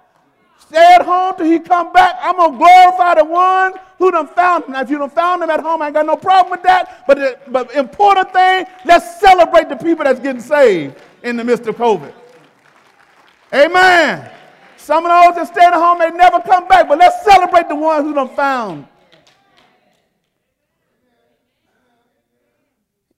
Stay 0.58 0.94
at 0.94 1.02
home 1.02 1.34
till 1.36 1.46
he 1.46 1.58
come 1.58 1.92
back. 1.92 2.16
I'm 2.20 2.36
going 2.36 2.52
to 2.52 2.58
glorify 2.58 3.14
the 3.14 3.24
ones 3.24 3.76
who 3.98 4.10
done 4.10 4.26
found 4.28 4.64
him. 4.64 4.72
Now, 4.72 4.82
if 4.82 4.90
you 4.90 4.98
done 4.98 5.10
found 5.10 5.42
him 5.42 5.50
at 5.50 5.60
home, 5.60 5.80
I 5.80 5.86
ain't 5.86 5.94
got 5.94 6.06
no 6.06 6.16
problem 6.16 6.50
with 6.50 6.62
that. 6.64 7.04
But 7.06 7.18
the 7.18 7.38
but 7.48 7.74
important 7.74 8.32
thing, 8.32 8.66
let's 8.84 9.20
celebrate 9.20 9.68
the 9.68 9.76
people 9.76 10.04
that's 10.04 10.20
getting 10.20 10.42
saved 10.42 10.96
in 11.22 11.36
the 11.36 11.44
midst 11.44 11.66
of 11.66 11.76
COVID. 11.76 12.12
Amen. 13.54 14.30
Some 14.86 15.04
of 15.04 15.10
those 15.10 15.34
that 15.34 15.48
stayed 15.52 15.66
at 15.66 15.74
home 15.74 15.98
may 15.98 16.10
never 16.10 16.38
come 16.38 16.68
back, 16.68 16.86
but 16.86 16.96
let's 16.96 17.24
celebrate 17.24 17.68
the 17.68 17.74
ones 17.74 18.04
who 18.04 18.14
done 18.14 18.28
found. 18.28 18.86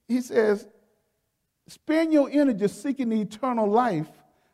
He 0.09 0.22
says, 0.22 0.66
spend 1.66 2.11
your 2.11 2.31
energy 2.33 2.68
seeking 2.68 3.11
the 3.11 3.20
eternal 3.20 3.66
life 3.66 4.09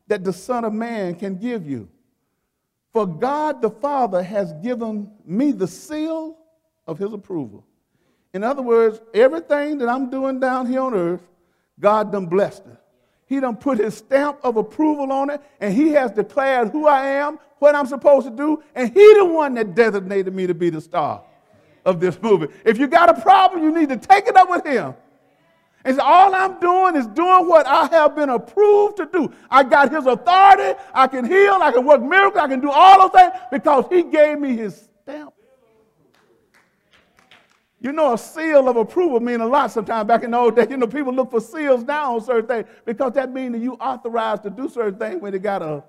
that 0.09 0.25
the 0.25 0.33
Son 0.33 0.65
of 0.65 0.73
Man 0.73 1.15
can 1.15 1.37
give 1.37 1.69
you. 1.69 1.89
For 2.93 3.07
God 3.07 3.63
the 3.63 3.71
Father 3.71 4.21
has 4.21 4.53
given 4.55 5.13
me 5.25 5.53
the 5.53 5.69
seal 5.69 6.37
of 6.85 6.99
his 6.99 7.13
approval. 7.13 7.65
In 8.33 8.43
other 8.43 8.63
words, 8.63 9.01
everything 9.15 9.79
that 9.79 9.89
I'm 9.89 10.11
doing 10.11 10.41
down 10.41 10.67
here 10.67 10.81
on 10.81 10.95
earth, 10.95 11.23
God 11.79 12.11
done 12.11 12.27
blessed 12.27 12.67
it. 12.67 12.84
He 13.35 13.41
done 13.41 13.57
put 13.57 13.79
his 13.79 13.97
stamp 13.97 14.39
of 14.45 14.57
approval 14.57 15.11
on 15.11 15.29
it, 15.29 15.41
and 15.59 15.75
he 15.75 15.89
has 15.89 16.13
declared 16.13 16.69
who 16.69 16.87
I 16.87 17.05
am, 17.05 17.41
what 17.59 17.75
I'm 17.75 17.87
supposed 17.87 18.29
to 18.29 18.33
do, 18.33 18.63
and 18.77 18.95
he 18.95 19.15
the 19.15 19.25
one 19.25 19.55
that 19.55 19.75
designated 19.75 20.33
me 20.33 20.47
to 20.47 20.55
be 20.55 20.71
the 20.71 20.81
star 20.81 21.21
of 21.85 21.99
this 21.99 22.17
movie. 22.23 22.47
If 22.65 22.79
you 22.79 22.87
got 22.87 23.09
a 23.09 23.21
problem, 23.21 23.65
you 23.65 23.77
need 23.77 23.89
to 23.89 23.97
take 23.97 24.29
it 24.29 24.37
up 24.37 24.49
with 24.49 24.65
him. 24.65 24.95
And 25.85 25.97
so 25.97 26.03
all 26.05 26.33
I'm 26.33 26.61
doing 26.61 26.95
is 26.95 27.09
doing 27.09 27.49
what 27.49 27.67
I 27.67 27.87
have 27.89 28.15
been 28.15 28.29
approved 28.29 28.99
to 28.99 29.07
do. 29.07 29.33
I 29.51 29.65
got 29.65 29.91
his 29.91 30.07
authority. 30.07 30.79
I 30.95 31.09
can 31.09 31.25
heal. 31.25 31.59
I 31.61 31.73
can 31.73 31.85
work 31.85 32.03
miracles. 32.03 32.41
I 32.41 32.47
can 32.47 32.61
do 32.61 32.71
all 32.71 33.01
those 33.01 33.21
things 33.21 33.33
because 33.51 33.85
he 33.91 34.05
gave 34.05 34.39
me 34.39 34.57
his 34.57 34.89
stamp. 35.03 35.34
You 37.85 37.93
know, 37.93 38.15
a 38.15 38.19
seal 38.19 38.67
of 38.67 38.79
approval 38.79 39.21
mean 39.21 39.43
a 39.43 39.47
lot 39.47 39.71
sometimes. 39.71 40.09
Back 40.09 40.23
in 40.23 40.31
the 40.31 40.39
old 40.39 40.57
days, 40.57 40.69
you 40.71 40.79
know, 40.79 40.87
people 40.87 41.13
look 41.13 41.31
for 41.31 41.39
seals 41.39 41.85
now 41.85 42.15
on 42.15 42.23
certain 42.23 42.47
things 42.47 42.67
because 42.87 43.13
that 43.13 43.31
means 43.31 43.53
that 43.53 43.59
you 43.59 43.75
authorized 43.75 44.43
to 44.45 44.51
do 44.51 44.71
certain 44.71 44.99
things 44.99 45.21
when 45.21 45.33
they 45.33 45.39
got 45.39 45.61
a 45.61 45.85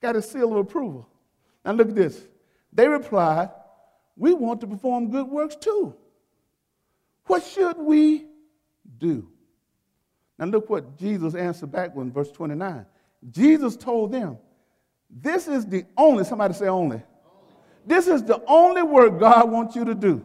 got 0.00 0.16
a 0.16 0.22
seal 0.22 0.50
of 0.50 0.56
approval. 0.56 1.08
Now 1.64 1.70
look 1.70 1.90
at 1.90 1.94
this. 1.94 2.26
They 2.72 2.88
replied, 2.88 3.50
"We 4.16 4.32
want 4.32 4.60
to 4.62 4.66
perform 4.66 5.12
good 5.12 5.28
works 5.28 5.54
too." 5.54 5.94
What 7.26 7.44
should 7.44 7.78
we 7.78 8.26
do? 8.98 9.28
Now 10.36 10.46
look 10.46 10.68
what 10.68 10.96
Jesus 10.96 11.36
answered 11.36 11.70
back 11.70 11.94
in 11.94 12.10
verse 12.10 12.32
29. 12.32 12.86
Jesus 13.30 13.76
told 13.76 14.10
them, 14.10 14.36
This 15.08 15.46
is 15.46 15.64
the 15.64 15.84
only, 15.96 16.24
somebody 16.24 16.54
say 16.54 16.66
only. 16.66 17.04
This 17.86 18.06
is 18.06 18.22
the 18.22 18.42
only 18.46 18.82
work 18.82 19.18
God 19.18 19.50
wants 19.50 19.74
you 19.74 19.84
to 19.84 19.94
do. 19.94 20.24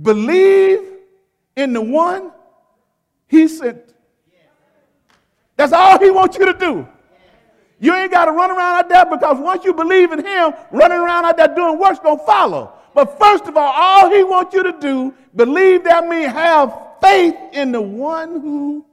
Believe 0.00 0.80
in 1.56 1.72
the 1.72 1.80
one 1.80 2.32
he 3.28 3.46
sent. 3.46 3.94
That's 5.56 5.72
all 5.72 5.98
he 5.98 6.10
wants 6.10 6.38
you 6.38 6.46
to 6.46 6.54
do. 6.54 6.88
You 7.78 7.94
ain't 7.94 8.10
got 8.10 8.26
to 8.26 8.32
run 8.32 8.50
around 8.50 8.76
out 8.76 8.88
there 8.88 9.06
because 9.06 9.38
once 9.38 9.64
you 9.64 9.72
believe 9.72 10.12
in 10.12 10.24
him, 10.24 10.52
running 10.70 10.98
around 10.98 11.24
out 11.24 11.36
there 11.36 11.54
doing 11.54 11.78
work's 11.78 11.98
don't 11.98 12.24
follow. 12.26 12.72
But 12.94 13.18
first 13.18 13.44
of 13.44 13.56
all, 13.56 13.72
all 13.74 14.10
he 14.10 14.22
wants 14.22 14.54
you 14.54 14.62
to 14.62 14.72
do, 14.72 15.14
believe 15.34 15.84
that 15.84 16.06
means 16.06 16.32
have 16.32 16.76
faith 17.00 17.34
in 17.52 17.72
the 17.72 17.80
one 17.80 18.40
who. 18.40 18.86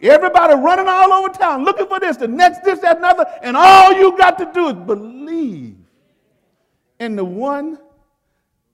Everybody 0.00 0.54
running 0.54 0.88
all 0.88 1.12
over 1.12 1.28
town 1.28 1.64
looking 1.64 1.86
for 1.86 2.00
this, 2.00 2.16
the 2.16 2.28
next, 2.28 2.62
this, 2.64 2.80
that, 2.80 2.98
another, 2.98 3.26
and 3.42 3.56
all 3.56 3.92
you 3.92 4.16
got 4.18 4.38
to 4.38 4.50
do 4.52 4.68
is 4.68 4.74
believe 4.74 5.76
in 6.98 7.16
the 7.16 7.24
one 7.24 7.78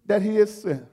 that 0.07 0.23
he 0.23 0.37
has 0.37 0.63
sent. 0.63 0.87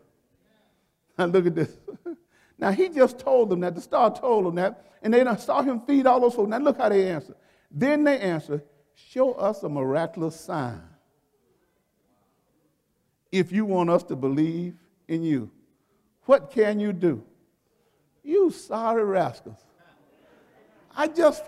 Now 1.17 1.25
look 1.25 1.47
at 1.47 1.55
this. 1.55 1.77
Now 2.59 2.71
he 2.71 2.89
just 2.89 3.19
told 3.19 3.49
them 3.49 3.59
that, 3.59 3.75
the 3.75 3.81
star 3.81 4.13
told 4.13 4.45
them 4.45 4.55
that, 4.55 4.83
and 5.03 5.13
they 5.13 5.23
saw 5.37 5.61
him 5.61 5.81
feed 5.81 6.07
all 6.07 6.19
those 6.19 6.33
folks. 6.33 6.49
Now 6.49 6.57
look 6.57 6.77
how 6.77 6.89
they 6.89 7.09
answered. 7.09 7.35
Then 7.69 8.03
they 8.03 8.19
answered, 8.19 8.63
Show 8.95 9.33
us 9.33 9.61
a 9.61 9.69
miraculous 9.69 10.39
sign 10.39 10.81
if 13.31 13.51
you 13.51 13.63
want 13.63 13.91
us 13.91 14.03
to 14.05 14.15
believe 14.15 14.75
in 15.07 15.21
you. 15.21 15.51
What 16.23 16.49
can 16.49 16.79
you 16.79 16.93
do? 16.93 17.23
You 18.23 18.49
sorry 18.49 19.03
rascals. 19.03 19.59
I 20.97 21.07
just 21.07 21.43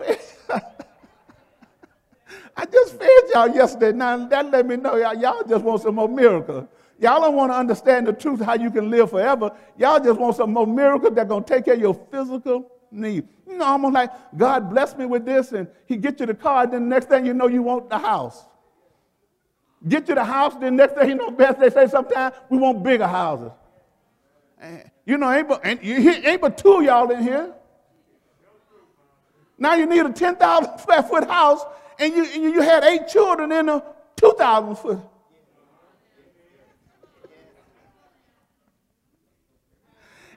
I 2.56 2.64
just 2.66 2.98
fed 2.98 3.08
y'all 3.34 3.48
yesterday. 3.48 3.96
Now 3.96 4.26
that 4.28 4.50
let 4.50 4.64
me 4.66 4.76
know 4.76 4.96
y'all, 4.96 5.42
just 5.46 5.64
want 5.64 5.82
some 5.82 5.96
more 5.96 6.08
miracles. 6.08 6.68
Y'all 7.00 7.20
don't 7.20 7.34
want 7.34 7.50
to 7.50 7.56
understand 7.56 8.06
the 8.06 8.12
truth 8.12 8.40
how 8.40 8.54
you 8.54 8.70
can 8.70 8.90
live 8.90 9.10
forever. 9.10 9.50
Y'all 9.76 9.98
just 9.98 10.20
want 10.20 10.36
some 10.36 10.52
more 10.52 10.66
miracles 10.66 11.14
that 11.14 11.26
going 11.26 11.42
to 11.42 11.54
take 11.54 11.64
care 11.64 11.74
of 11.74 11.80
your 11.80 11.94
physical 12.10 12.70
needs. 12.90 13.26
You 13.48 13.56
know, 13.58 13.64
almost 13.64 13.94
like 13.94 14.10
God 14.36 14.70
bless 14.70 14.96
me 14.96 15.06
with 15.06 15.24
this 15.24 15.52
and 15.52 15.66
he 15.86 15.96
get 15.96 16.20
you 16.20 16.26
the 16.26 16.34
car, 16.34 16.66
then 16.66 16.82
the 16.82 16.94
next 16.94 17.08
thing 17.08 17.26
you 17.26 17.34
know, 17.34 17.48
you 17.48 17.62
want 17.62 17.88
the 17.90 17.98
house. 17.98 18.44
Get 19.88 20.08
you 20.08 20.14
the 20.14 20.24
house, 20.24 20.54
then 20.56 20.76
next 20.76 20.94
thing 20.94 21.08
you 21.08 21.14
know, 21.16 21.30
best 21.30 21.58
they 21.58 21.70
say 21.70 21.86
sometimes, 21.88 22.34
we 22.50 22.58
want 22.58 22.82
bigger 22.84 23.06
houses. 23.06 23.50
And, 24.60 24.90
you 25.06 25.16
know, 25.16 25.32
ain't 25.32 25.48
but, 25.48 25.66
ain't, 25.66 25.82
ain't 25.82 26.40
but 26.40 26.58
two 26.58 26.74
of 26.74 26.84
y'all 26.84 27.10
in 27.10 27.22
here. 27.22 27.54
Now 29.60 29.74
you 29.74 29.86
need 29.86 30.04
a 30.04 30.10
10,000 30.10 30.78
square 30.80 31.02
foot 31.02 31.28
house, 31.28 31.62
and 31.98 32.12
you, 32.14 32.24
you 32.24 32.60
had 32.62 32.82
eight 32.82 33.06
children 33.06 33.52
in 33.52 33.68
a 33.68 33.84
2,000 34.16 34.76
foot. 34.76 34.98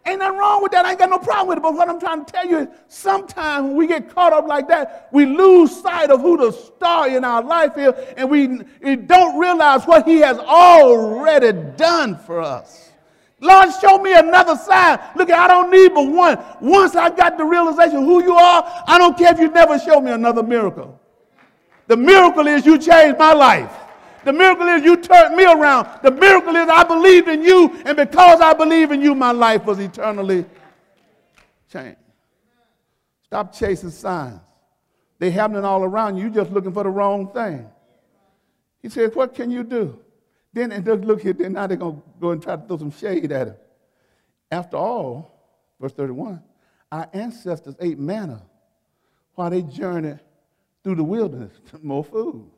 Ain't 0.05 0.19
nothing 0.19 0.37
wrong 0.37 0.61
with 0.61 0.73
that. 0.73 0.85
I 0.85 0.91
ain't 0.91 0.99
got 0.99 1.09
no 1.09 1.17
problem 1.17 1.47
with 1.47 1.59
it. 1.59 1.61
But 1.61 1.75
what 1.75 1.87
I'm 1.87 1.97
trying 1.97 2.25
to 2.25 2.31
tell 2.31 2.45
you 2.45 2.57
is 2.59 2.67
sometimes 2.89 3.67
when 3.67 3.77
we 3.77 3.87
get 3.87 4.13
caught 4.13 4.33
up 4.33 4.45
like 4.47 4.67
that, 4.67 5.07
we 5.13 5.25
lose 5.25 5.81
sight 5.81 6.09
of 6.09 6.19
who 6.19 6.35
the 6.35 6.51
star 6.51 7.07
in 7.07 7.23
our 7.23 7.41
life 7.41 7.77
is, 7.77 7.93
and 8.17 8.29
we, 8.29 8.47
we 8.81 8.97
don't 8.97 9.39
realize 9.39 9.85
what 9.85 10.05
He 10.05 10.17
has 10.17 10.37
already 10.39 11.53
done 11.77 12.17
for 12.17 12.41
us. 12.41 12.91
Lord, 13.43 13.69
show 13.81 13.97
me 13.97 14.13
another 14.13 14.55
sign. 14.55 14.99
Look, 15.17 15.29
I 15.29 15.49
don't 15.49 15.69
need 15.69 15.93
but 15.93 16.07
one. 16.07 16.39
Once 16.61 16.95
I 16.95 17.09
got 17.09 17.37
the 17.37 17.43
realization 17.43 18.05
who 18.05 18.23
you 18.23 18.33
are, 18.33 18.83
I 18.87 18.97
don't 18.97 19.17
care 19.17 19.33
if 19.33 19.39
you 19.39 19.51
never 19.51 19.77
show 19.77 19.99
me 19.99 20.11
another 20.11 20.41
miracle. 20.41 20.97
The 21.87 21.97
miracle 21.97 22.47
is 22.47 22.65
you 22.65 22.77
changed 22.77 23.19
my 23.19 23.33
life. 23.33 23.69
The 24.23 24.31
miracle 24.31 24.65
is 24.69 24.85
you 24.85 24.95
turned 24.95 25.35
me 25.35 25.43
around. 25.43 25.89
The 26.01 26.11
miracle 26.11 26.55
is 26.55 26.69
I 26.69 26.85
believed 26.85 27.27
in 27.27 27.43
you, 27.43 27.81
and 27.85 27.97
because 27.97 28.39
I 28.39 28.53
believe 28.53 28.91
in 28.91 29.01
you, 29.01 29.13
my 29.13 29.31
life 29.31 29.65
was 29.65 29.77
eternally 29.79 30.45
changed. 31.69 31.97
Stop 33.25 33.53
chasing 33.53 33.91
signs. 33.91 34.39
They're 35.19 35.31
happening 35.31 35.65
all 35.65 35.83
around 35.83 36.15
you. 36.15 36.23
You're 36.23 36.45
just 36.45 36.51
looking 36.51 36.71
for 36.71 36.83
the 36.83 36.89
wrong 36.89 37.33
thing. 37.33 37.69
He 38.81 38.87
said, 38.87 39.13
What 39.13 39.35
can 39.35 39.51
you 39.51 39.63
do? 39.63 39.99
Then 40.53 40.71
and 40.71 41.05
look 41.05 41.21
here, 41.21 41.33
then 41.33 41.53
now 41.53 41.67
they're 41.67 41.77
going 41.77 41.95
to 41.95 42.03
go 42.19 42.29
and 42.31 42.41
try 42.41 42.55
to 42.55 42.61
throw 42.61 42.77
some 42.77 42.91
shade 42.91 43.31
at 43.31 43.47
him. 43.47 43.55
After 44.51 44.77
all, 44.77 45.31
verse 45.81 45.93
31, 45.93 46.41
our 46.91 47.09
ancestors 47.11 47.75
ate 47.79 47.97
manna 47.97 48.43
while 49.33 49.49
they 49.49 49.63
journeyed 49.63 50.19
through 50.83 50.95
the 50.95 51.03
wilderness 51.03 51.53
to 51.71 51.79
more 51.81 52.03
food. 52.03 52.49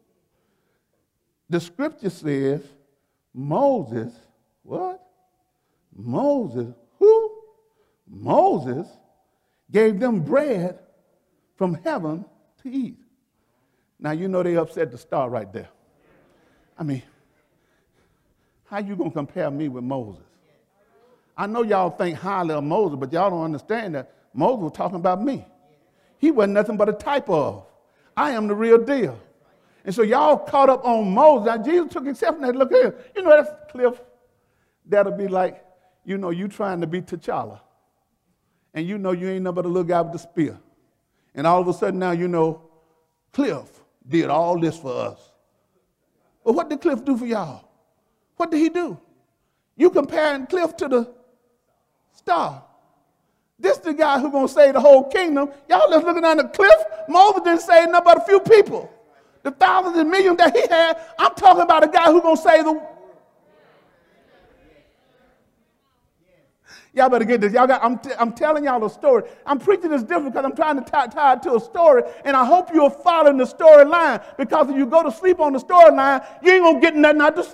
The 1.50 1.60
scripture 1.60 2.10
says 2.10 2.62
Moses, 3.34 4.14
what? 4.64 5.02
Moses, 5.96 6.74
who? 7.00 7.32
Moses 8.08 8.88
gave 9.72 10.00
them 10.00 10.22
bread 10.22 10.80
from 11.56 11.76
heaven 11.76 12.26
to 12.64 12.70
eat. 12.70 12.98
Now 14.00 14.12
you 14.12 14.28
know 14.28 14.44
they 14.44 14.58
upset 14.58 14.92
the 14.92 14.98
star 14.98 15.30
right 15.30 15.52
there. 15.52 15.70
I 16.78 16.84
mean, 16.84 17.04
how 18.66 18.80
you 18.80 18.96
gonna 18.96 19.12
compare 19.12 19.50
me 19.52 19.70
with 19.70 19.84
Moses? 19.84 20.24
I 21.38 21.48
know 21.48 21.64
y'all 21.64 21.90
think 21.90 22.18
highly 22.18 22.54
of 22.54 22.64
Moses, 22.64 22.98
but 23.00 23.12
y'all 23.12 23.30
don't 23.30 23.44
understand 23.44 23.96
that 23.96 24.14
Moses 24.34 24.64
was 24.64 24.72
talking 24.74 24.98
about 24.98 25.24
me. 25.24 25.46
He 26.18 26.32
wasn't 26.32 26.54
nothing 26.54 26.78
but 26.78 26.90
a 26.90 26.94
type 26.94 27.30
of. 27.30 27.66
I 28.16 28.32
am 28.32 28.48
the 28.48 28.56
real 28.56 28.78
deal. 28.78 29.20
And 29.84 29.94
so 29.94 30.02
y'all 30.02 30.38
caught 30.38 30.70
up 30.70 30.86
on 30.86 31.10
Moses. 31.10 31.46
Now 31.46 31.58
Jesus 31.58 31.92
took 31.92 32.08
exception 32.08 32.42
to 32.42 32.48
that. 32.48 32.56
Look 32.56 32.72
here. 32.72 32.96
You 33.16 33.22
know 33.22 33.30
that's 33.30 33.72
cliff. 33.72 34.02
That'll 34.86 35.12
be 35.12 35.28
like, 35.28 35.64
you 36.04 36.18
know, 36.18 36.30
you 36.30 36.48
trying 36.48 36.82
to 36.82 36.88
be 36.88 37.02
T'Challa. 37.02 37.60
And 38.74 38.88
you 38.88 38.98
know 38.98 39.12
you 39.12 39.30
ain't 39.30 39.44
nothing 39.44 39.56
but 39.56 39.66
a 39.66 39.68
little 39.68 39.84
guy 39.84 40.02
with 40.02 40.14
the 40.14 40.20
spear. 40.20 40.58
And 41.34 41.46
all 41.46 41.62
of 41.62 41.68
a 41.68 41.74
sudden 41.74 42.00
now 42.00 42.12
you 42.12 42.28
know 42.28 42.62
Cliff 43.32 43.68
did 44.08 44.30
all 44.30 44.60
this 44.60 44.78
for 44.78 44.92
us. 44.92 45.32
But 46.44 46.54
what 46.54 46.70
did 46.70 46.82
Cliff 46.82 47.04
do 47.04 47.18
for 47.18 47.26
y'all? 47.26 47.68
What 48.38 48.52
did 48.52 48.60
he 48.60 48.70
do? 48.70 49.00
You 49.78 49.90
comparing 49.90 50.48
Cliff 50.48 50.76
to 50.78 50.88
the 50.88 51.14
star. 52.14 52.64
This 53.58 53.78
the 53.78 53.94
guy 53.94 54.20
who's 54.20 54.32
gonna 54.32 54.48
save 54.48 54.74
the 54.74 54.82
whole 54.82 55.06
kingdom. 55.10 55.50
Y'all 55.70 55.90
just 55.90 56.06
looking 56.06 56.26
on 56.26 56.38
the 56.38 56.48
cliff. 56.50 56.84
Moses 57.08 57.42
didn't 57.44 57.62
save 57.62 57.90
nothing 57.90 58.04
but 58.06 58.18
a 58.18 58.26
few 58.26 58.40
people 58.42 58.92
the 59.46 59.52
thousands 59.52 59.96
and 59.98 60.10
millions 60.10 60.38
that 60.38 60.54
he 60.56 60.68
had. 60.68 60.98
I'm 61.20 61.34
talking 61.36 61.62
about 61.62 61.84
a 61.84 61.88
guy 61.88 62.12
who's 62.12 62.22
going 62.22 62.36
to 62.36 62.42
save 62.42 62.66
the 62.66 62.82
Y'all 66.94 67.10
better 67.10 67.26
get 67.26 67.42
this. 67.42 67.52
Y'all 67.52 67.68
got, 67.68 67.84
I'm, 67.84 68.00
t- 68.00 68.14
I'm 68.18 68.32
telling 68.32 68.64
y'all 68.64 68.84
a 68.86 68.90
story. 68.90 69.24
I'm 69.46 69.60
preaching 69.60 69.92
this 69.92 70.02
different 70.02 70.32
because 70.32 70.46
I'm 70.46 70.56
trying 70.56 70.82
to 70.82 70.90
tie, 70.90 71.08
tie 71.08 71.34
it 71.34 71.44
to 71.44 71.56
a 71.56 71.60
story, 71.60 72.04
and 72.24 72.38
I 72.38 72.46
hope 72.46 72.74
you're 72.74 72.90
following 72.90 73.36
the 73.36 73.44
storyline 73.44 74.24
because 74.38 74.70
if 74.70 74.78
you 74.78 74.86
go 74.86 75.04
to 75.04 75.12
sleep 75.12 75.42
on 75.42 75.52
the 75.52 75.60
storyline, 75.60 76.26
you 76.42 76.54
ain't 76.54 76.76
to 76.76 76.80
get 76.80 76.96
nothing 76.96 77.20
out 77.20 77.38
of 77.38 77.54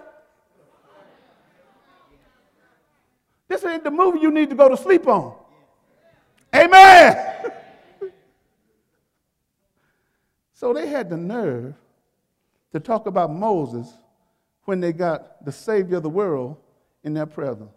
The 3.79 3.91
movie 3.91 4.19
you 4.19 4.31
need 4.31 4.49
to 4.49 4.55
go 4.55 4.69
to 4.69 4.77
sleep 4.77 5.07
on. 5.07 5.35
Amen. 6.53 7.51
so 10.53 10.73
they 10.73 10.87
had 10.87 11.09
the 11.09 11.17
nerve 11.17 11.73
to 12.73 12.79
talk 12.79 13.07
about 13.07 13.31
Moses 13.31 13.91
when 14.65 14.79
they 14.79 14.93
got 14.93 15.43
the 15.45 15.51
Savior 15.51 15.97
of 15.97 16.03
the 16.03 16.09
world 16.09 16.57
in 17.03 17.13
their 17.13 17.25
presence. 17.25 17.71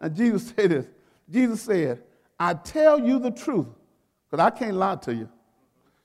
Now, 0.00 0.08
Jesus 0.08 0.48
said 0.56 0.70
this 0.70 0.86
Jesus 1.30 1.62
said, 1.62 2.02
I 2.38 2.54
tell 2.54 2.98
you 2.98 3.18
the 3.18 3.30
truth, 3.30 3.68
because 4.30 4.44
I 4.44 4.50
can't 4.50 4.76
lie 4.76 4.96
to 4.96 5.14
you. 5.14 5.28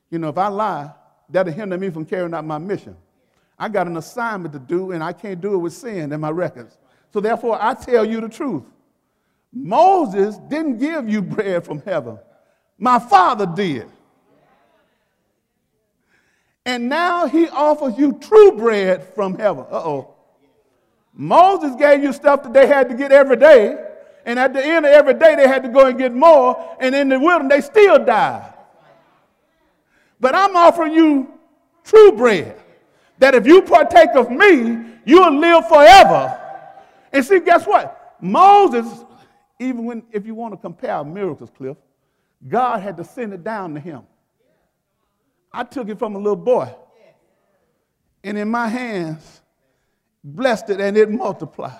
You 0.09 0.19
know, 0.19 0.29
if 0.29 0.37
I 0.37 0.47
lie, 0.47 0.91
that'll 1.29 1.53
hinder 1.53 1.77
me 1.77 1.89
from 1.89 2.05
carrying 2.05 2.33
out 2.33 2.45
my 2.45 2.57
mission. 2.57 2.95
I 3.57 3.69
got 3.69 3.87
an 3.87 3.97
assignment 3.97 4.53
to 4.53 4.59
do, 4.59 4.91
and 4.91 5.03
I 5.03 5.13
can't 5.13 5.39
do 5.39 5.53
it 5.53 5.57
with 5.57 5.73
sin 5.73 6.11
in 6.11 6.19
my 6.19 6.31
records. 6.31 6.77
So, 7.13 7.19
therefore, 7.19 7.57
I 7.61 7.73
tell 7.73 8.03
you 8.03 8.21
the 8.21 8.29
truth. 8.29 8.63
Moses 9.53 10.37
didn't 10.49 10.77
give 10.77 11.09
you 11.09 11.21
bread 11.21 11.65
from 11.65 11.81
heaven, 11.81 12.17
my 12.77 12.99
father 12.99 13.45
did. 13.45 13.87
And 16.65 16.89
now 16.89 17.25
he 17.27 17.49
offers 17.49 17.97
you 17.97 18.13
true 18.13 18.51
bread 18.51 19.03
from 19.15 19.37
heaven. 19.37 19.65
Uh 19.71 19.83
oh. 19.83 20.15
Moses 21.13 21.75
gave 21.75 22.03
you 22.03 22.13
stuff 22.13 22.43
that 22.43 22.53
they 22.53 22.67
had 22.67 22.87
to 22.89 22.95
get 22.95 23.11
every 23.11 23.35
day. 23.35 23.87
And 24.25 24.37
at 24.37 24.53
the 24.53 24.63
end 24.63 24.85
of 24.85 24.91
every 24.91 25.15
day, 25.15 25.35
they 25.35 25.47
had 25.47 25.63
to 25.63 25.69
go 25.69 25.87
and 25.87 25.97
get 25.97 26.13
more. 26.13 26.77
And 26.79 26.93
in 26.93 27.09
the 27.09 27.19
wilderness, 27.19 27.67
they 27.69 27.81
still 27.81 28.05
died. 28.05 28.53
But 30.19 30.35
I'm 30.35 30.55
offering 30.55 30.93
you 30.93 31.33
true 31.83 32.11
bread. 32.11 32.55
That 33.17 33.33
if 33.33 33.47
you 33.47 33.63
partake 33.63 34.11
of 34.15 34.29
me, 34.29 34.83
you'll 35.05 35.39
live 35.39 35.67
forever. 35.67 36.37
And 37.11 37.25
see, 37.25 37.39
guess 37.39 37.65
what? 37.65 38.15
Moses, 38.21 39.03
even 39.61 39.85
when, 39.85 40.03
if 40.11 40.25
you 40.25 40.33
want 40.33 40.53
to 40.53 40.57
compare 40.57 41.03
miracles, 41.03 41.51
Cliff, 41.55 41.77
God 42.47 42.81
had 42.81 42.97
to 42.97 43.03
send 43.03 43.31
it 43.31 43.43
down 43.43 43.75
to 43.75 43.79
him. 43.79 44.01
I 45.53 45.63
took 45.63 45.87
it 45.87 45.99
from 45.99 46.15
a 46.15 46.17
little 46.17 46.35
boy. 46.35 46.73
And 48.23 48.37
in 48.37 48.49
my 48.49 48.67
hands, 48.67 49.41
blessed 50.23 50.71
it 50.71 50.81
and 50.81 50.97
it 50.97 51.11
multiplied. 51.11 51.79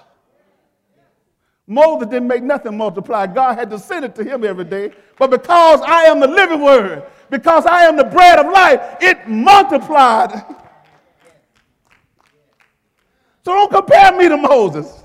Moses 1.65 2.09
didn't 2.09 2.27
make 2.27 2.43
nothing 2.43 2.77
multiply. 2.77 3.25
God 3.25 3.57
had 3.57 3.69
to 3.71 3.79
send 3.79 4.05
it 4.05 4.13
to 4.15 4.23
him 4.23 4.43
every 4.43 4.65
day. 4.65 4.91
But 5.17 5.31
because 5.31 5.81
I 5.81 6.03
am 6.03 6.19
the 6.19 6.27
living 6.27 6.61
word, 6.61 7.03
because 7.29 7.65
I 7.65 7.85
am 7.85 7.95
the 7.95 8.03
bread 8.03 8.37
of 8.37 8.51
life, 8.51 8.97
it 9.01 9.27
multiplied. 9.27 10.43
So 13.43 13.53
don't 13.53 13.71
compare 13.71 14.15
me 14.15 14.29
to 14.29 14.37
Moses. 14.37 15.00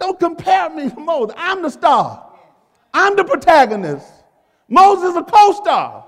Don't 0.00 0.18
compare 0.18 0.70
me 0.70 0.90
to 0.90 1.00
Moses. 1.00 1.34
I'm 1.38 1.62
the 1.62 1.70
star. 1.70 2.32
I'm 2.92 3.16
the 3.16 3.24
protagonist. 3.24 4.06
Moses 4.68 5.10
is 5.10 5.16
a 5.16 5.22
co-star 5.22 6.04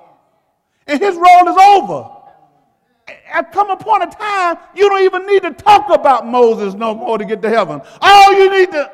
and 0.87 1.01
his 1.01 1.17
role 1.17 1.49
is 1.49 1.57
over. 1.57 2.11
At 3.33 3.53
come 3.53 3.71
upon 3.71 4.03
a 4.03 4.07
time, 4.07 4.59
you 4.75 4.89
don't 4.89 5.03
even 5.03 5.27
need 5.27 5.43
to 5.43 5.53
talk 5.53 5.91
about 5.91 6.27
Moses 6.27 6.75
no 6.75 6.95
more 6.95 7.19
to 7.19 7.25
get 7.25 7.43
to 7.43 7.49
heaven. 7.49 7.81
All 8.01 8.33
you 8.33 8.51
need 8.51 8.73
to. 8.73 8.91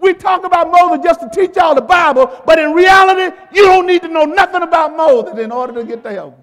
We 0.00 0.14
talk 0.14 0.44
about 0.44 0.70
Moses 0.70 1.04
just 1.04 1.20
to 1.20 1.28
teach 1.28 1.56
y'all 1.56 1.74
the 1.74 1.80
Bible, 1.80 2.42
but 2.46 2.58
in 2.58 2.72
reality, 2.72 3.36
you 3.52 3.64
don't 3.64 3.86
need 3.86 4.02
to 4.02 4.08
know 4.08 4.24
nothing 4.24 4.62
about 4.62 4.96
Moses 4.96 5.38
in 5.38 5.52
order 5.52 5.74
to 5.74 5.84
get 5.84 6.02
to 6.04 6.10
heaven. 6.10 6.34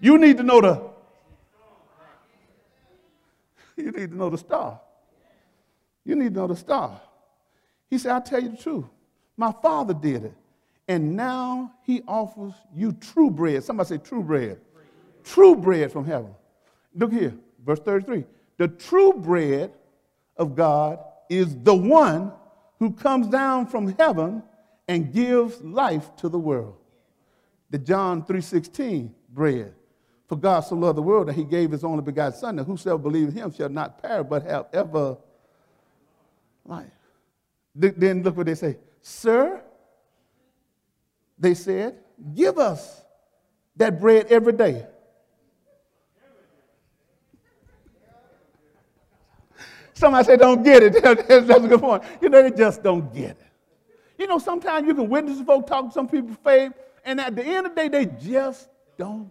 You 0.00 0.18
need 0.18 0.36
to 0.36 0.42
know 0.42 0.60
the. 0.60 0.95
You 3.82 3.92
need 3.92 4.10
to 4.10 4.16
know 4.16 4.30
the 4.30 4.38
star. 4.38 4.80
You 6.04 6.16
need 6.16 6.34
to 6.34 6.40
know 6.40 6.46
the 6.46 6.56
star. 6.56 7.00
He 7.90 7.98
said, 7.98 8.12
I'll 8.12 8.22
tell 8.22 8.42
you 8.42 8.50
the 8.50 8.56
truth. 8.56 8.86
My 9.36 9.52
father 9.52 9.92
did 9.92 10.24
it 10.24 10.34
And 10.88 11.14
now 11.14 11.74
he 11.82 12.02
offers 12.08 12.54
you 12.74 12.92
true 12.92 13.30
bread. 13.30 13.62
Somebody 13.64 13.88
say 13.88 13.98
true 13.98 14.22
bread. 14.22 14.60
True 15.24 15.56
bread 15.56 15.92
from 15.92 16.04
heaven. 16.04 16.34
Look 16.94 17.12
here, 17.12 17.34
verse 17.64 17.80
33. 17.80 18.24
The 18.56 18.68
true 18.68 19.12
bread 19.12 19.72
of 20.36 20.54
God 20.54 21.00
is 21.28 21.56
the 21.62 21.74
one 21.74 22.32
who 22.78 22.92
comes 22.92 23.26
down 23.26 23.66
from 23.66 23.94
heaven 23.96 24.42
and 24.88 25.12
gives 25.12 25.60
life 25.62 26.14
to 26.16 26.28
the 26.28 26.38
world. 26.38 26.76
The 27.70 27.78
John 27.78 28.22
3:16 28.24 29.12
bread. 29.28 29.74
For 30.28 30.36
God 30.36 30.60
so 30.60 30.74
loved 30.74 30.98
the 30.98 31.02
world 31.02 31.28
that 31.28 31.34
he 31.34 31.44
gave 31.44 31.70
his 31.70 31.84
only 31.84 32.02
begotten 32.02 32.38
son 32.38 32.56
that 32.56 32.64
whosoever 32.64 32.98
believes 32.98 33.32
in 33.32 33.42
him 33.42 33.52
shall 33.52 33.68
not 33.68 34.02
perish 34.02 34.26
but 34.28 34.42
have 34.42 34.66
ever 34.72 35.16
life. 36.64 36.90
Then 37.74 38.22
look 38.22 38.36
what 38.36 38.46
they 38.46 38.54
say. 38.54 38.78
Sir, 39.02 39.62
they 41.38 41.54
said, 41.54 41.96
give 42.34 42.58
us 42.58 43.02
that 43.76 44.00
bread 44.00 44.26
every 44.30 44.54
day. 44.54 44.86
Somebody 49.94 50.24
say, 50.26 50.36
don't 50.36 50.62
get 50.62 50.82
it. 50.82 51.02
That's 51.28 51.50
a 51.50 51.68
good 51.68 51.80
point. 51.80 52.02
You 52.20 52.28
know, 52.28 52.42
they 52.42 52.54
just 52.54 52.82
don't 52.82 53.14
get 53.14 53.30
it. 53.30 53.46
You 54.18 54.26
know, 54.26 54.38
sometimes 54.38 54.86
you 54.86 54.94
can 54.94 55.08
witness 55.08 55.40
folks 55.40 55.68
talk 55.68 55.86
to 55.86 55.92
some 55.92 56.08
people's 56.08 56.36
faith, 56.42 56.72
and 57.04 57.20
at 57.20 57.34
the 57.36 57.44
end 57.44 57.66
of 57.66 57.74
the 57.74 57.82
day, 57.82 57.88
they 57.88 58.06
just 58.06 58.68
don't. 58.98 59.30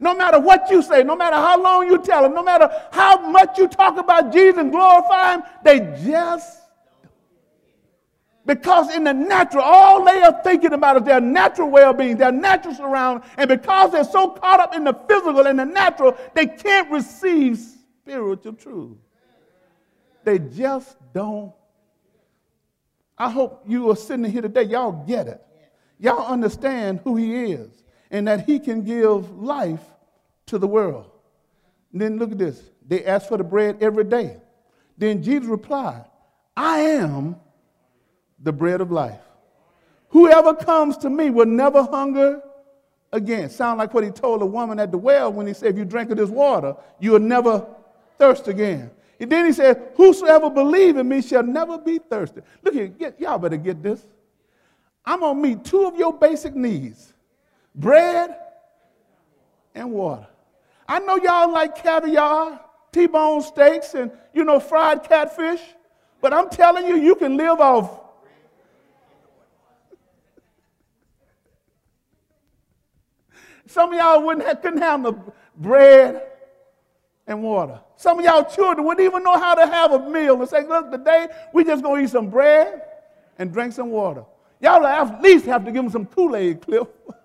No 0.00 0.14
matter 0.14 0.40
what 0.40 0.70
you 0.70 0.82
say, 0.82 1.04
no 1.04 1.14
matter 1.14 1.36
how 1.36 1.62
long 1.62 1.86
you 1.86 1.98
tell 1.98 2.22
them, 2.22 2.34
no 2.34 2.42
matter 2.42 2.70
how 2.90 3.20
much 3.28 3.58
you 3.58 3.68
talk 3.68 3.98
about 3.98 4.32
Jesus 4.32 4.58
and 4.58 4.72
glorify 4.72 5.34
Him, 5.34 5.42
they 5.62 5.78
just 6.02 6.60
because 8.46 8.92
in 8.94 9.04
the 9.04 9.12
natural, 9.12 9.62
all 9.62 10.04
they 10.04 10.22
are 10.22 10.42
thinking 10.42 10.72
about 10.72 10.96
is 10.96 11.02
their 11.04 11.20
natural 11.20 11.70
well 11.70 11.92
being, 11.92 12.16
their 12.16 12.32
natural 12.32 12.74
surroundings. 12.74 13.30
And 13.36 13.48
because 13.48 13.92
they're 13.92 14.02
so 14.02 14.30
caught 14.30 14.58
up 14.58 14.74
in 14.74 14.82
the 14.82 14.94
physical 15.06 15.46
and 15.46 15.58
the 15.58 15.66
natural, 15.66 16.16
they 16.34 16.46
can't 16.46 16.90
receive 16.90 17.58
spiritual 17.58 18.54
truth. 18.54 18.96
They 20.24 20.38
just 20.38 20.96
don't. 21.12 21.52
I 23.16 23.30
hope 23.30 23.62
you 23.68 23.90
are 23.90 23.96
sitting 23.96 24.24
here 24.24 24.42
today, 24.42 24.62
y'all 24.62 25.04
get 25.06 25.28
it. 25.28 25.40
Y'all 25.98 26.26
understand 26.26 27.00
who 27.04 27.16
He 27.16 27.52
is 27.52 27.84
and 28.10 28.26
that 28.28 28.46
He 28.46 28.58
can 28.58 28.82
give 28.82 29.30
life 29.30 29.80
to 30.46 30.58
the 30.58 30.66
world. 30.66 31.10
And 31.92 32.00
then 32.00 32.18
look 32.18 32.32
at 32.32 32.38
this. 32.38 32.62
They 32.86 33.04
ask 33.04 33.28
for 33.28 33.36
the 33.36 33.44
bread 33.44 33.78
every 33.80 34.04
day. 34.04 34.36
Then 34.98 35.22
Jesus 35.22 35.48
replied, 35.48 36.04
I 36.56 36.80
am 36.80 37.36
the 38.38 38.52
bread 38.52 38.80
of 38.80 38.90
life. 38.90 39.20
Whoever 40.08 40.54
comes 40.54 40.96
to 40.98 41.10
me 41.10 41.30
will 41.30 41.46
never 41.46 41.82
hunger 41.82 42.42
again. 43.12 43.48
Sound 43.48 43.78
like 43.78 43.94
what 43.94 44.04
he 44.04 44.10
told 44.10 44.42
a 44.42 44.46
woman 44.46 44.78
at 44.78 44.90
the 44.90 44.98
well 44.98 45.32
when 45.32 45.46
he 45.46 45.54
said, 45.54 45.70
If 45.70 45.78
you 45.78 45.84
drink 45.84 46.10
of 46.10 46.16
this 46.16 46.30
water, 46.30 46.76
you 46.98 47.12
will 47.12 47.20
never 47.20 47.66
thirst 48.18 48.48
again. 48.48 48.90
And 49.20 49.30
then 49.30 49.46
he 49.46 49.52
said, 49.52 49.92
Whosoever 49.96 50.50
believe 50.50 50.96
in 50.96 51.08
me 51.08 51.22
shall 51.22 51.42
never 51.42 51.78
be 51.78 51.98
thirsty. 51.98 52.40
Look 52.62 52.74
here, 52.74 52.88
get, 52.88 53.20
y'all 53.20 53.38
better 53.38 53.56
get 53.56 53.82
this. 53.82 54.04
I'm 55.04 55.20
going 55.20 55.36
to 55.36 55.48
meet 55.48 55.64
two 55.64 55.86
of 55.86 55.96
your 55.96 56.12
basic 56.12 56.54
needs 56.54 57.14
bread 57.74 58.36
and 59.74 59.92
water. 59.92 60.26
I 60.88 60.98
know 61.00 61.16
y'all 61.16 61.52
like 61.52 61.76
caviar, 61.76 62.60
T-bone 62.92 63.42
steaks, 63.42 63.94
and, 63.94 64.10
you 64.34 64.44
know, 64.44 64.58
fried 64.58 65.04
catfish, 65.04 65.60
but 66.20 66.32
I'm 66.32 66.50
telling 66.50 66.86
you, 66.86 66.96
you 66.96 67.14
can 67.14 67.36
live 67.36 67.60
off 67.60 68.00
Some 73.70 73.92
of 73.92 73.98
y'all 74.00 74.26
wouldn't 74.26 74.44
have, 74.48 74.62
couldn't 74.62 74.82
have 74.82 75.04
the 75.04 75.12
bread 75.56 76.24
and 77.28 77.40
water. 77.40 77.80
Some 77.94 78.18
of 78.18 78.24
y'all 78.24 78.42
children 78.42 78.84
wouldn't 78.84 79.04
even 79.04 79.22
know 79.22 79.38
how 79.38 79.54
to 79.54 79.64
have 79.64 79.92
a 79.92 80.10
meal 80.10 80.40
and 80.40 80.50
say, 80.50 80.66
look, 80.66 80.90
today 80.90 81.28
we 81.54 81.62
just 81.62 81.80
gonna 81.80 82.02
eat 82.02 82.10
some 82.10 82.30
bread 82.30 82.82
and 83.38 83.52
drink 83.52 83.72
some 83.72 83.90
water. 83.90 84.24
Y'all 84.58 84.84
at 84.84 85.22
least 85.22 85.46
have 85.46 85.64
to 85.64 85.70
give 85.70 85.84
them 85.84 85.92
some 85.92 86.04
Kool-Aid, 86.04 86.62
Cliff. 86.62 86.88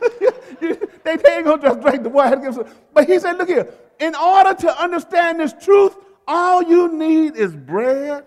they, 0.60 1.12
ain't 1.12 1.44
gonna 1.44 1.62
just 1.62 1.80
drink 1.80 2.02
the 2.02 2.08
water. 2.08 2.66
But 2.92 3.06
he 3.06 3.18
said, 3.18 3.38
look 3.38 3.48
here, 3.48 3.72
in 3.98 4.14
order 4.14 4.54
to 4.54 4.82
understand 4.82 5.40
this 5.40 5.54
truth, 5.60 5.96
all 6.26 6.62
you 6.62 6.92
need 6.92 7.36
is 7.36 7.54
bread 7.54 8.26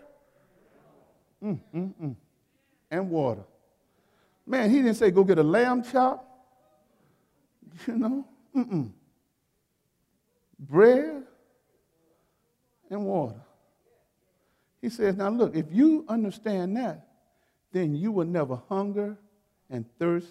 mm, 1.43 1.60
mm, 1.75 1.93
mm, 2.01 2.15
and 2.91 3.10
water. 3.10 3.43
Man, 4.45 4.69
he 4.69 4.77
didn't 4.77 4.95
say 4.95 5.12
go 5.12 5.23
get 5.23 5.38
a 5.38 5.43
lamb 5.43 5.84
chop 5.84 6.29
you 7.88 7.97
know? 7.97 8.25
Mm-mm. 8.55 8.91
Bread 10.60 11.23
and 12.89 13.05
water. 13.05 13.41
He 14.82 14.89
says, 14.89 15.15
now 15.15 15.29
look, 15.29 15.55
if 15.55 15.65
you 15.71 16.05
understand 16.08 16.77
that, 16.77 17.08
then 17.71 17.95
you 17.95 18.12
will 18.12 18.25
never 18.25 18.60
hunger 18.69 19.17
and 19.69 19.86
thirst 19.99 20.27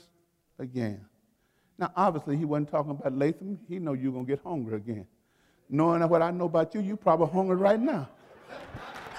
again. 0.59 1.05
Now, 1.79 1.93
obviously, 1.95 2.37
he 2.37 2.45
wasn't 2.45 2.71
talking 2.71 2.91
about 2.91 3.17
Latham. 3.17 3.59
He 3.69 3.79
know 3.79 3.93
you're 3.93 4.13
going 4.13 4.27
to 4.27 4.31
get 4.31 4.41
hungry 4.45 4.77
again. 4.77 5.07
Knowing 5.71 6.07
what 6.09 6.23
I 6.23 6.33
know 6.33 6.47
about 6.47 6.75
you, 6.75 6.81
you 6.81 6.97
probably 6.97 7.29
hungry 7.29 7.57
right 7.57 7.79
now. 7.79 8.09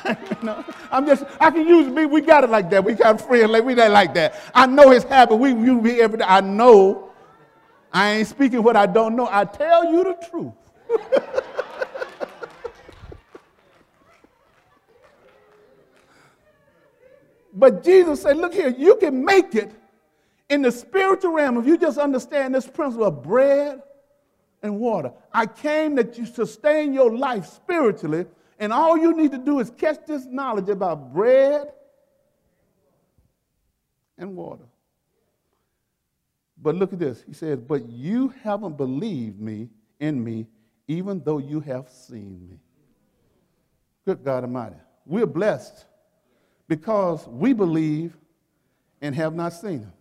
you? 0.05 0.65
I'm 0.91 1.05
just, 1.05 1.23
I 1.39 1.51
can 1.51 1.65
use 1.65 1.87
me. 1.87 2.05
We 2.05 2.19
got 2.21 2.43
it 2.43 2.49
like 2.49 2.69
that. 2.71 2.83
We 2.83 2.93
got 2.93 3.21
friends 3.21 3.49
like 3.49 3.63
we 3.63 3.75
that 3.75 3.91
like 3.91 4.13
that. 4.15 4.35
I 4.53 4.65
know 4.65 4.89
his 4.89 5.03
habit. 5.03 5.35
We, 5.37 5.53
we 5.53 5.79
be 5.79 6.01
every 6.01 6.17
day. 6.17 6.25
I 6.27 6.41
know 6.41 7.11
I 7.93 8.11
ain't 8.11 8.27
speaking 8.27 8.61
what 8.61 8.75
I 8.75 8.85
don't 8.85 9.15
know. 9.15 9.29
I 9.31 9.45
tell 9.45 9.89
you 9.91 10.03
the 10.03 10.27
truth. 10.29 10.51
but 17.53 17.83
Jesus 17.83 18.21
said, 18.21 18.35
Look 18.37 18.53
here, 18.53 18.69
you 18.69 18.95
can 18.97 19.23
make 19.23 19.55
it 19.55 19.71
in 20.49 20.61
the 20.63 20.71
spiritual 20.71 21.31
realm 21.31 21.57
if 21.57 21.65
you 21.65 21.77
just 21.77 21.97
understand 21.97 22.53
this 22.53 22.67
principle 22.67 23.05
of 23.07 23.23
bread 23.23 23.81
and 24.61 24.79
water. 24.79 25.13
I 25.31 25.45
came 25.45 25.95
that 25.95 26.17
you 26.17 26.25
sustain 26.25 26.93
your 26.93 27.15
life 27.15 27.45
spiritually, 27.45 28.25
and 28.59 28.73
all 28.73 28.97
you 28.97 29.15
need 29.15 29.31
to 29.31 29.37
do 29.37 29.59
is 29.59 29.69
catch 29.69 30.05
this 30.05 30.25
knowledge 30.25 30.69
about 30.69 31.13
bread 31.13 31.71
and 34.17 34.35
water. 34.35 34.65
But 36.61 36.75
look 36.75 36.91
at 36.91 36.99
this. 36.99 37.23
He 37.25 37.33
says, 37.33 37.59
But 37.59 37.87
you 37.87 38.33
haven't 38.43 38.75
believed 38.75 39.39
me 39.39 39.69
in 39.99 40.21
me, 40.21 40.47
even 40.87 41.21
though 41.23 41.37
you 41.37 41.61
have 41.61 41.89
seen 41.89 42.47
me. 42.49 42.59
Good 44.05 44.23
God 44.23 44.43
Almighty. 44.43 44.75
We're 45.05 45.25
blessed 45.25 45.85
because 46.67 47.25
we 47.27 47.53
believe 47.53 48.17
and 49.01 49.15
have 49.15 49.33
not 49.33 49.53
seen 49.53 49.79
him. 49.79 49.93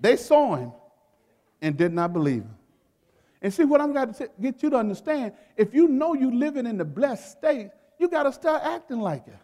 They 0.00 0.16
saw 0.16 0.56
him 0.56 0.72
and 1.60 1.76
did 1.76 1.92
not 1.92 2.12
believe 2.12 2.42
him. 2.42 2.56
And 3.40 3.54
see 3.54 3.64
what 3.64 3.80
I'm 3.80 3.92
going 3.92 4.12
to 4.14 4.30
get 4.40 4.62
you 4.62 4.70
to 4.70 4.76
understand 4.76 5.32
if 5.56 5.72
you 5.72 5.86
know 5.86 6.14
you're 6.14 6.32
living 6.32 6.66
in 6.66 6.76
the 6.76 6.84
blessed 6.84 7.32
state, 7.32 7.70
you 7.98 8.08
got 8.08 8.24
to 8.24 8.32
start 8.32 8.62
acting 8.64 9.00
like 9.00 9.26
it. 9.26 9.36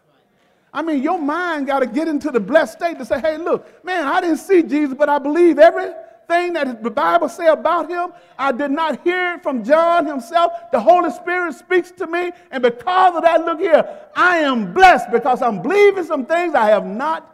I 0.73 0.81
mean, 0.81 1.01
your 1.01 1.17
mind 1.17 1.67
got 1.67 1.79
to 1.79 1.85
get 1.85 2.09
into 2.09 2.31
the 2.31 2.39
blessed 2.39 2.73
state 2.73 2.97
to 2.99 3.05
say, 3.05 3.21
hey, 3.21 3.37
look, 3.37 3.85
man, 3.85 4.05
I 4.05 4.19
didn't 4.19 4.37
see 4.37 4.61
Jesus, 4.61 4.93
but 4.97 5.07
I 5.07 5.19
believe 5.19 5.57
everything 5.57 6.51
that 6.53 6.83
the 6.83 6.91
Bible 6.91 7.29
say 7.29 7.47
about 7.47 7.89
him. 7.89 8.11
I 8.37 8.51
did 8.51 8.71
not 8.71 9.01
hear 9.01 9.35
it 9.35 9.43
from 9.43 9.63
John 9.63 10.05
himself. 10.05 10.51
The 10.73 10.79
Holy 10.81 11.11
Spirit 11.11 11.55
speaks 11.55 11.91
to 11.91 12.07
me. 12.07 12.33
And 12.51 12.61
because 12.61 13.15
of 13.15 13.23
that, 13.23 13.45
look 13.45 13.59
here, 13.61 14.01
I 14.17 14.39
am 14.39 14.73
blessed 14.73 15.11
because 15.11 15.41
I'm 15.41 15.61
believing 15.61 16.03
some 16.03 16.25
things 16.25 16.55
I 16.55 16.65
have 16.65 16.85
not. 16.85 17.31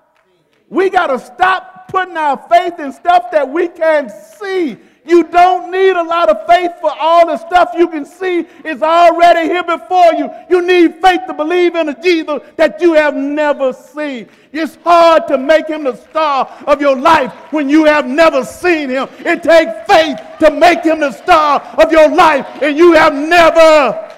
We 0.70 0.92
got 0.92 1.08
to 1.08 1.18
stop 1.18 1.81
putting 1.92 2.16
our 2.16 2.38
faith 2.50 2.80
in 2.80 2.94
stuff 2.94 3.30
that 3.32 3.48
we 3.48 3.68
can't 3.68 4.10
see. 4.10 4.78
You 5.06 5.24
don't 5.26 5.72
need 5.72 5.92
a 5.96 6.04
lot 6.04 6.30
of 6.30 6.48
faith 6.48 6.72
for 6.80 6.92
all 6.98 7.26
the 7.26 7.38
stuff 7.38 7.72
you 7.76 7.88
can 7.88 8.06
see 8.06 8.46
is 8.64 8.82
already 8.82 9.50
here 9.50 9.64
before 9.64 10.14
you. 10.14 10.30
You 10.50 10.62
need 10.66 11.02
faith 11.02 11.22
to 11.28 11.34
believe 11.34 11.76
in 11.76 11.90
a 11.90 12.02
Jesus 12.02 12.40
that 12.56 12.82
you 12.82 12.94
have 12.94 13.16
never 13.16 13.74
seen. 13.74 14.30
It's 14.54 14.78
hard 14.84 15.28
to 15.28 15.38
make 15.38 15.68
him 15.68 15.84
the 15.84 15.96
star 15.96 16.46
of 16.66 16.80
your 16.80 16.96
life 16.96 17.34
when 17.52 17.68
you 17.68 17.86
have 17.86 18.08
never 18.08 18.46
seen 18.46 18.90
him. 18.90 19.10
It 19.20 19.44
takes 19.44 19.72
faith 19.92 20.18
to 20.40 20.52
make 20.52 20.84
him 20.84 21.00
the 21.00 21.12
star 21.12 21.60
of 21.78 21.92
your 21.92 22.10
life 22.10 22.46
and 22.62 22.78
you 22.78 22.94
have 22.94 23.14
never 23.14 24.12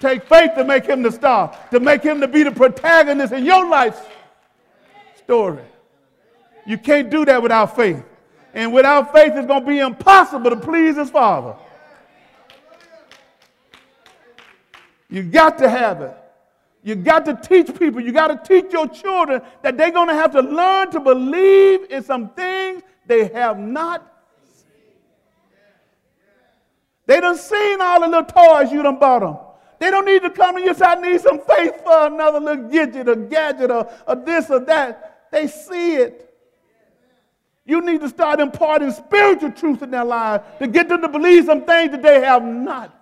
Take 0.00 0.24
faith 0.24 0.52
to 0.56 0.64
make 0.64 0.86
him 0.86 1.02
the 1.02 1.12
star, 1.12 1.56
to 1.70 1.78
make 1.78 2.02
him 2.02 2.20
to 2.20 2.28
be 2.28 2.42
the 2.42 2.50
protagonist 2.50 3.32
in 3.32 3.44
your 3.44 3.68
life's 3.68 4.00
story. 5.18 5.62
You 6.66 6.78
can't 6.78 7.10
do 7.10 7.24
that 7.26 7.42
without 7.42 7.76
faith. 7.76 8.02
And 8.54 8.72
without 8.72 9.12
faith, 9.12 9.32
it's 9.36 9.46
going 9.46 9.62
to 9.62 9.68
be 9.68 9.78
impossible 9.78 10.50
to 10.50 10.56
please 10.56 10.96
his 10.96 11.10
Father. 11.10 11.54
You 15.08 15.22
got 15.22 15.58
to 15.58 15.68
have 15.68 16.00
it. 16.00 16.16
You 16.82 16.94
got 16.94 17.26
to 17.26 17.34
teach 17.34 17.78
people, 17.78 18.00
you 18.00 18.10
got 18.10 18.28
to 18.28 18.48
teach 18.48 18.72
your 18.72 18.88
children 18.88 19.42
that 19.62 19.76
they're 19.76 19.90
going 19.90 20.08
to 20.08 20.14
have 20.14 20.32
to 20.32 20.40
learn 20.40 20.90
to 20.92 21.00
believe 21.00 21.90
in 21.90 22.02
some 22.02 22.30
things 22.30 22.82
they 23.06 23.28
have 23.28 23.58
not 23.58 24.10
they 27.10 27.20
done 27.20 27.36
seen 27.36 27.80
all 27.80 28.00
the 28.00 28.06
little 28.06 28.24
toys 28.24 28.70
you 28.70 28.84
done 28.84 29.00
bought 29.00 29.18
them. 29.18 29.36
They 29.80 29.90
don't 29.90 30.04
need 30.04 30.20
to 30.22 30.30
come 30.30 30.56
to 30.56 30.60
you 30.60 30.74
say, 30.74 30.84
I 30.84 30.94
need 30.96 31.20
some 31.22 31.40
faith 31.40 31.82
for 31.82 32.06
another 32.06 32.38
little 32.38 32.68
gadget 32.68 33.08
or 33.08 33.16
gadget 33.16 33.70
or, 33.70 33.90
or 34.06 34.14
this 34.14 34.50
or 34.50 34.60
that. 34.66 35.28
They 35.32 35.46
see 35.46 35.96
it. 35.96 36.26
You 37.64 37.80
need 37.80 38.02
to 38.02 38.08
start 38.10 38.40
imparting 38.40 38.90
spiritual 38.90 39.52
truth 39.52 39.82
in 39.82 39.90
their 39.90 40.04
lives 40.04 40.44
to 40.58 40.66
get 40.66 40.90
them 40.90 41.00
to 41.00 41.08
believe 41.08 41.46
some 41.46 41.64
things 41.64 41.92
that 41.92 42.02
they 42.02 42.20
have 42.20 42.44
not. 42.44 42.94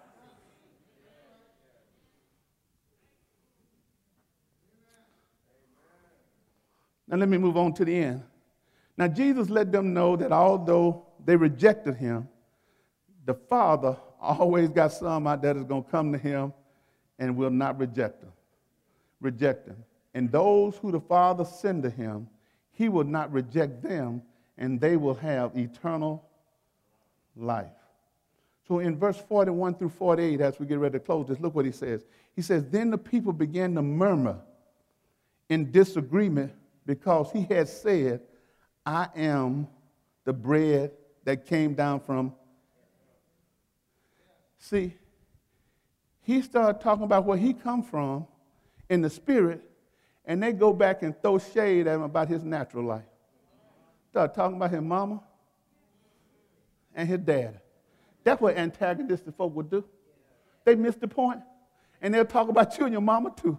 Now, 7.08 7.16
let 7.16 7.28
me 7.28 7.38
move 7.38 7.56
on 7.56 7.72
to 7.74 7.84
the 7.84 7.96
end. 7.96 8.22
Now, 8.96 9.08
Jesus 9.08 9.50
let 9.50 9.72
them 9.72 9.92
know 9.92 10.14
that 10.14 10.30
although 10.30 11.06
they 11.24 11.34
rejected 11.34 11.96
him, 11.96 12.28
the 13.24 13.34
Father 13.34 13.96
always 14.20 14.68
got 14.68 14.92
some 14.92 15.26
out 15.26 15.42
there 15.42 15.54
that's 15.54 15.66
going 15.66 15.82
to 15.82 15.90
come 15.90 16.12
to 16.12 16.18
him 16.18 16.52
and 17.18 17.36
will 17.36 17.50
not 17.50 17.78
reject 17.78 18.22
him. 18.22 18.32
Reject 19.20 19.66
him. 19.66 19.76
And 20.14 20.30
those 20.30 20.76
who 20.76 20.92
the 20.92 21.00
Father 21.00 21.44
send 21.44 21.82
to 21.82 21.90
him, 21.90 22.28
he 22.72 22.88
will 22.88 23.04
not 23.04 23.32
reject 23.32 23.82
them, 23.82 24.22
and 24.56 24.80
they 24.80 24.96
will 24.96 25.14
have 25.14 25.56
eternal 25.56 26.24
life. 27.36 27.66
So 28.66 28.80
in 28.80 28.98
verse 28.98 29.18
41 29.28 29.74
through 29.74 29.88
48, 29.90 30.40
as 30.40 30.60
we 30.60 30.66
get 30.66 30.78
ready 30.78 30.94
to 30.94 31.00
close 31.00 31.26
this, 31.26 31.40
look 31.40 31.54
what 31.54 31.64
he 31.64 31.72
says. 31.72 32.04
He 32.36 32.42
says, 32.42 32.64
Then 32.66 32.90
the 32.90 32.98
people 32.98 33.32
began 33.32 33.74
to 33.74 33.82
murmur 33.82 34.38
in 35.48 35.70
disagreement 35.72 36.52
because 36.84 37.32
he 37.32 37.42
had 37.42 37.68
said, 37.68 38.20
I 38.84 39.08
am 39.16 39.68
the 40.24 40.32
bread 40.32 40.92
that 41.24 41.46
came 41.46 41.74
down 41.74 42.00
from 42.00 42.34
See, 44.58 44.94
he 46.28 46.42
started 46.42 46.82
talking 46.82 47.04
about 47.04 47.24
where 47.24 47.38
he 47.38 47.54
come 47.54 47.82
from 47.82 48.26
in 48.90 49.00
the 49.00 49.08
spirit, 49.08 49.62
and 50.26 50.42
they 50.42 50.52
go 50.52 50.74
back 50.74 51.02
and 51.02 51.18
throw 51.22 51.38
shade 51.38 51.86
at 51.86 51.94
him 51.94 52.02
about 52.02 52.28
his 52.28 52.44
natural 52.44 52.84
life. 52.84 53.06
Start 54.10 54.34
talking 54.34 54.58
about 54.58 54.70
his 54.70 54.82
mama 54.82 55.22
and 56.94 57.08
his 57.08 57.20
dad. 57.20 57.62
That's 58.24 58.42
what 58.42 58.58
antagonistic 58.58 59.36
folk 59.36 59.54
would 59.54 59.70
do. 59.70 59.82
They 60.66 60.74
miss 60.74 60.96
the 60.96 61.08
point, 61.08 61.40
and 62.02 62.12
they'll 62.12 62.26
talk 62.26 62.50
about 62.50 62.76
you 62.76 62.84
and 62.84 62.92
your 62.92 63.00
mama 63.00 63.32
too. 63.34 63.58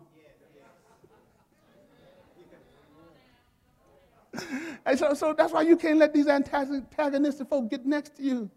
and 4.85 4.99
so, 4.99 5.15
so 5.15 5.33
that's 5.33 5.51
why 5.51 5.63
you 5.63 5.75
can't 5.75 5.97
let 5.97 6.13
these 6.13 6.27
antagonistic 6.27 7.49
folk 7.49 7.67
get 7.67 7.83
next 7.83 8.17
to 8.17 8.21
you. 8.21 8.51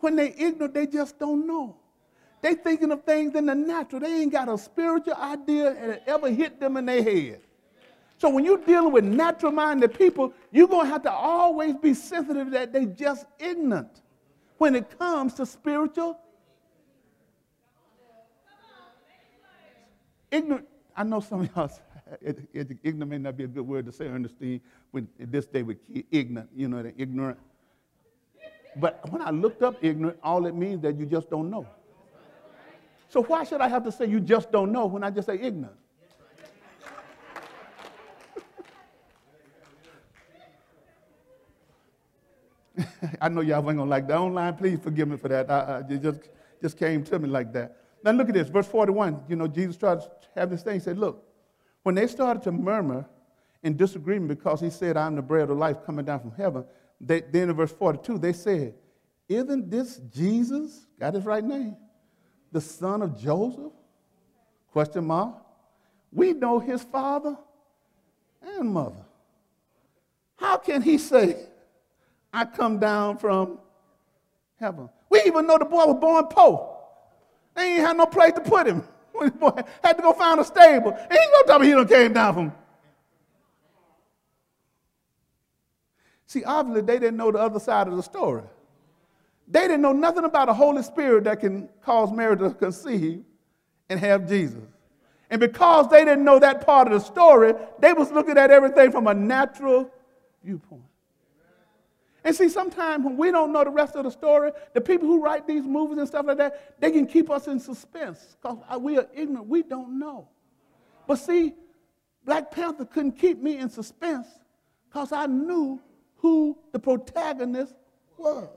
When 0.00 0.16
they 0.16 0.34
ignorant, 0.36 0.74
they 0.74 0.86
just 0.86 1.18
don't 1.18 1.46
know. 1.46 1.78
They 2.44 2.52
thinking 2.52 2.92
of 2.92 3.04
things 3.04 3.34
in 3.36 3.46
the 3.46 3.54
natural. 3.54 4.02
They 4.02 4.20
ain't 4.20 4.30
got 4.30 4.50
a 4.50 4.58
spiritual 4.58 5.14
idea 5.14 5.72
that 5.72 6.02
ever 6.06 6.28
hit 6.28 6.60
them 6.60 6.76
in 6.76 6.84
their 6.84 7.02
head. 7.02 7.40
So 8.18 8.28
when 8.28 8.44
you're 8.44 8.58
dealing 8.58 8.92
with 8.92 9.02
natural-minded 9.02 9.98
people, 9.98 10.34
you're 10.52 10.68
going 10.68 10.84
to 10.84 10.92
have 10.92 11.02
to 11.04 11.10
always 11.10 11.74
be 11.76 11.94
sensitive 11.94 12.50
that 12.50 12.70
they 12.70 12.84
just 12.84 13.24
ignorant 13.38 14.02
when 14.58 14.76
it 14.76 14.98
comes 14.98 15.32
to 15.36 15.46
spiritual. 15.46 16.18
Ignorant. 20.30 20.68
I 20.94 21.02
know 21.02 21.20
some 21.20 21.40
of 21.40 21.56
y'all, 21.56 21.70
ignorant 22.82 23.10
may 23.10 23.16
not 23.16 23.38
be 23.38 23.44
a 23.44 23.48
good 23.48 23.66
word 23.66 23.86
to 23.86 23.92
say, 23.92 24.04
Ernestine, 24.04 24.60
when 24.90 25.08
this 25.18 25.46
day 25.46 25.62
with 25.62 25.78
ignorant, 26.10 26.50
you 26.54 26.68
know, 26.68 26.82
the 26.82 26.92
ignorant. 26.98 27.38
But 28.76 29.10
when 29.10 29.22
I 29.22 29.30
looked 29.30 29.62
up 29.62 29.82
ignorant, 29.82 30.18
all 30.22 30.44
it 30.44 30.54
means 30.54 30.82
that 30.82 30.98
you 30.98 31.06
just 31.06 31.30
don't 31.30 31.48
know. 31.48 31.66
So 33.08 33.22
why 33.22 33.44
should 33.44 33.60
I 33.60 33.68
have 33.68 33.84
to 33.84 33.92
say 33.92 34.06
you 34.06 34.20
just 34.20 34.50
don't 34.50 34.72
know 34.72 34.86
when 34.86 35.04
I 35.04 35.10
just 35.10 35.26
say 35.26 35.38
ignorant? 35.40 35.76
I 43.20 43.28
know 43.28 43.40
y'all 43.40 43.58
ain't 43.58 43.78
gonna 43.78 43.84
like 43.84 44.08
that 44.08 44.18
online. 44.18 44.54
Please 44.56 44.80
forgive 44.80 45.08
me 45.08 45.16
for 45.16 45.28
that. 45.28 45.50
I, 45.50 45.58
I, 45.58 45.78
it 45.88 46.02
just, 46.02 46.20
just 46.60 46.76
came 46.76 47.04
to 47.04 47.18
me 47.18 47.28
like 47.28 47.52
that. 47.52 47.76
Now 48.02 48.10
look 48.10 48.28
at 48.28 48.34
this, 48.34 48.48
verse 48.48 48.66
41. 48.66 49.24
You 49.28 49.36
know, 49.36 49.46
Jesus 49.46 49.76
tried 49.76 50.00
to 50.00 50.10
have 50.34 50.50
this 50.50 50.62
thing. 50.62 50.74
He 50.74 50.80
said, 50.80 50.98
Look, 50.98 51.24
when 51.84 51.94
they 51.94 52.06
started 52.06 52.42
to 52.44 52.52
murmur 52.52 53.06
in 53.62 53.76
disagreement 53.76 54.28
because 54.28 54.60
he 54.60 54.70
said, 54.70 54.96
I'm 54.96 55.14
the 55.14 55.22
bread 55.22 55.50
of 55.50 55.56
life 55.56 55.84
coming 55.86 56.04
down 56.04 56.20
from 56.20 56.32
heaven, 56.32 56.64
they, 57.00 57.20
then 57.20 57.48
in 57.50 57.56
verse 57.56 57.72
42, 57.72 58.18
they 58.18 58.32
said, 58.32 58.74
Isn't 59.28 59.70
this 59.70 59.98
Jesus? 60.12 60.86
Got 60.98 61.14
his 61.14 61.24
right 61.24 61.44
name 61.44 61.76
the 62.54 62.60
son 62.60 63.02
of 63.02 63.20
Joseph? 63.20 63.72
Question 64.72 65.04
mark. 65.04 65.34
We 66.12 66.32
know 66.32 66.60
his 66.60 66.84
father 66.84 67.36
and 68.40 68.72
mother. 68.72 69.04
How 70.36 70.56
can 70.58 70.80
he 70.80 70.96
say, 70.96 71.36
I 72.32 72.44
come 72.44 72.78
down 72.78 73.18
from 73.18 73.58
heaven? 74.58 74.88
We 75.10 75.22
even 75.26 75.48
know 75.48 75.58
the 75.58 75.64
boy 75.64 75.86
was 75.86 75.98
born 76.00 76.26
poor. 76.30 76.78
They 77.56 77.74
ain't 77.74 77.80
had 77.80 77.96
no 77.96 78.06
place 78.06 78.32
to 78.34 78.40
put 78.40 78.66
him. 78.66 78.84
Boy 79.14 79.62
had 79.80 79.96
to 79.96 80.02
go 80.02 80.12
find 80.12 80.40
a 80.40 80.44
stable. 80.44 80.90
Ain't 80.90 81.30
no 81.32 81.42
tell 81.46 81.60
me 81.60 81.68
he 81.68 81.72
done 81.72 81.86
came 81.86 82.12
down 82.12 82.34
from. 82.34 82.52
See, 86.26 86.42
obviously 86.42 86.82
they 86.82 86.98
didn't 86.98 87.16
know 87.16 87.30
the 87.30 87.38
other 87.38 87.60
side 87.60 87.86
of 87.86 87.94
the 87.94 88.02
story. 88.02 88.42
They 89.46 89.62
didn't 89.62 89.82
know 89.82 89.92
nothing 89.92 90.24
about 90.24 90.48
a 90.48 90.54
Holy 90.54 90.82
Spirit 90.82 91.24
that 91.24 91.40
can 91.40 91.68
cause 91.82 92.10
Mary 92.12 92.36
to 92.38 92.50
conceive 92.50 93.22
and 93.88 94.00
have 94.00 94.28
Jesus. 94.28 94.62
And 95.30 95.40
because 95.40 95.88
they 95.88 96.04
didn't 96.04 96.24
know 96.24 96.38
that 96.38 96.64
part 96.64 96.86
of 96.86 96.94
the 96.94 97.00
story, 97.00 97.54
they 97.78 97.92
was 97.92 98.10
looking 98.10 98.38
at 98.38 98.50
everything 98.50 98.90
from 98.90 99.06
a 99.06 99.14
natural 99.14 99.90
viewpoint. 100.42 100.84
And 102.22 102.34
see, 102.34 102.48
sometimes 102.48 103.04
when 103.04 103.18
we 103.18 103.30
don't 103.30 103.52
know 103.52 103.64
the 103.64 103.70
rest 103.70 103.96
of 103.96 104.04
the 104.04 104.10
story, 104.10 104.50
the 104.72 104.80
people 104.80 105.06
who 105.06 105.22
write 105.22 105.46
these 105.46 105.64
movies 105.64 105.98
and 105.98 106.08
stuff 106.08 106.24
like 106.26 106.38
that, 106.38 106.80
they 106.80 106.90
can 106.90 107.06
keep 107.06 107.28
us 107.30 107.48
in 107.48 107.60
suspense 107.60 108.36
because 108.40 108.58
uh, 108.68 108.78
we 108.78 108.96
are 108.96 109.06
ignorant. 109.14 109.46
We 109.46 109.62
don't 109.62 109.98
know. 109.98 110.28
But 111.06 111.16
see, 111.16 111.54
Black 112.24 112.50
Panther 112.50 112.86
couldn't 112.86 113.18
keep 113.18 113.42
me 113.42 113.58
in 113.58 113.68
suspense 113.68 114.26
because 114.88 115.12
I 115.12 115.26
knew 115.26 115.80
who 116.16 116.56
the 116.72 116.78
protagonist 116.78 117.74
was. 118.16 118.48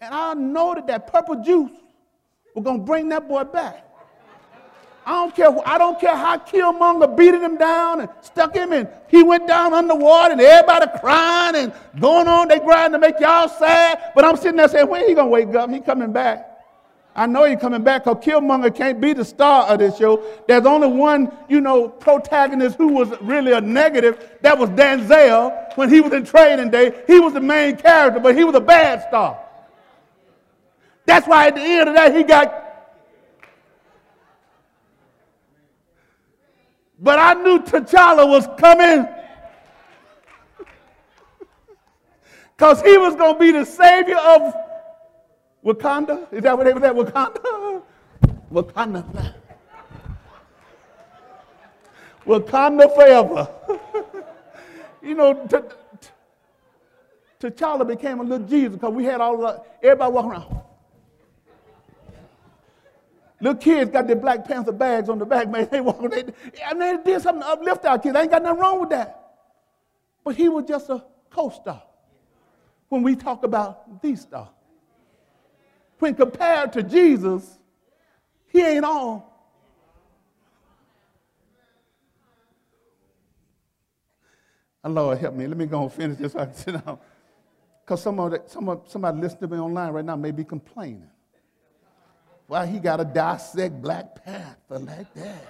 And 0.00 0.14
I 0.14 0.34
know 0.34 0.74
that 0.74 0.86
that 0.86 1.06
purple 1.06 1.42
juice 1.42 1.72
was 2.54 2.64
going 2.64 2.80
to 2.80 2.84
bring 2.84 3.08
that 3.10 3.28
boy 3.28 3.44
back. 3.44 3.84
I 5.06 5.12
don't 5.12 5.36
care. 5.36 5.68
I 5.68 5.76
don't 5.76 6.00
care 6.00 6.16
how 6.16 6.38
Killmonger 6.38 7.14
beat 7.14 7.34
him 7.34 7.58
down 7.58 8.00
and 8.00 8.08
stuck 8.22 8.54
him 8.54 8.72
in. 8.72 8.88
He 9.08 9.22
went 9.22 9.46
down 9.46 9.74
underwater 9.74 10.32
and 10.32 10.40
everybody 10.40 10.86
crying 10.98 11.56
and 11.56 11.72
going 12.00 12.26
on. 12.26 12.48
They 12.48 12.58
grinding 12.58 12.98
to 13.00 13.06
make 13.06 13.20
y'all 13.20 13.48
sad. 13.48 14.12
But 14.14 14.24
I'm 14.24 14.36
sitting 14.36 14.56
there 14.56 14.68
saying, 14.68 14.88
when 14.88 15.06
he 15.06 15.14
gonna 15.14 15.28
wake 15.28 15.54
up? 15.54 15.70
He 15.70 15.80
coming 15.80 16.12
back. 16.12 16.50
I 17.16 17.26
know 17.26 17.44
he 17.44 17.54
coming 17.54 17.84
back 17.84 18.04
because 18.04 18.24
Killmonger 18.24 18.74
can't 18.74 19.00
be 19.00 19.12
the 19.12 19.24
star 19.24 19.66
of 19.68 19.78
this 19.78 19.98
show. 19.98 20.24
There's 20.48 20.66
only 20.66 20.88
one, 20.88 21.30
you 21.48 21.60
know, 21.60 21.88
protagonist 21.88 22.76
who 22.76 22.88
was 22.88 23.08
really 23.20 23.52
a 23.52 23.60
negative. 23.60 24.38
That 24.40 24.58
was 24.58 24.70
Denzel 24.70 25.76
when 25.76 25.90
he 25.90 26.00
was 26.00 26.12
in 26.12 26.24
training 26.24 26.70
day. 26.70 26.92
He 27.06 27.20
was 27.20 27.34
the 27.34 27.40
main 27.40 27.76
character, 27.76 28.18
but 28.18 28.34
he 28.34 28.42
was 28.42 28.56
a 28.56 28.60
bad 28.60 29.06
star. 29.06 29.38
That's 31.06 31.26
why 31.26 31.48
at 31.48 31.54
the 31.54 31.60
end 31.60 31.88
of 31.88 31.94
that, 31.94 32.14
he 32.14 32.22
got. 32.22 32.62
But 36.98 37.18
I 37.18 37.34
knew 37.34 37.58
T'Challa 37.58 38.28
was 38.28 38.48
coming. 38.56 39.06
Because 42.56 42.80
he 42.82 42.96
was 42.96 43.14
going 43.16 43.34
to 43.34 43.40
be 43.40 43.50
the 43.50 43.64
savior 43.64 44.16
of 44.16 44.54
Wakanda. 45.64 46.32
Is 46.32 46.42
that 46.44 46.56
what 46.56 46.64
they 46.64 46.72
was 46.72 46.82
at? 46.82 46.94
Wakanda? 46.94 47.82
Wakanda. 48.50 49.34
Wakanda 52.24 52.94
forever. 52.94 53.48
you 55.02 55.14
know, 55.14 55.46
T'Challa 57.40 57.86
became 57.86 58.20
a 58.20 58.22
little 58.22 58.46
Jesus 58.46 58.74
because 58.76 58.94
we 58.94 59.04
had 59.04 59.20
all 59.20 59.36
the, 59.36 59.62
everybody 59.82 60.12
walking 60.12 60.30
around. 60.30 60.62
Little 63.40 63.58
kids 63.58 63.90
got 63.90 64.06
their 64.06 64.16
Black 64.16 64.44
Panther 64.46 64.72
bags 64.72 65.08
on 65.08 65.18
the 65.18 65.26
back, 65.26 65.48
man. 65.48 65.68
They 65.70 65.80
walk, 65.80 66.10
they, 66.10 66.24
and 66.64 66.80
they 66.80 66.96
did 67.04 67.20
something 67.22 67.42
to 67.42 67.48
uplift 67.48 67.84
our 67.84 67.98
kids. 67.98 68.16
I 68.16 68.22
ain't 68.22 68.30
got 68.30 68.42
nothing 68.42 68.60
wrong 68.60 68.80
with 68.80 68.90
that. 68.90 69.20
But 70.24 70.36
he 70.36 70.48
was 70.48 70.64
just 70.66 70.88
a 70.88 71.04
co-star 71.30 71.82
when 72.88 73.02
we 73.02 73.16
talk 73.16 73.44
about 73.44 74.00
the 74.00 74.16
star. 74.16 74.50
When 75.98 76.14
compared 76.14 76.72
to 76.74 76.82
Jesus, 76.82 77.58
he 78.48 78.60
ain't 78.60 78.84
all. 78.84 79.34
Oh, 84.84 84.90
Lord, 84.90 85.18
help 85.18 85.34
me. 85.34 85.46
Let 85.46 85.56
me 85.56 85.66
go 85.66 85.82
and 85.82 85.92
finish 85.92 86.18
this. 86.18 86.34
Because 87.84 88.00
some 88.00 88.18
of 88.18 88.30
the, 88.30 88.42
some 88.46 88.66
of, 88.70 88.82
somebody 88.86 89.20
listening 89.20 89.50
to 89.50 89.56
me 89.56 89.60
online 89.60 89.92
right 89.92 90.04
now 90.04 90.16
may 90.16 90.30
be 90.30 90.42
complaining. 90.42 91.10
Why 92.46 92.66
he 92.66 92.78
got 92.78 92.96
to 92.98 93.04
dissect 93.04 93.80
Black 93.80 94.24
Panther 94.24 94.78
like 94.78 95.12
that? 95.14 95.46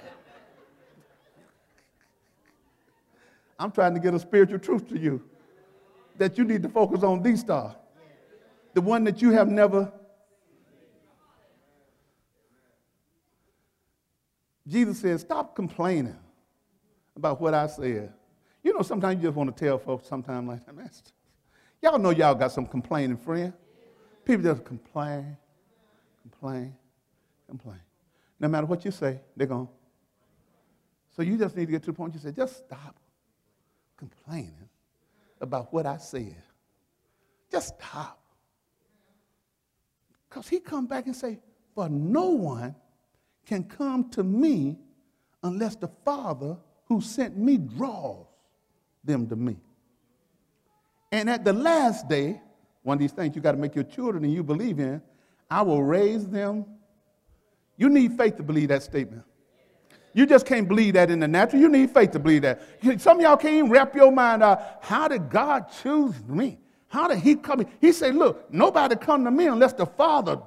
I'm 3.58 3.70
trying 3.70 3.94
to 3.94 4.00
get 4.00 4.14
a 4.14 4.18
spiritual 4.18 4.58
truth 4.58 4.88
to 4.88 4.98
you 4.98 5.22
that 6.18 6.38
you 6.38 6.44
need 6.44 6.62
to 6.62 6.68
focus 6.68 7.02
on 7.02 7.22
the 7.22 7.36
star, 7.36 7.74
the 8.72 8.80
one 8.80 9.04
that 9.04 9.22
you 9.22 9.30
have 9.30 9.48
never. 9.48 9.92
Jesus 14.66 15.00
said, 15.00 15.20
Stop 15.20 15.54
complaining 15.54 16.16
about 17.16 17.40
what 17.40 17.54
I 17.54 17.66
said. 17.66 18.12
You 18.62 18.72
know, 18.72 18.82
sometimes 18.82 19.16
you 19.16 19.28
just 19.28 19.36
want 19.36 19.54
to 19.54 19.64
tell 19.64 19.78
folks, 19.78 20.08
sometimes 20.08 20.48
like 20.48 20.64
that. 20.66 21.12
Y'all 21.82 21.98
know 21.98 22.10
y'all 22.10 22.34
got 22.34 22.50
some 22.50 22.66
complaining 22.66 23.16
friends. 23.16 23.52
People 24.24 24.44
just 24.44 24.64
complain, 24.64 25.36
complain, 26.22 26.74
complain. 27.58 27.80
No 28.40 28.48
matter 28.48 28.66
what 28.66 28.84
you 28.84 28.90
say, 28.90 29.20
they're 29.36 29.46
gone. 29.46 29.68
So 31.14 31.22
you 31.22 31.38
just 31.38 31.56
need 31.56 31.66
to 31.66 31.72
get 31.72 31.82
to 31.84 31.86
the 31.86 31.92
point 31.92 32.14
you 32.14 32.20
say, 32.20 32.32
just 32.32 32.58
stop 32.66 32.96
complaining 33.96 34.68
about 35.40 35.72
what 35.72 35.86
I 35.86 35.98
said. 35.98 36.42
Just 37.52 37.76
stop. 37.78 38.20
Because 40.28 40.48
he 40.48 40.58
come 40.58 40.86
back 40.86 41.06
and 41.06 41.14
say, 41.14 41.38
for 41.76 41.88
no 41.88 42.30
one 42.30 42.74
can 43.46 43.62
come 43.62 44.10
to 44.10 44.24
me 44.24 44.76
unless 45.44 45.76
the 45.76 45.88
Father 46.04 46.56
who 46.86 47.00
sent 47.00 47.36
me 47.36 47.56
draws 47.56 48.26
them 49.04 49.28
to 49.28 49.36
me. 49.36 49.56
And 51.12 51.30
at 51.30 51.44
the 51.44 51.52
last 51.52 52.08
day, 52.08 52.40
one 52.82 52.96
of 52.96 53.00
these 53.00 53.12
things 53.12 53.36
you 53.36 53.42
got 53.42 53.52
to 53.52 53.58
make 53.58 53.76
your 53.76 53.84
children 53.84 54.24
and 54.24 54.32
you 54.32 54.42
believe 54.42 54.80
in, 54.80 55.00
I 55.48 55.62
will 55.62 55.84
raise 55.84 56.26
them. 56.26 56.66
You 57.76 57.88
need 57.88 58.16
faith 58.16 58.36
to 58.36 58.42
believe 58.42 58.68
that 58.68 58.82
statement. 58.82 59.24
You 60.12 60.26
just 60.26 60.46
can't 60.46 60.68
believe 60.68 60.94
that 60.94 61.10
in 61.10 61.18
the 61.18 61.26
natural. 61.26 61.60
You 61.60 61.68
need 61.68 61.90
faith 61.90 62.12
to 62.12 62.20
believe 62.20 62.42
that. 62.42 62.62
Some 62.98 63.18
of 63.18 63.22
y'all 63.22 63.36
can't 63.36 63.54
even 63.54 63.70
wrap 63.70 63.94
your 63.96 64.12
mind 64.12 64.42
out. 64.42 64.78
How 64.80 65.08
did 65.08 65.28
God 65.28 65.66
choose 65.82 66.14
me? 66.26 66.58
How 66.88 67.08
did 67.08 67.18
He 67.18 67.34
come? 67.34 67.66
He 67.80 67.90
said, 67.90 68.14
Look, 68.14 68.52
nobody 68.52 68.94
come 68.94 69.24
to 69.24 69.30
me 69.30 69.48
unless 69.48 69.72
the 69.72 69.86
Father. 69.86 70.40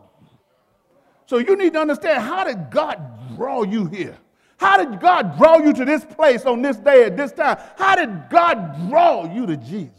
So 1.26 1.40
you 1.40 1.58
need 1.58 1.74
to 1.74 1.80
understand 1.80 2.24
how 2.24 2.46
did 2.46 2.72
God 2.72 3.36
draw 3.36 3.64
you 3.64 3.86
here? 3.86 4.18
How 4.56 4.78
did 4.78 5.00
God 5.02 5.38
draw 5.38 5.58
you 5.58 5.74
to 5.74 5.84
this 5.84 6.06
place 6.06 6.46
on 6.46 6.62
this 6.62 6.78
day 6.78 7.04
at 7.04 7.18
this 7.18 7.34
time? 7.34 7.58
How 7.78 7.96
did 7.96 8.30
God 8.30 8.90
draw 8.90 9.32
you 9.32 9.46
to 9.46 9.58
Jesus? 9.58 9.92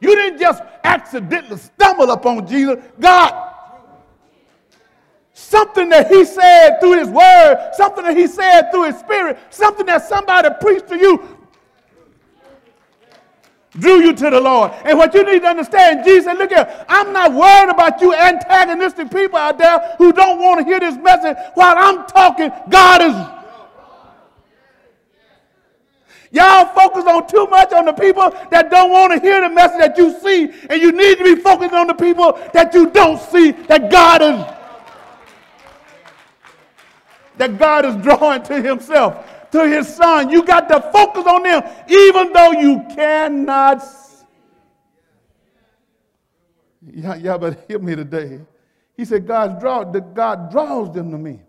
You 0.00 0.14
didn't 0.16 0.40
just 0.40 0.62
accidentally 0.82 1.58
stumble 1.58 2.10
upon 2.10 2.46
Jesus. 2.46 2.84
God 2.98 3.53
something 5.34 5.88
that 5.90 6.08
he 6.08 6.24
said 6.24 6.78
through 6.80 6.98
his 6.98 7.08
word, 7.08 7.70
something 7.74 8.04
that 8.04 8.16
he 8.16 8.26
said 8.26 8.70
through 8.70 8.84
his 8.84 8.96
spirit, 8.98 9.36
something 9.50 9.84
that 9.86 10.08
somebody 10.08 10.48
preached 10.60 10.88
to 10.88 10.96
you 10.96 11.34
drew 13.78 14.00
you 14.00 14.12
to 14.14 14.30
the 14.30 14.40
Lord. 14.40 14.72
And 14.84 14.96
what 14.98 15.12
you 15.14 15.24
need 15.24 15.40
to 15.40 15.48
understand, 15.48 16.04
Jesus 16.04 16.24
said, 16.26 16.38
look 16.38 16.50
here, 16.50 16.84
I'm 16.88 17.12
not 17.12 17.32
worried 17.32 17.70
about 17.70 18.00
you 18.00 18.14
antagonistic 18.14 19.10
people 19.10 19.36
out 19.36 19.58
there 19.58 19.96
who 19.98 20.12
don't 20.12 20.38
want 20.38 20.60
to 20.60 20.64
hear 20.64 20.80
this 20.80 20.96
message 20.96 21.36
while 21.54 21.74
I'm 21.76 22.06
talking. 22.06 22.52
God 22.68 23.02
is. 23.02 23.14
Y'all 26.30 26.66
focus 26.66 27.04
on 27.04 27.26
too 27.28 27.46
much 27.46 27.72
on 27.72 27.84
the 27.84 27.92
people 27.92 28.30
that 28.50 28.70
don't 28.70 28.90
want 28.90 29.12
to 29.12 29.20
hear 29.20 29.40
the 29.40 29.54
message 29.54 29.78
that 29.78 29.96
you 29.96 30.18
see, 30.20 30.52
and 30.68 30.80
you 30.82 30.90
need 30.90 31.18
to 31.18 31.24
be 31.24 31.36
focused 31.36 31.74
on 31.74 31.86
the 31.86 31.94
people 31.94 32.32
that 32.52 32.74
you 32.74 32.90
don't 32.90 33.20
see 33.20 33.52
that 33.52 33.90
God 33.90 34.22
is 34.22 34.63
that 37.36 37.58
God 37.58 37.84
is 37.84 37.96
drawing 37.96 38.42
to 38.44 38.60
himself, 38.60 39.50
to 39.50 39.68
his 39.68 39.88
son. 39.94 40.30
You 40.30 40.44
got 40.44 40.68
to 40.68 40.80
focus 40.92 41.26
on 41.26 41.42
them, 41.42 41.62
even 41.88 42.32
though 42.32 42.52
you 42.52 42.84
cannot. 42.94 43.82
Yeah, 46.92 47.14
yeah, 47.16 47.36
but 47.38 47.64
hear 47.66 47.78
me 47.78 47.96
today. 47.96 48.40
He 48.96 49.04
said, 49.04 49.26
God, 49.26 49.58
draw, 49.60 49.84
God 49.84 50.50
draws 50.50 50.94
them 50.94 51.10
to 51.10 51.18
me. 51.18 51.40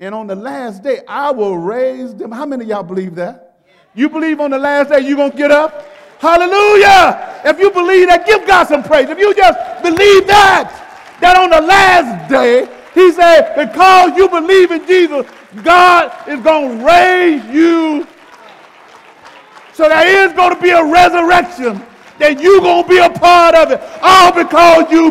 And 0.00 0.14
on 0.14 0.26
the 0.26 0.34
last 0.34 0.82
day, 0.82 1.00
I 1.06 1.30
will 1.30 1.56
raise 1.56 2.14
them. 2.14 2.32
How 2.32 2.44
many 2.44 2.64
of 2.64 2.68
y'all 2.68 2.82
believe 2.82 3.14
that? 3.16 3.64
You 3.94 4.08
believe 4.08 4.40
on 4.40 4.50
the 4.50 4.58
last 4.58 4.90
day 4.90 5.00
you're 5.00 5.16
going 5.16 5.30
to 5.30 5.36
get 5.36 5.50
up? 5.50 5.86
Hallelujah. 6.18 7.40
If 7.44 7.58
you 7.58 7.70
believe 7.70 8.08
that, 8.08 8.26
give 8.26 8.46
God 8.46 8.66
some 8.66 8.82
praise. 8.82 9.08
If 9.08 9.18
you 9.18 9.34
just 9.34 9.82
believe 9.82 10.26
that, 10.26 11.18
that 11.20 11.36
on 11.36 11.50
the 11.50 11.60
last 11.60 12.30
day, 12.30 12.68
he 12.94 13.10
said, 13.12 13.54
because 13.54 14.16
you 14.16 14.28
believe 14.28 14.70
in 14.70 14.86
Jesus, 14.86 15.26
God 15.62 16.12
is 16.28 16.40
going 16.40 16.78
to 16.78 16.84
raise 16.84 17.44
you. 17.46 18.06
So 19.72 19.88
there 19.88 20.26
is 20.26 20.32
going 20.34 20.54
to 20.54 20.60
be 20.60 20.70
a 20.70 20.84
resurrection 20.84 21.82
that 22.18 22.40
you're 22.40 22.60
going 22.60 22.82
to 22.82 22.88
be 22.88 22.98
a 22.98 23.10
part 23.10 23.54
of 23.54 23.70
it. 23.70 23.80
All 24.02 24.32
because 24.32 24.90
you 24.90 25.10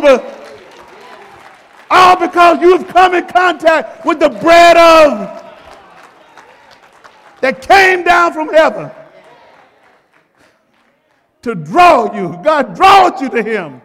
all 1.94 2.16
because 2.16 2.62
you've 2.62 2.88
come 2.88 3.14
in 3.16 3.28
contact 3.28 4.06
with 4.06 4.20
the 4.20 4.30
bread 4.30 4.78
of 4.78 5.44
that 7.42 7.62
came 7.62 8.04
down 8.04 8.32
from 8.32 8.48
heaven 8.48 8.90
to 11.42 11.56
draw 11.56 12.16
you. 12.16 12.40
God 12.44 12.76
draws 12.76 13.22
you 13.22 13.30
to 13.30 13.44
him. 13.44 13.82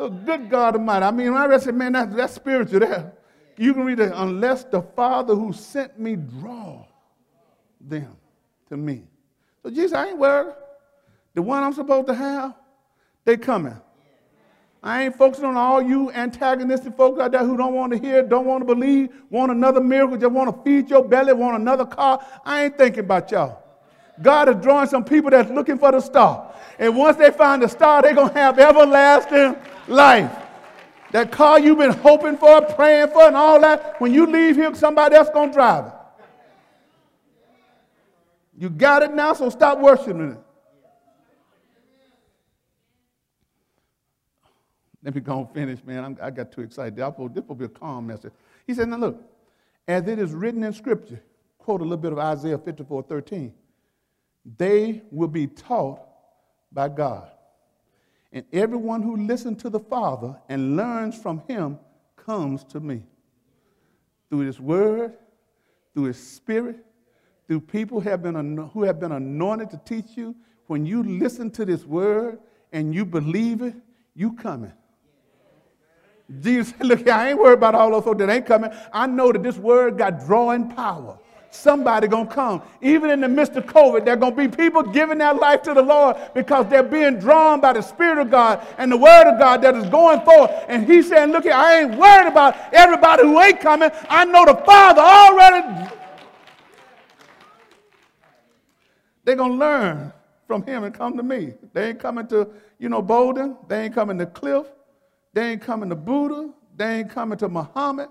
Look, 0.00 0.24
good 0.24 0.48
God 0.48 0.76
Almighty. 0.76 1.04
I 1.04 1.10
mean, 1.10 1.34
when 1.34 1.52
I 1.52 1.58
said, 1.58 1.74
man, 1.74 1.92
that's, 1.92 2.16
that's 2.16 2.34
spiritual 2.34 2.80
there. 2.80 3.12
You 3.58 3.74
can 3.74 3.84
read 3.84 4.00
it, 4.00 4.12
unless 4.14 4.64
the 4.64 4.80
Father 4.80 5.34
who 5.34 5.52
sent 5.52 6.00
me 6.00 6.16
draw 6.16 6.86
them 7.78 8.16
to 8.70 8.78
me. 8.78 9.02
So 9.62 9.68
Jesus, 9.68 9.92
I 9.92 10.08
ain't 10.08 10.18
worried. 10.18 10.54
The 11.34 11.42
one 11.42 11.62
I'm 11.62 11.74
supposed 11.74 12.06
to 12.06 12.14
have, 12.14 12.54
they 13.26 13.36
coming. 13.36 13.76
I 14.82 15.02
ain't 15.02 15.18
focusing 15.18 15.44
on 15.44 15.58
all 15.58 15.82
you 15.82 16.10
antagonistic 16.12 16.96
folks 16.96 17.20
out 17.20 17.32
there 17.32 17.44
who 17.44 17.58
don't 17.58 17.74
want 17.74 17.92
to 17.92 17.98
hear, 17.98 18.22
don't 18.22 18.46
want 18.46 18.66
to 18.66 18.74
believe, 18.74 19.10
want 19.28 19.52
another 19.52 19.82
miracle, 19.82 20.16
just 20.16 20.32
want 20.32 20.56
to 20.56 20.62
feed 20.62 20.88
your 20.88 21.04
belly, 21.04 21.34
want 21.34 21.60
another 21.60 21.84
car. 21.84 22.26
I 22.46 22.64
ain't 22.64 22.78
thinking 22.78 23.00
about 23.00 23.30
y'all. 23.30 23.62
God 24.22 24.48
is 24.48 24.56
drawing 24.62 24.88
some 24.88 25.04
people 25.04 25.30
that's 25.30 25.50
looking 25.50 25.76
for 25.76 25.92
the 25.92 26.00
star. 26.00 26.54
And 26.78 26.96
once 26.96 27.18
they 27.18 27.30
find 27.30 27.62
the 27.62 27.68
star, 27.68 28.00
they're 28.00 28.14
going 28.14 28.32
to 28.32 28.38
have 28.38 28.58
everlasting 28.58 29.56
life. 29.90 30.34
That 31.12 31.32
car 31.32 31.58
you've 31.58 31.78
been 31.78 31.92
hoping 31.92 32.36
for, 32.36 32.62
praying 32.62 33.08
for, 33.08 33.22
and 33.22 33.36
all 33.36 33.60
that, 33.60 34.00
when 34.00 34.14
you 34.14 34.26
leave 34.26 34.56
here, 34.56 34.72
somebody 34.74 35.16
else 35.16 35.28
to 35.28 35.50
drive 35.52 35.86
it. 35.86 35.92
You 38.56 38.70
got 38.70 39.02
it 39.02 39.12
now, 39.12 39.32
so 39.32 39.50
stop 39.50 39.80
worshiping 39.80 40.32
it. 40.32 40.38
Let 45.02 45.14
me 45.14 45.20
go 45.22 45.38
and 45.38 45.50
finish, 45.50 45.82
man. 45.84 46.04
I'm, 46.04 46.18
i 46.20 46.30
got 46.30 46.52
too 46.52 46.60
excited. 46.60 46.94
This 46.94 47.44
will 47.48 47.54
be 47.54 47.64
a 47.64 47.68
calm 47.68 48.06
message. 48.06 48.32
He 48.66 48.74
said, 48.74 48.88
Now 48.88 48.98
look, 48.98 49.22
as 49.88 50.06
it 50.06 50.18
is 50.18 50.32
written 50.32 50.62
in 50.62 50.74
Scripture, 50.74 51.22
quote 51.58 51.80
a 51.80 51.84
little 51.84 51.96
bit 51.96 52.12
of 52.12 52.18
Isaiah 52.18 52.58
54 52.58 53.04
13, 53.04 53.52
they 54.58 55.02
will 55.10 55.28
be 55.28 55.46
taught 55.46 56.00
by 56.70 56.88
God. 56.88 57.30
And 58.32 58.44
everyone 58.52 59.02
who 59.02 59.16
listens 59.16 59.62
to 59.62 59.70
the 59.70 59.80
Father 59.80 60.36
and 60.48 60.76
learns 60.76 61.20
from 61.20 61.42
him 61.48 61.78
comes 62.16 62.64
to 62.64 62.80
me. 62.80 63.02
Through 64.28 64.40
his 64.40 64.60
word, 64.60 65.14
through 65.94 66.04
his 66.04 66.18
spirit, 66.18 66.76
through 67.48 67.60
people 67.60 68.00
who 68.00 68.08
have 68.08 68.22
been, 68.22 68.56
who 68.72 68.84
have 68.84 69.00
been 69.00 69.12
anointed 69.12 69.70
to 69.70 69.78
teach 69.78 70.16
you. 70.16 70.36
When 70.68 70.86
you 70.86 71.02
listen 71.02 71.50
to 71.52 71.64
this 71.64 71.84
word 71.84 72.38
and 72.72 72.94
you 72.94 73.04
believe 73.04 73.62
it, 73.62 73.74
you 74.14 74.32
coming. 74.34 74.72
Jesus 76.40 76.72
said, 76.76 76.86
Look, 76.86 77.08
I 77.08 77.30
ain't 77.30 77.40
worried 77.40 77.54
about 77.54 77.74
all 77.74 77.90
those 77.90 78.04
folks 78.04 78.18
that 78.20 78.30
ain't 78.30 78.46
coming. 78.46 78.70
I 78.92 79.08
know 79.08 79.32
that 79.32 79.42
this 79.42 79.56
word 79.56 79.98
got 79.98 80.24
drawing 80.24 80.68
power 80.68 81.18
somebody 81.50 82.06
going 82.08 82.28
to 82.28 82.34
come. 82.34 82.62
Even 82.80 83.10
in 83.10 83.20
the 83.20 83.28
midst 83.28 83.56
of 83.56 83.66
COVID, 83.66 84.04
there 84.04 84.14
are 84.14 84.16
going 84.16 84.36
to 84.36 84.48
be 84.48 84.48
people 84.48 84.82
giving 84.82 85.18
their 85.18 85.34
life 85.34 85.62
to 85.62 85.74
the 85.74 85.82
Lord 85.82 86.16
because 86.34 86.66
they're 86.68 86.82
being 86.82 87.18
drawn 87.18 87.60
by 87.60 87.72
the 87.72 87.82
Spirit 87.82 88.18
of 88.18 88.30
God 88.30 88.66
and 88.78 88.90
the 88.90 88.96
Word 88.96 89.30
of 89.30 89.38
God 89.38 89.62
that 89.62 89.74
is 89.74 89.88
going 89.88 90.20
forth. 90.22 90.50
And 90.68 90.86
he's 90.86 91.08
saying, 91.08 91.32
look 91.32 91.44
here, 91.44 91.52
I 91.52 91.80
ain't 91.80 91.96
worried 91.96 92.28
about 92.28 92.56
everybody 92.72 93.24
who 93.24 93.40
ain't 93.40 93.60
coming. 93.60 93.90
I 94.08 94.24
know 94.24 94.44
the 94.44 94.54
Father 94.64 95.00
already. 95.00 95.90
They're 99.24 99.36
going 99.36 99.52
to 99.52 99.58
learn 99.58 100.12
from 100.46 100.62
him 100.62 100.84
and 100.84 100.94
come 100.94 101.16
to 101.16 101.22
me. 101.22 101.54
They 101.72 101.90
ain't 101.90 102.00
coming 102.00 102.26
to, 102.28 102.48
you 102.78 102.88
know, 102.88 103.02
Bolden. 103.02 103.56
They 103.68 103.84
ain't 103.84 103.94
coming 103.94 104.18
to 104.18 104.26
Cliff. 104.26 104.66
They 105.32 105.52
ain't 105.52 105.62
coming 105.62 105.88
to 105.90 105.96
Buddha. 105.96 106.50
They 106.76 107.00
ain't 107.00 107.10
coming 107.10 107.38
to 107.38 107.48
Muhammad. 107.48 108.08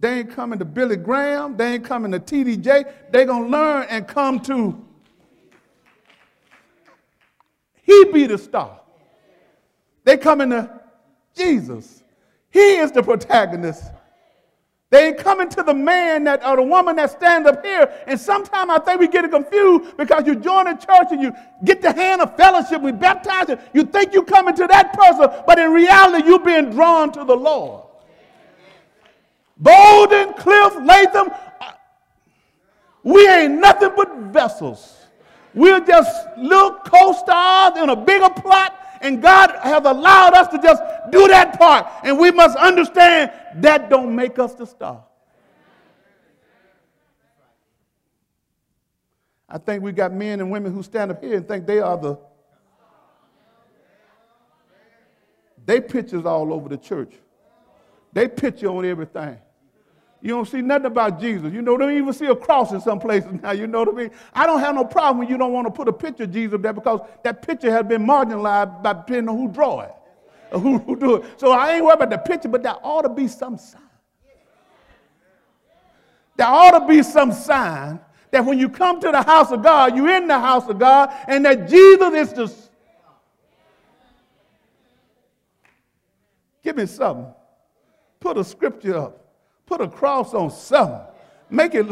They 0.00 0.20
ain't 0.20 0.30
coming 0.30 0.58
to 0.60 0.64
Billy 0.64 0.96
Graham. 0.96 1.56
They 1.56 1.74
ain't 1.74 1.84
coming 1.84 2.12
to 2.12 2.20
TDJ. 2.20 3.10
They're 3.10 3.24
going 3.24 3.44
to 3.44 3.48
learn 3.48 3.86
and 3.90 4.06
come 4.06 4.38
to. 4.40 4.84
He 7.82 8.04
be 8.12 8.26
the 8.26 8.38
star. 8.38 8.80
They 10.04 10.16
coming 10.16 10.50
to 10.50 10.80
Jesus. 11.36 12.04
He 12.50 12.76
is 12.76 12.92
the 12.92 13.02
protagonist. 13.02 13.84
They 14.90 15.08
ain't 15.08 15.18
coming 15.18 15.50
to 15.50 15.62
the 15.62 15.74
man 15.74 16.24
that 16.24 16.46
or 16.46 16.56
the 16.56 16.62
woman 16.62 16.96
that 16.96 17.10
stands 17.10 17.46
up 17.46 17.64
here. 17.64 17.92
And 18.06 18.18
sometimes 18.18 18.70
I 18.70 18.78
think 18.78 19.00
we 19.00 19.08
get 19.08 19.30
confused 19.30 19.96
because 19.98 20.26
you 20.26 20.34
join 20.36 20.66
a 20.66 20.74
church 20.78 21.08
and 21.10 21.20
you 21.20 21.32
get 21.64 21.82
the 21.82 21.92
hand 21.92 22.22
of 22.22 22.36
fellowship, 22.36 22.80
we 22.80 22.92
baptize 22.92 23.50
you. 23.50 23.58
You 23.74 23.82
think 23.82 24.14
you 24.14 24.22
coming 24.22 24.54
to 24.54 24.66
that 24.66 24.94
person, 24.94 25.42
but 25.46 25.58
in 25.58 25.72
reality, 25.72 26.26
you're 26.26 26.38
being 26.38 26.70
drawn 26.70 27.12
to 27.12 27.24
the 27.24 27.36
Lord. 27.36 27.87
Bolden, 29.58 30.34
Cliff, 30.34 30.74
Latham, 30.82 31.30
we 33.02 33.28
ain't 33.28 33.54
nothing 33.54 33.90
but 33.96 34.16
vessels. 34.32 35.06
We're 35.54 35.80
just 35.80 36.28
little 36.36 36.72
co-stars 36.72 37.78
in 37.78 37.88
a 37.88 37.96
bigger 37.96 38.30
plot 38.30 38.74
and 39.00 39.22
God 39.22 39.50
has 39.62 39.84
allowed 39.84 40.34
us 40.34 40.48
to 40.48 40.58
just 40.58 40.82
do 41.10 41.28
that 41.28 41.58
part. 41.58 41.86
And 42.04 42.18
we 42.18 42.30
must 42.30 42.56
understand 42.56 43.32
that 43.56 43.88
don't 43.88 44.14
make 44.14 44.38
us 44.38 44.54
the 44.54 44.66
star. 44.66 45.04
I 49.48 49.58
think 49.58 49.82
we 49.82 49.92
got 49.92 50.12
men 50.12 50.40
and 50.40 50.50
women 50.50 50.72
who 50.72 50.82
stand 50.82 51.10
up 51.10 51.22
here 51.22 51.36
and 51.36 51.48
think 51.48 51.66
they 51.66 51.78
are 51.78 51.96
the. 51.96 52.18
They 55.64 55.80
pictures 55.80 56.24
all 56.24 56.52
over 56.52 56.68
the 56.68 56.76
church. 56.76 57.14
They 58.12 58.28
picture 58.28 58.68
on 58.68 58.84
everything. 58.84 59.38
You 60.20 60.30
don't 60.30 60.48
see 60.48 60.60
nothing 60.60 60.86
about 60.86 61.20
Jesus. 61.20 61.52
You 61.52 61.62
know, 61.62 61.76
don't 61.76 61.96
even 61.96 62.12
see 62.12 62.26
a 62.26 62.34
cross 62.34 62.72
in 62.72 62.80
some 62.80 62.98
places 62.98 63.30
now. 63.40 63.52
You 63.52 63.68
know 63.68 63.80
what 63.80 63.88
I 63.90 63.92
mean? 63.92 64.10
I 64.34 64.46
don't 64.46 64.58
have 64.60 64.74
no 64.74 64.84
problem 64.84 65.18
when 65.18 65.28
you 65.28 65.38
don't 65.38 65.52
want 65.52 65.66
to 65.68 65.70
put 65.70 65.86
a 65.86 65.92
picture 65.92 66.24
of 66.24 66.32
Jesus 66.32 66.58
there 66.60 66.72
because 66.72 67.00
that 67.22 67.40
picture 67.42 67.70
has 67.70 67.86
been 67.86 68.04
marginalized 68.04 68.82
by 68.82 68.94
depending 68.94 69.28
on 69.28 69.38
who 69.38 69.48
draw 69.48 69.80
it 69.82 69.92
or 70.50 70.58
who, 70.58 70.78
who 70.78 70.96
do 70.96 71.16
it. 71.16 71.24
So 71.36 71.52
I 71.52 71.74
ain't 71.74 71.84
worried 71.84 72.02
about 72.02 72.10
the 72.10 72.18
picture, 72.18 72.48
but 72.48 72.64
there 72.64 72.74
ought 72.82 73.02
to 73.02 73.08
be 73.08 73.28
some 73.28 73.58
sign. 73.58 73.82
There 76.36 76.46
ought 76.46 76.78
to 76.78 76.86
be 76.86 77.02
some 77.02 77.32
sign 77.32 78.00
that 78.30 78.44
when 78.44 78.58
you 78.58 78.68
come 78.68 79.00
to 79.00 79.10
the 79.10 79.22
house 79.22 79.52
of 79.52 79.62
God, 79.62 79.96
you're 79.96 80.10
in 80.16 80.26
the 80.26 80.38
house 80.38 80.68
of 80.68 80.78
God, 80.78 81.12
and 81.26 81.44
that 81.44 81.68
Jesus 81.68 82.14
is 82.14 82.32
the. 82.32 82.54
Give 86.62 86.76
me 86.76 86.86
something. 86.86 87.32
Put 88.20 88.36
a 88.36 88.44
scripture 88.44 88.96
up. 88.96 89.27
Put 89.68 89.82
a 89.82 89.88
cross 89.88 90.32
on 90.32 90.50
something. 90.50 90.98
Make 91.50 91.74
it, 91.74 91.86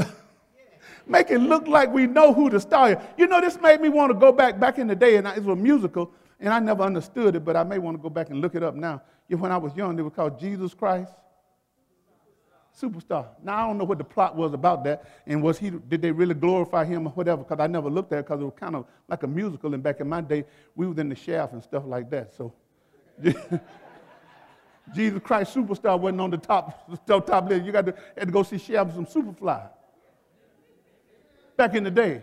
make 1.06 1.30
it 1.30 1.38
look 1.38 1.68
like 1.68 1.92
we 1.92 2.06
know 2.06 2.32
who 2.32 2.48
the 2.48 2.58
star 2.58 2.92
is. 2.92 2.96
You 3.18 3.26
know, 3.26 3.38
this 3.38 3.60
made 3.60 3.82
me 3.82 3.90
want 3.90 4.10
to 4.10 4.18
go 4.18 4.32
back 4.32 4.58
back 4.58 4.78
in 4.78 4.86
the 4.86 4.96
day, 4.96 5.16
and 5.16 5.26
it 5.26 5.44
was 5.44 5.58
a 5.58 5.62
musical, 5.62 6.10
and 6.40 6.54
I 6.54 6.58
never 6.58 6.82
understood 6.82 7.36
it, 7.36 7.44
but 7.44 7.54
I 7.54 7.64
may 7.64 7.78
want 7.78 7.98
to 7.98 8.02
go 8.02 8.08
back 8.08 8.30
and 8.30 8.40
look 8.40 8.54
it 8.54 8.62
up 8.62 8.74
now. 8.74 9.02
When 9.28 9.52
I 9.52 9.58
was 9.58 9.76
young, 9.76 9.98
it 9.98 10.02
was 10.02 10.14
called 10.14 10.40
Jesus 10.40 10.72
Christ 10.72 11.12
Superstar. 12.80 13.26
Now 13.42 13.56
I 13.56 13.66
don't 13.66 13.76
know 13.76 13.84
what 13.84 13.98
the 13.98 14.04
plot 14.04 14.36
was 14.36 14.54
about 14.54 14.82
that, 14.84 15.04
and 15.26 15.42
was 15.42 15.58
he 15.58 15.68
did 15.68 16.00
they 16.00 16.12
really 16.12 16.34
glorify 16.34 16.86
him 16.86 17.06
or 17.06 17.10
whatever? 17.10 17.42
Because 17.42 17.60
I 17.60 17.66
never 17.66 17.90
looked 17.90 18.12
at 18.14 18.20
it 18.20 18.24
because 18.24 18.40
it 18.40 18.44
was 18.44 18.54
kind 18.58 18.74
of 18.74 18.86
like 19.06 19.22
a 19.22 19.26
musical, 19.26 19.74
and 19.74 19.82
back 19.82 20.00
in 20.00 20.08
my 20.08 20.22
day, 20.22 20.46
we 20.74 20.86
was 20.86 20.96
in 20.96 21.10
the 21.10 21.14
shaft 21.14 21.52
and 21.52 21.62
stuff 21.62 21.82
like 21.84 22.08
that. 22.08 22.32
So. 22.34 22.54
Jesus 24.94 25.20
Christ 25.22 25.54
Superstar 25.54 25.98
wasn't 25.98 26.20
on 26.20 26.30
the 26.30 26.38
top, 26.38 26.88
the 27.06 27.20
top 27.20 27.48
list. 27.48 27.64
You 27.64 27.72
got 27.72 27.86
to, 27.86 27.94
had 28.16 28.28
to 28.28 28.32
go 28.32 28.42
see 28.42 28.58
Shaft 28.58 28.94
some 28.94 29.06
Superfly 29.06 29.68
back 31.56 31.74
in 31.74 31.84
the 31.84 31.90
day. 31.90 32.22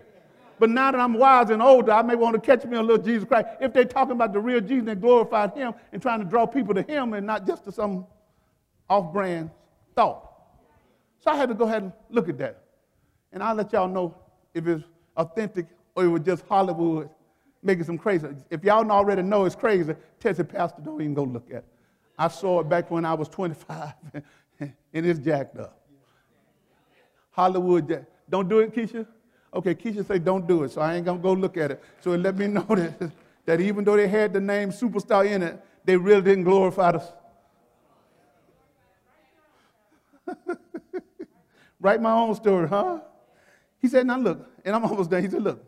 But 0.59 0.69
now 0.69 0.91
that 0.91 1.01
I'm 1.01 1.13
wise 1.13 1.49
and 1.49 1.61
older, 1.61 1.91
I 1.91 2.01
may 2.03 2.15
want 2.15 2.35
to 2.35 2.39
catch 2.39 2.63
me 2.65 2.77
a 2.77 2.81
little 2.81 3.03
Jesus 3.03 3.27
Christ. 3.27 3.47
If 3.59 3.73
they're 3.73 3.85
talking 3.85 4.13
about 4.13 4.33
the 4.33 4.39
real 4.39 4.61
Jesus 4.61 4.87
and 4.87 5.01
glorified 5.01 5.53
him 5.53 5.73
and 5.91 6.01
trying 6.01 6.19
to 6.19 6.25
draw 6.25 6.45
people 6.45 6.73
to 6.75 6.83
him 6.83 7.13
and 7.13 7.25
not 7.25 7.45
just 7.45 7.65
to 7.65 7.71
some 7.71 8.05
off-brand 8.89 9.49
thought. 9.95 10.31
So 11.19 11.31
I 11.31 11.35
had 11.35 11.49
to 11.49 11.55
go 11.55 11.65
ahead 11.65 11.83
and 11.83 11.93
look 12.09 12.29
at 12.29 12.37
that. 12.37 12.63
And 13.31 13.41
I'll 13.41 13.55
let 13.55 13.73
y'all 13.73 13.87
know 13.87 14.15
if 14.53 14.67
it's 14.67 14.83
authentic 15.17 15.65
or 15.95 16.05
it 16.05 16.07
was 16.07 16.21
just 16.21 16.45
Hollywood 16.47 17.09
making 17.63 17.85
some 17.85 17.97
crazy. 17.97 18.27
If 18.49 18.63
y'all 18.63 18.89
already 18.91 19.21
know 19.21 19.45
it's 19.45 19.55
crazy, 19.55 19.95
tell 20.19 20.33
pastor 20.43 20.81
don't 20.81 21.01
even 21.01 21.13
go 21.13 21.23
look 21.23 21.49
at 21.49 21.57
it. 21.57 21.65
I 22.17 22.27
saw 22.27 22.59
it 22.59 22.69
back 22.69 22.91
when 22.91 23.05
I 23.05 23.13
was 23.13 23.27
25, 23.29 23.93
and 24.59 24.73
it's 24.93 25.19
jacked 25.19 25.57
up. 25.57 25.79
Hollywood, 27.31 28.05
don't 28.29 28.47
do 28.47 28.59
it, 28.59 28.73
Keisha? 28.73 29.07
Okay, 29.53 29.75
Keisha 29.75 30.05
say 30.07 30.19
don't 30.19 30.47
do 30.47 30.63
it, 30.63 30.71
so 30.71 30.81
I 30.81 30.95
ain't 30.95 31.05
gonna 31.05 31.19
go 31.19 31.33
look 31.33 31.57
at 31.57 31.71
it. 31.71 31.83
So 32.01 32.13
it 32.13 32.19
let 32.19 32.37
me 32.37 32.47
know 32.55 32.65
that, 32.69 33.11
that 33.45 33.61
even 33.61 33.83
though 33.83 33.97
they 33.97 34.07
had 34.07 34.33
the 34.33 34.39
name 34.39 34.71
superstar 34.71 35.25
in 35.25 35.41
it, 35.41 35.59
they 35.85 35.97
really 35.97 36.21
didn't 36.21 36.43
glorify 36.43 36.91
us. 36.91 37.11
Write 41.79 42.01
my 42.01 42.11
own 42.13 42.35
story, 42.35 42.67
huh? 42.67 42.99
He 43.79 43.87
said, 43.87 44.07
now 44.07 44.17
look, 44.17 44.49
and 44.63 44.75
I'm 44.75 44.85
almost 44.85 45.09
done. 45.09 45.21
He 45.23 45.29
said, 45.29 45.43
look, 45.43 45.65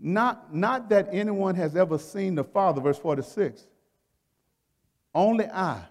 not, 0.00 0.54
not 0.54 0.88
that 0.88 1.08
anyone 1.12 1.54
has 1.56 1.76
ever 1.76 1.98
seen 1.98 2.34
the 2.34 2.44
Father, 2.44 2.80
verse 2.80 2.98
46 2.98 3.66
only 5.14 5.46
I, 5.46 5.82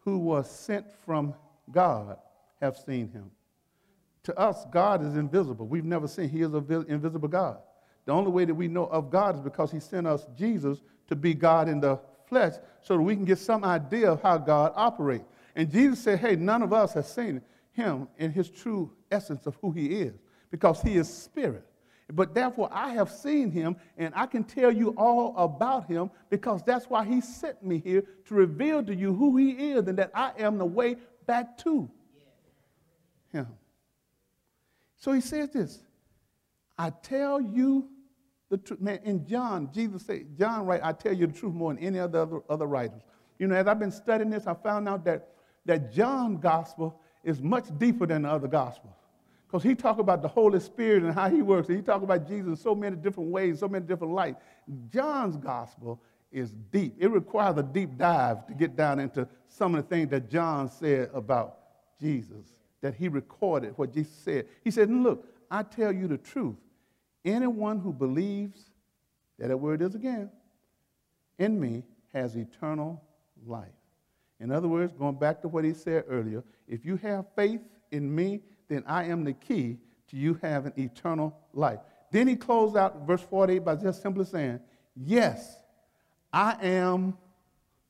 who 0.00 0.18
was 0.18 0.50
sent 0.50 0.86
from 1.04 1.34
God, 1.70 2.18
have 2.60 2.76
seen 2.76 3.08
him. 3.10 3.30
To 4.24 4.38
us, 4.38 4.66
God 4.70 5.02
is 5.02 5.16
invisible. 5.16 5.66
We've 5.66 5.86
never 5.86 6.06
seen 6.06 6.28
He 6.28 6.42
is 6.42 6.52
an 6.52 6.84
invisible 6.88 7.28
God. 7.28 7.58
The 8.04 8.12
only 8.12 8.30
way 8.30 8.44
that 8.44 8.54
we 8.54 8.68
know 8.68 8.84
of 8.84 9.10
God 9.10 9.36
is 9.36 9.40
because 9.40 9.72
He 9.72 9.80
sent 9.80 10.06
us 10.06 10.26
Jesus 10.36 10.82
to 11.06 11.16
be 11.16 11.32
God 11.32 11.66
in 11.66 11.80
the 11.80 11.98
flesh 12.26 12.52
so 12.82 12.96
that 12.96 13.02
we 13.02 13.16
can 13.16 13.24
get 13.24 13.38
some 13.38 13.64
idea 13.64 14.12
of 14.12 14.20
how 14.20 14.36
God 14.36 14.72
operates. 14.76 15.24
And 15.56 15.70
Jesus 15.70 16.00
said, 16.00 16.18
Hey, 16.18 16.36
none 16.36 16.60
of 16.60 16.74
us 16.74 16.92
has 16.92 17.10
seen 17.10 17.40
Him 17.72 18.06
in 18.18 18.30
His 18.30 18.50
true 18.50 18.92
essence 19.10 19.46
of 19.46 19.56
who 19.62 19.70
He 19.72 20.02
is 20.02 20.12
because 20.50 20.82
He 20.82 20.96
is 20.96 21.08
spirit. 21.08 21.64
But 22.12 22.34
therefore, 22.34 22.70
I 22.72 22.90
have 22.90 23.10
seen 23.10 23.50
him, 23.50 23.76
and 23.98 24.14
I 24.16 24.26
can 24.26 24.42
tell 24.42 24.72
you 24.72 24.94
all 24.96 25.36
about 25.36 25.88
him 25.88 26.10
because 26.30 26.62
that's 26.62 26.86
why 26.86 27.04
he 27.04 27.20
sent 27.20 27.62
me 27.62 27.78
here 27.78 28.02
to 28.26 28.34
reveal 28.34 28.82
to 28.84 28.94
you 28.94 29.12
who 29.12 29.36
he 29.36 29.72
is 29.72 29.86
and 29.86 29.98
that 29.98 30.10
I 30.14 30.32
am 30.38 30.56
the 30.56 30.64
way 30.64 30.96
back 31.26 31.58
to 31.58 31.90
him. 33.30 33.46
So 34.96 35.12
he 35.12 35.20
says 35.20 35.50
this 35.50 35.80
I 36.78 36.90
tell 36.90 37.40
you 37.40 37.88
the 38.48 38.56
truth. 38.56 38.80
Man, 38.80 39.00
in 39.04 39.26
John, 39.26 39.68
Jesus 39.72 40.06
said, 40.06 40.26
John, 40.38 40.64
right, 40.64 40.80
I 40.82 40.92
tell 40.92 41.12
you 41.12 41.26
the 41.26 41.32
truth 41.32 41.52
more 41.52 41.74
than 41.74 41.82
any 41.82 41.98
other, 41.98 42.20
other, 42.20 42.40
other 42.48 42.66
writers. 42.66 43.02
You 43.38 43.48
know, 43.48 43.54
as 43.54 43.66
I've 43.66 43.78
been 43.78 43.92
studying 43.92 44.30
this, 44.30 44.46
I 44.46 44.54
found 44.54 44.88
out 44.88 45.04
that, 45.04 45.28
that 45.66 45.92
John's 45.92 46.38
gospel 46.40 47.00
is 47.22 47.42
much 47.42 47.66
deeper 47.78 48.06
than 48.06 48.22
the 48.22 48.30
other 48.30 48.48
gospels. 48.48 48.94
Because 49.48 49.62
he 49.62 49.74
talked 49.74 49.98
about 49.98 50.20
the 50.20 50.28
Holy 50.28 50.60
Spirit 50.60 51.04
and 51.04 51.14
how 51.14 51.30
he 51.30 51.40
works. 51.40 51.68
And 51.68 51.78
he 51.78 51.82
talked 51.82 52.04
about 52.04 52.28
Jesus 52.28 52.48
in 52.48 52.56
so 52.56 52.74
many 52.74 52.96
different 52.96 53.30
ways, 53.30 53.60
so 53.60 53.68
many 53.68 53.86
different 53.86 54.12
lights. 54.12 54.38
John's 54.92 55.38
gospel 55.38 56.02
is 56.30 56.54
deep. 56.70 56.94
It 56.98 57.10
requires 57.10 57.56
a 57.56 57.62
deep 57.62 57.96
dive 57.96 58.46
to 58.46 58.52
get 58.52 58.76
down 58.76 59.00
into 59.00 59.26
some 59.48 59.74
of 59.74 59.82
the 59.82 59.88
things 59.88 60.10
that 60.10 60.28
John 60.30 60.70
said 60.70 61.08
about 61.14 61.56
Jesus, 61.98 62.44
that 62.82 62.94
he 62.94 63.08
recorded 63.08 63.72
what 63.76 63.94
Jesus 63.94 64.12
said. 64.12 64.46
He 64.62 64.70
said, 64.70 64.90
Look, 64.90 65.26
I 65.50 65.62
tell 65.62 65.92
you 65.92 66.06
the 66.06 66.18
truth. 66.18 66.56
Anyone 67.24 67.80
who 67.80 67.92
believes, 67.92 68.70
that 69.38 69.58
word 69.58 69.80
is 69.80 69.94
again, 69.94 70.30
in 71.38 71.58
me 71.58 71.84
has 72.12 72.36
eternal 72.36 73.02
life. 73.46 73.68
In 74.40 74.52
other 74.52 74.68
words, 74.68 74.92
going 74.92 75.16
back 75.16 75.40
to 75.42 75.48
what 75.48 75.64
he 75.64 75.72
said 75.72 76.04
earlier, 76.08 76.44
if 76.68 76.84
you 76.84 76.96
have 76.98 77.24
faith 77.34 77.60
in 77.90 78.14
me, 78.14 78.40
then 78.68 78.84
I 78.86 79.04
am 79.04 79.24
the 79.24 79.32
key 79.32 79.78
to 80.10 80.16
you 80.16 80.38
having 80.42 80.72
eternal 80.76 81.36
life. 81.52 81.80
Then 82.10 82.28
he 82.28 82.36
closed 82.36 82.76
out 82.76 83.06
verse 83.06 83.22
48 83.22 83.58
by 83.64 83.76
just 83.76 84.02
simply 84.02 84.24
saying, 84.24 84.60
Yes, 84.96 85.56
I 86.32 86.56
am 86.62 87.16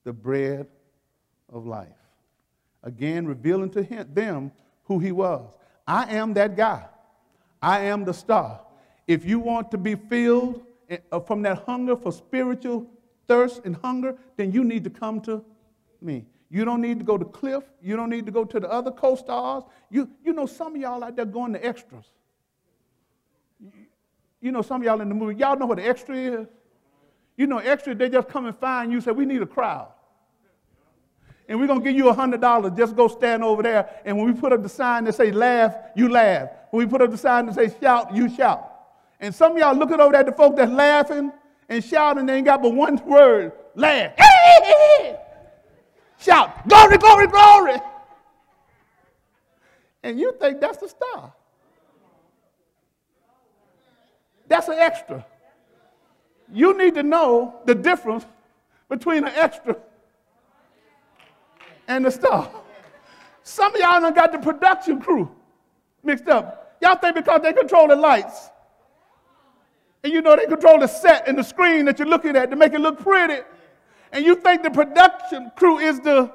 the 0.05 0.13
bread 0.13 0.67
of 1.53 1.67
life. 1.67 1.89
Again, 2.83 3.27
revealing 3.27 3.71
to 3.71 3.83
him, 3.83 4.09
them 4.13 4.53
who 4.85 4.99
he 4.99 5.13
was. 5.13 5.51
I 5.87 6.15
am 6.15 6.35
that 6.35 6.57
guy. 6.57 6.87
I 7.61 7.81
am 7.85 8.05
the 8.05 8.15
star. 8.15 8.61
If 9.07 9.25
you 9.25 9.39
want 9.39 9.71
to 9.71 9.79
be 9.79 9.95
filled 9.95 10.63
eh, 10.89 10.99
uh, 11.11 11.21
from 11.21 11.43
that 11.43 11.65
hunger 11.65 11.97
for 11.97 12.13
spiritual 12.13 12.87
thirst 13.27 13.63
and 13.65 13.77
hunger, 13.77 14.17
then 14.37 14.53
you 14.53 14.65
need 14.65 14.85
to 14.85 14.91
come 14.91 15.21
to 15.23 15.45
me. 16.01 16.27
You 16.51 16.65
don't 16.65 16.81
need 16.81 16.99
to 16.99 17.05
go 17.05 17.19
to 17.19 17.25
Cliff. 17.25 17.65
You 17.83 17.97
don't 17.97 18.11
need 18.11 18.27
to 18.27 18.33
go 18.33 18.45
to 18.45 18.59
the 18.59 18.71
other 18.71 18.91
co-stars. 18.91 19.65
You, 19.91 20.09
you 20.25 20.33
know, 20.33 20.47
some 20.47 20.75
of 20.75 20.81
y'all 20.81 21.05
out 21.05 21.15
there 21.15 21.27
going 21.27 21.53
to 21.53 21.65
extras. 21.65 22.07
You 24.41 24.53
know, 24.53 24.63
some 24.63 24.81
of 24.81 24.87
y'all 24.87 25.01
in 25.01 25.09
the 25.09 25.15
movie, 25.15 25.35
y'all 25.35 25.59
know 25.59 25.67
what 25.67 25.79
the 25.79 25.87
extra 25.87 26.17
is? 26.17 26.47
You 27.37 27.47
know, 27.47 27.59
extra, 27.59 27.95
they 27.95 28.09
just 28.09 28.29
come 28.29 28.47
and 28.47 28.57
find 28.57 28.91
you, 28.93 29.01
say, 29.01 29.11
we 29.11 29.25
need 29.27 29.43
a 29.43 29.47
crowd. 29.47 29.89
And 31.49 31.59
we're 31.59 31.67
going 31.67 31.81
to 31.81 31.85
give 31.85 31.97
you 31.97 32.09
a 32.09 32.15
$100. 32.15 32.77
Just 32.77 32.97
go 32.97 33.09
stand 33.09 33.43
over 33.43 33.63
there. 33.63 33.89
And 34.05 34.17
when 34.17 34.27
we 34.27 34.39
put 34.39 34.53
up 34.53 34.63
the 34.63 34.69
sign 34.69 35.05
that 35.05 35.15
say 35.15 35.31
laugh, 35.31 35.75
you 35.97 36.09
laugh. 36.09 36.51
When 36.71 36.87
we 36.87 36.91
put 36.91 37.01
up 37.01 37.11
the 37.11 37.19
sign 37.19 37.47
that 37.47 37.55
say 37.55 37.75
shout, 37.81 38.15
you 38.15 38.29
shout. 38.29 38.71
And 39.21 39.35
some 39.35 39.53
of 39.53 39.59
y'all 39.59 39.75
looking 39.75 40.01
over 40.01 40.15
at 40.15 40.27
the 40.27 40.33
folk 40.33 40.57
that's 40.57 40.71
laughing 40.71 41.33
and 41.69 41.85
shouting, 41.85 42.27
they 42.27 42.37
ain't 42.37 42.47
got 42.47 42.63
but 42.63 42.75
one 42.75 42.97
word, 43.07 43.53
laugh. 43.75 44.13
Shout, 46.19 46.69
glory, 46.69 46.99
glory, 46.99 47.27
glory. 47.29 47.81
And 50.03 50.19
you 50.19 50.35
think 50.41 50.61
that's 50.61 50.79
the 50.79 50.89
star. 50.89 51.33
That's 54.49 54.69
an 54.69 54.79
extra. 54.79 55.25
You 56.53 56.77
need 56.77 56.95
to 56.95 57.03
know 57.03 57.61
the 57.67 57.75
difference 57.75 58.25
between 58.89 59.25
an 59.25 59.33
extra 59.35 59.77
and 61.87 62.05
the 62.05 62.11
star. 62.11 62.51
Some 63.43 63.75
of 63.75 63.81
y'all 63.81 64.01
done 64.01 64.15
got 64.15 64.33
the 64.33 64.39
production 64.39 65.01
crew 65.01 65.31
mixed 66.03 66.29
up. 66.29 66.77
Y'all 66.81 66.97
think 66.97 67.17
because 67.17 67.43
they 67.43 67.53
control 67.53 67.89
the 67.89 67.97
lights, 67.97 68.51
and 70.05 70.13
you 70.13 70.23
know 70.23 70.37
they 70.37 70.47
control 70.47 70.79
the 70.79 70.87
set 70.87 71.27
and 71.27 71.37
the 71.37 71.43
screen 71.43 71.85
that 71.87 71.99
you're 71.99 72.09
looking 72.09 72.37
at 72.37 72.51
to 72.51 72.57
make 72.57 72.73
it 72.73 72.81
look 72.81 73.01
pretty, 73.01 73.43
and 74.13 74.25
you 74.25 74.37
think 74.37 74.63
the 74.63 74.71
production 74.71 75.51
crew 75.57 75.79
is 75.79 76.01
the, 76.01 76.33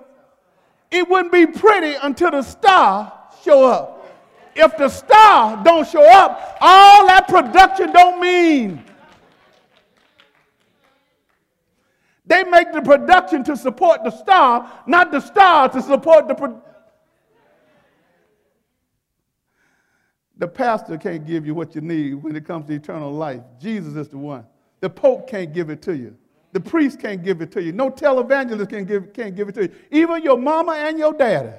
it 0.92 1.08
wouldn't 1.10 1.32
be 1.32 1.46
pretty 1.46 1.96
until 2.02 2.32
the 2.32 2.42
star 2.42 3.12
show 3.44 3.66
up. 3.66 4.00
If 4.56 4.78
the 4.78 4.90
star 4.90 5.64
don't 5.64 5.88
show 5.88 6.04
up, 6.04 6.58
all 6.62 7.08
that 7.08 7.28
production 7.28 7.92
don't 7.92 8.22
mean. 8.22 8.84
They 12.26 12.44
make 12.44 12.72
the 12.72 12.82
production 12.82 13.44
to 13.46 13.58
support 13.58 14.04
the 14.04 14.12
star, 14.12 14.72
not 14.88 15.12
the 15.12 15.20
star 15.20 15.70
to 15.70 15.82
support 15.82 16.28
the 16.28 16.36
production. 16.36 16.62
The 20.38 20.48
pastor 20.48 20.98
can't 20.98 21.26
give 21.26 21.46
you 21.46 21.54
what 21.54 21.76
you 21.76 21.82
need 21.82 22.16
when 22.16 22.36
it 22.36 22.46
comes 22.46 22.68
to 22.68 22.74
eternal 22.74 23.12
life. 23.12 23.42
Jesus 23.60 23.96
is 23.96 24.10
the 24.10 24.18
one. 24.18 24.46
The 24.80 24.90
Pope 24.90 25.30
can't 25.30 25.54
give 25.54 25.70
it 25.70 25.82
to 25.84 25.96
you. 25.96 26.18
The 26.54 26.60
priest 26.60 27.00
can't 27.00 27.24
give 27.24 27.42
it 27.42 27.52
to 27.54 27.62
you. 27.62 27.72
No 27.72 27.90
televangelist 27.90 28.70
can 28.70 28.86
give, 28.86 29.12
can't 29.14 29.36
give 29.36 29.50
it 29.50 29.56
to 29.56 29.64
you. 29.64 29.72
Even 29.92 30.24
your 30.24 30.38
mama 30.38 30.74
and 30.74 30.98
your 30.98 31.14
daddy 31.14 31.52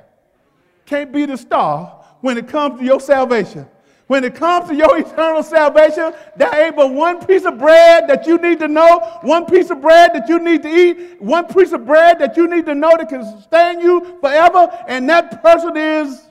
can't 0.87 1.13
be 1.13 1.27
the 1.27 1.37
star 1.37 2.05
when 2.21 2.39
it 2.39 2.49
comes 2.49 2.79
to 2.79 2.85
your 2.85 3.01
salvation. 3.01 3.67
When 4.07 4.23
it 4.23 4.35
comes 4.35 4.69
to 4.69 4.75
your 4.75 4.99
eternal 4.99 5.43
salvation, 5.43 6.13
there 6.37 6.55
ain't 6.55 6.77
but 6.77 6.93
one 6.93 7.25
piece 7.25 7.45
of 7.45 7.59
bread 7.59 8.07
that 8.09 8.27
you 8.27 8.37
need 8.39 8.59
to 8.61 8.69
know, 8.69 9.19
one 9.23 9.47
piece 9.47 9.71
of 9.71 9.81
bread 9.81 10.13
that 10.15 10.29
you 10.29 10.39
need 10.39 10.63
to 10.63 10.69
eat, 10.69 11.21
one 11.23 11.47
piece 11.47 11.73
of 11.73 11.87
bread 11.87 12.19
that 12.19 12.37
you 12.37 12.47
need 12.47 12.67
to 12.67 12.75
know 12.75 12.95
that 12.99 13.09
can 13.09 13.25
sustain 13.39 13.81
you 13.81 14.19
forever, 14.21 14.71
and 14.87 15.09
that 15.09 15.43
person 15.43 15.77
is 15.77 16.29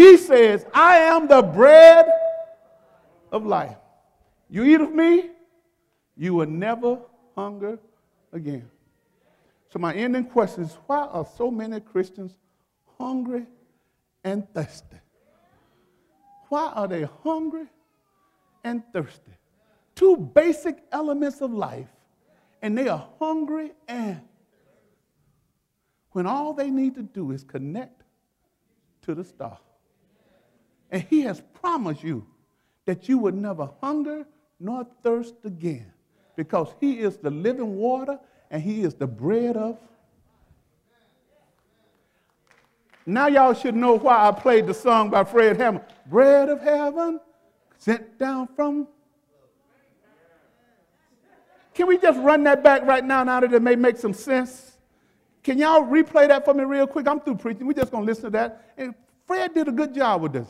He 0.00 0.16
says, 0.16 0.64
I 0.72 0.96
am 0.96 1.28
the 1.28 1.42
bread 1.42 2.06
of 3.30 3.44
life. 3.44 3.76
You 4.50 4.64
eat 4.64 4.80
of 4.80 4.92
me, 4.92 5.30
you 6.16 6.34
will 6.34 6.46
never 6.46 6.98
hunger 7.36 7.78
again. 8.32 8.68
So, 9.72 9.78
my 9.78 9.94
ending 9.94 10.24
question 10.24 10.64
is 10.64 10.76
why 10.86 11.06
are 11.06 11.26
so 11.36 11.50
many 11.50 11.78
Christians 11.78 12.36
hungry 12.98 13.46
and 14.24 14.52
thirsty? 14.52 14.96
Why 16.48 16.72
are 16.74 16.88
they 16.88 17.06
hungry 17.22 17.66
and 18.64 18.82
thirsty? 18.92 19.32
Two 19.94 20.16
basic 20.16 20.82
elements 20.90 21.40
of 21.40 21.52
life, 21.52 21.88
and 22.60 22.76
they 22.76 22.88
are 22.88 23.06
hungry 23.20 23.70
and 23.86 24.20
when 26.12 26.26
all 26.26 26.52
they 26.52 26.70
need 26.70 26.94
to 26.96 27.02
do 27.02 27.30
is 27.30 27.44
connect 27.44 28.02
to 29.02 29.14
the 29.14 29.24
star. 29.24 29.58
And 30.90 31.04
he 31.08 31.20
has 31.20 31.40
promised 31.60 32.02
you 32.02 32.26
that 32.84 33.08
you 33.08 33.18
would 33.18 33.34
never 33.34 33.70
hunger 33.80 34.26
nor 34.60 34.86
thirst 35.02 35.34
again 35.44 35.90
because 36.36 36.68
he 36.78 37.00
is 37.00 37.16
the 37.16 37.30
living 37.30 37.76
water 37.76 38.18
and 38.50 38.62
he 38.62 38.82
is 38.82 38.94
the 38.94 39.06
bread 39.06 39.56
of. 39.56 39.78
Now 43.06 43.26
y'all 43.26 43.54
should 43.54 43.74
know 43.74 43.96
why 43.96 44.28
I 44.28 44.32
played 44.32 44.66
the 44.66 44.74
song 44.74 45.10
by 45.10 45.24
Fred 45.24 45.56
Hammond. 45.56 45.84
Bread 46.06 46.50
of 46.50 46.60
heaven 46.60 47.18
sent 47.78 48.18
down 48.18 48.48
from. 48.54 48.86
Can 51.72 51.86
we 51.86 51.96
just 51.98 52.20
run 52.20 52.44
that 52.44 52.62
back 52.62 52.82
right 52.82 53.04
now, 53.04 53.24
now 53.24 53.40
that 53.40 53.52
it 53.52 53.62
may 53.62 53.74
make 53.74 53.96
some 53.96 54.12
sense? 54.12 54.76
Can 55.42 55.56
y'all 55.56 55.82
replay 55.82 56.28
that 56.28 56.44
for 56.44 56.52
me 56.52 56.64
real 56.64 56.86
quick? 56.86 57.08
I'm 57.08 57.20
through 57.20 57.36
preaching. 57.36 57.66
We're 57.66 57.72
just 57.72 57.90
going 57.90 58.04
to 58.04 58.06
listen 58.06 58.24
to 58.24 58.30
that. 58.30 58.72
And 58.76 58.94
Fred 59.26 59.54
did 59.54 59.68
a 59.68 59.72
good 59.72 59.94
job 59.94 60.20
with 60.20 60.34
this. 60.34 60.48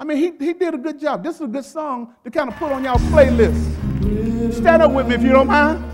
I 0.00 0.04
mean, 0.04 0.18
he, 0.18 0.46
he 0.46 0.52
did 0.52 0.74
a 0.74 0.78
good 0.78 1.00
job. 1.00 1.24
This 1.24 1.36
is 1.36 1.40
a 1.42 1.46
good 1.48 1.64
song 1.64 2.14
to 2.22 2.30
kind 2.30 2.48
of 2.48 2.56
put 2.56 2.70
on 2.70 2.84
y'all 2.84 2.98
playlist. 3.10 4.54
Stand 4.54 4.82
up 4.82 4.92
with 4.92 5.08
me 5.08 5.16
if 5.16 5.22
you 5.22 5.30
don't 5.30 5.48
mind. 5.48 5.84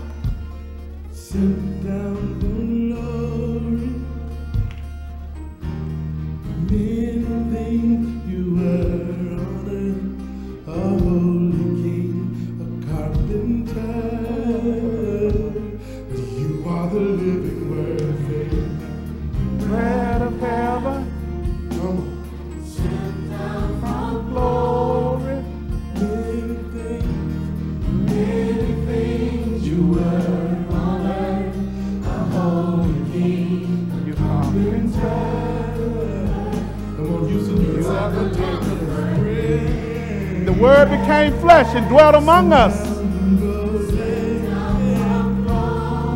Word 40.59 40.89
became 40.89 41.37
flesh 41.41 41.75
and 41.75 41.87
dwelt 41.89 42.15
among 42.15 42.53
us. 42.53 42.75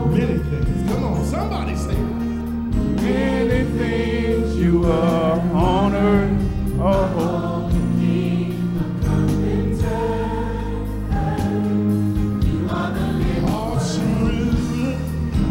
Many 0.09 0.37
things. 0.39 0.91
Come 0.91 1.03
on, 1.03 1.25
somebody 1.25 1.75
say 1.75 1.91
it. 1.91 1.97
Many 3.01 3.63
things 3.77 4.55
you 4.55 4.85
are 4.85 5.39
on 5.53 5.93
earth. 5.93 6.79
Oh. 6.79 7.65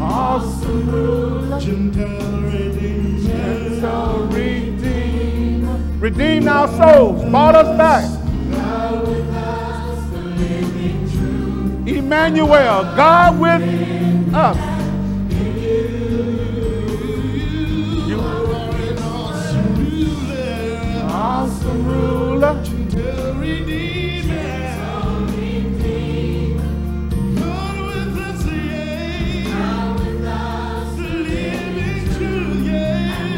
Awesome 0.00 0.90
ruler, 0.90 1.60
gentle 1.60 2.40
redeemer, 2.42 4.26
redeemer, 4.28 5.78
redeemed 5.98 6.48
our 6.48 6.68
souls, 6.68 7.24
bought 7.30 7.54
us 7.54 7.76
back. 7.76 8.17
Emmanuel, 12.08 12.84
God 12.96 13.38
with 13.38 13.62
us. 14.34 14.56
You 18.08 18.18
are 18.18 18.46
awesome 18.98 19.74
ruler, 19.76 21.04
awesome 21.10 21.84
ruler, 21.86 22.64
gentle 22.64 23.34
redeemer. 23.34 24.24
God 27.36 27.76
with 27.86 28.18
us, 28.18 28.46
yeah. 28.46 29.44
God 29.52 30.00
with 30.00 30.24
us, 30.24 30.96
the 30.96 31.08
living 31.28 32.04
truth, 32.16 32.66
yeah. 32.66 33.36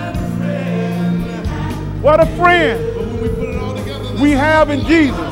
What 0.00 0.16
a 0.16 0.26
friend. 0.38 2.02
What 2.02 2.20
a 2.20 2.26
friend 2.38 4.20
we 4.20 4.30
have 4.32 4.70
in 4.70 4.80
Jesus. 4.86 5.27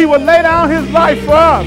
He 0.00 0.06
would 0.06 0.22
lay 0.22 0.40
down 0.40 0.70
his 0.70 0.90
life 0.92 1.22
for 1.26 1.34
us. 1.34 1.66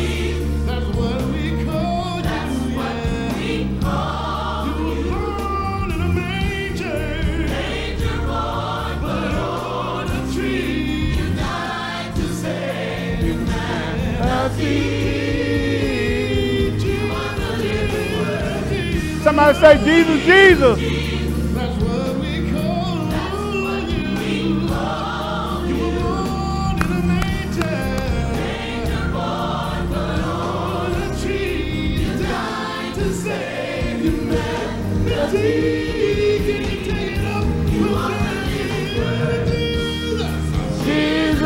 Somebody 19.22 19.60
say, 19.60 19.86
Jesus, 19.86 20.26
Jesus. 20.26 21.13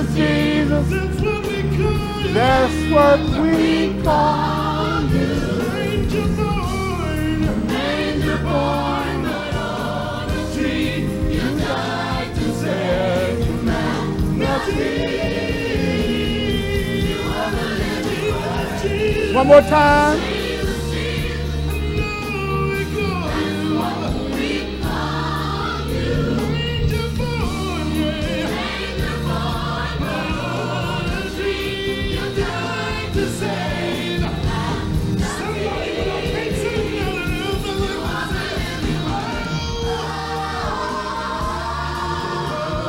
Jesus, 0.06 0.90
Jesus. 0.90 0.90
That's 2.34 2.92
what 2.94 3.20
we 3.42 4.00
call 4.04 5.02
you. 5.10 5.32
Ranger 5.74 6.28
born. 6.38 7.68
Ranger 7.68 8.38
born. 8.38 9.24
But 9.24 9.56
on 9.56 10.54
tree 10.54 11.02
you 11.34 11.60
died 11.60 12.36
to 12.36 12.54
save 12.54 13.48
One 19.34 19.48
more 19.48 19.62
time. 19.62 20.37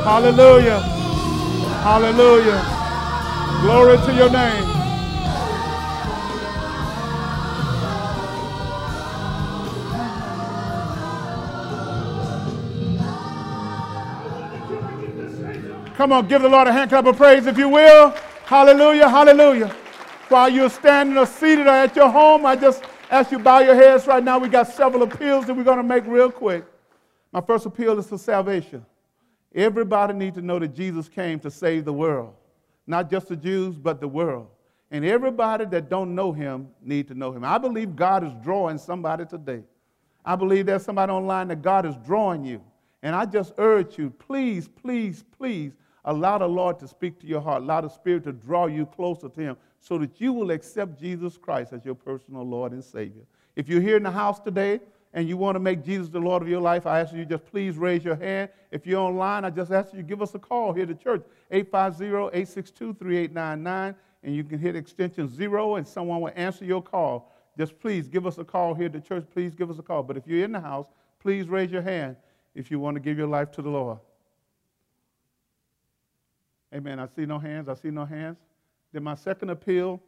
Hallelujah. 0.09 0.79
Hallelujah. 1.83 2.59
Glory 3.61 3.97
to 4.07 4.13
your 4.15 4.31
name. 4.31 4.63
Come 15.93 16.11
on, 16.11 16.27
give 16.27 16.41
the 16.41 16.49
Lord 16.49 16.67
a 16.67 16.73
hand 16.73 16.89
clap 16.89 17.05
of 17.05 17.15
praise 17.15 17.45
if 17.45 17.59
you 17.59 17.69
will. 17.69 18.09
Hallelujah, 18.45 19.07
hallelujah. 19.07 19.67
While 20.29 20.49
you're 20.49 20.71
standing 20.71 21.19
or 21.19 21.27
seated 21.27 21.67
or 21.67 21.69
at 21.69 21.95
your 21.95 22.09
home, 22.09 22.47
I 22.47 22.55
just 22.55 22.83
ask 23.11 23.31
you 23.31 23.37
bow 23.37 23.59
your 23.59 23.75
heads 23.75 24.07
right 24.07 24.23
now. 24.23 24.39
We 24.39 24.49
got 24.49 24.69
several 24.69 25.03
appeals 25.03 25.45
that 25.45 25.53
we're 25.53 25.63
going 25.63 25.77
to 25.77 25.83
make 25.83 26.07
real 26.07 26.31
quick. 26.31 26.65
My 27.31 27.41
first 27.41 27.67
appeal 27.67 27.99
is 27.99 28.07
for 28.07 28.17
salvation. 28.17 28.83
Everybody 29.53 30.13
needs 30.13 30.35
to 30.35 30.41
know 30.41 30.59
that 30.59 30.75
Jesus 30.75 31.09
came 31.09 31.39
to 31.39 31.49
save 31.49 31.85
the 31.85 31.93
world, 31.93 32.35
not 32.85 33.09
just 33.09 33.27
the 33.27 33.35
Jews, 33.35 33.77
but 33.77 33.99
the 33.99 34.07
world. 34.07 34.47
And 34.91 35.05
everybody 35.05 35.65
that 35.65 35.89
don't 35.89 36.15
know 36.15 36.31
him 36.31 36.69
need 36.81 37.07
to 37.09 37.13
know 37.13 37.31
him. 37.31 37.43
I 37.43 37.57
believe 37.57 37.95
God 37.95 38.23
is 38.23 38.33
drawing 38.43 38.77
somebody 38.77 39.25
today. 39.25 39.61
I 40.25 40.35
believe 40.35 40.65
there's 40.65 40.83
somebody 40.83 41.11
online 41.11 41.47
that 41.49 41.61
God 41.61 41.85
is 41.85 41.95
drawing 42.05 42.43
you. 42.43 42.61
And 43.01 43.15
I 43.15 43.25
just 43.25 43.53
urge 43.57 43.97
you, 43.97 44.09
please, 44.09 44.67
please, 44.67 45.23
please 45.37 45.73
allow 46.05 46.37
the 46.37 46.47
Lord 46.47 46.79
to 46.79 46.87
speak 46.87 47.19
to 47.19 47.27
your 47.27 47.41
heart. 47.41 47.63
Allow 47.63 47.81
the 47.81 47.89
Spirit 47.89 48.23
to 48.25 48.31
draw 48.31 48.65
you 48.65 48.85
closer 48.85 49.29
to 49.29 49.41
him 49.41 49.57
so 49.79 49.97
that 49.99 50.19
you 50.19 50.33
will 50.33 50.51
accept 50.51 50.99
Jesus 50.99 51.37
Christ 51.37 51.71
as 51.71 51.85
your 51.85 51.95
personal 51.95 52.43
Lord 52.43 52.73
and 52.73 52.83
Savior. 52.83 53.23
If 53.55 53.69
you're 53.69 53.81
here 53.81 53.97
in 53.97 54.03
the 54.03 54.11
house 54.11 54.39
today 54.39 54.81
and 55.13 55.27
you 55.27 55.37
want 55.37 55.55
to 55.55 55.59
make 55.59 55.83
Jesus 55.83 56.09
the 56.09 56.19
Lord 56.19 56.43
of 56.43 56.47
your 56.47 56.61
life, 56.61 56.85
I 56.85 56.99
ask 56.99 57.11
you 57.13 57.25
just 57.25 57.45
please 57.45 57.75
raise 57.77 58.03
your 58.03 58.15
hand. 58.15 58.49
If 58.71 58.85
you're 58.85 59.01
online, 59.01 59.45
I 59.45 59.49
just 59.49 59.71
ask 59.71 59.91
you 59.93 60.03
give 60.03 60.21
us 60.21 60.35
a 60.35 60.39
call 60.39 60.73
here 60.73 60.85
to 60.85 60.93
church, 60.93 61.23
850-862-3899, 61.51 63.95
and 64.23 64.35
you 64.35 64.43
can 64.43 64.59
hit 64.59 64.75
extension 64.75 65.27
zero 65.27 65.75
and 65.75 65.87
someone 65.87 66.21
will 66.21 66.33
answer 66.35 66.65
your 66.65 66.81
call. 66.81 67.31
Just 67.57 67.79
please 67.79 68.07
give 68.07 68.27
us 68.27 68.37
a 68.37 68.43
call 68.43 68.73
here 68.73 68.89
to 68.89 69.01
church. 69.01 69.25
Please 69.33 69.55
give 69.55 69.69
us 69.69 69.79
a 69.79 69.81
call. 69.81 70.03
But 70.03 70.17
if 70.17 70.27
you're 70.27 70.45
in 70.45 70.51
the 70.51 70.59
house, 70.59 70.87
please 71.19 71.47
raise 71.47 71.71
your 71.71 71.81
hand 71.81 72.15
if 72.55 72.71
you 72.71 72.79
want 72.79 72.95
to 72.95 73.01
give 73.01 73.17
your 73.17 73.27
life 73.27 73.51
to 73.51 73.61
the 73.61 73.69
Lord. 73.69 73.99
Amen. 76.73 76.99
I 76.99 77.07
see 77.07 77.25
no 77.25 77.39
hands. 77.39 77.67
I 77.67 77.73
see 77.73 77.89
no 77.89 78.05
hands. 78.05 78.37
Then 78.93 79.03
my 79.03 79.15
second 79.15 79.49
appeal 79.49 80.01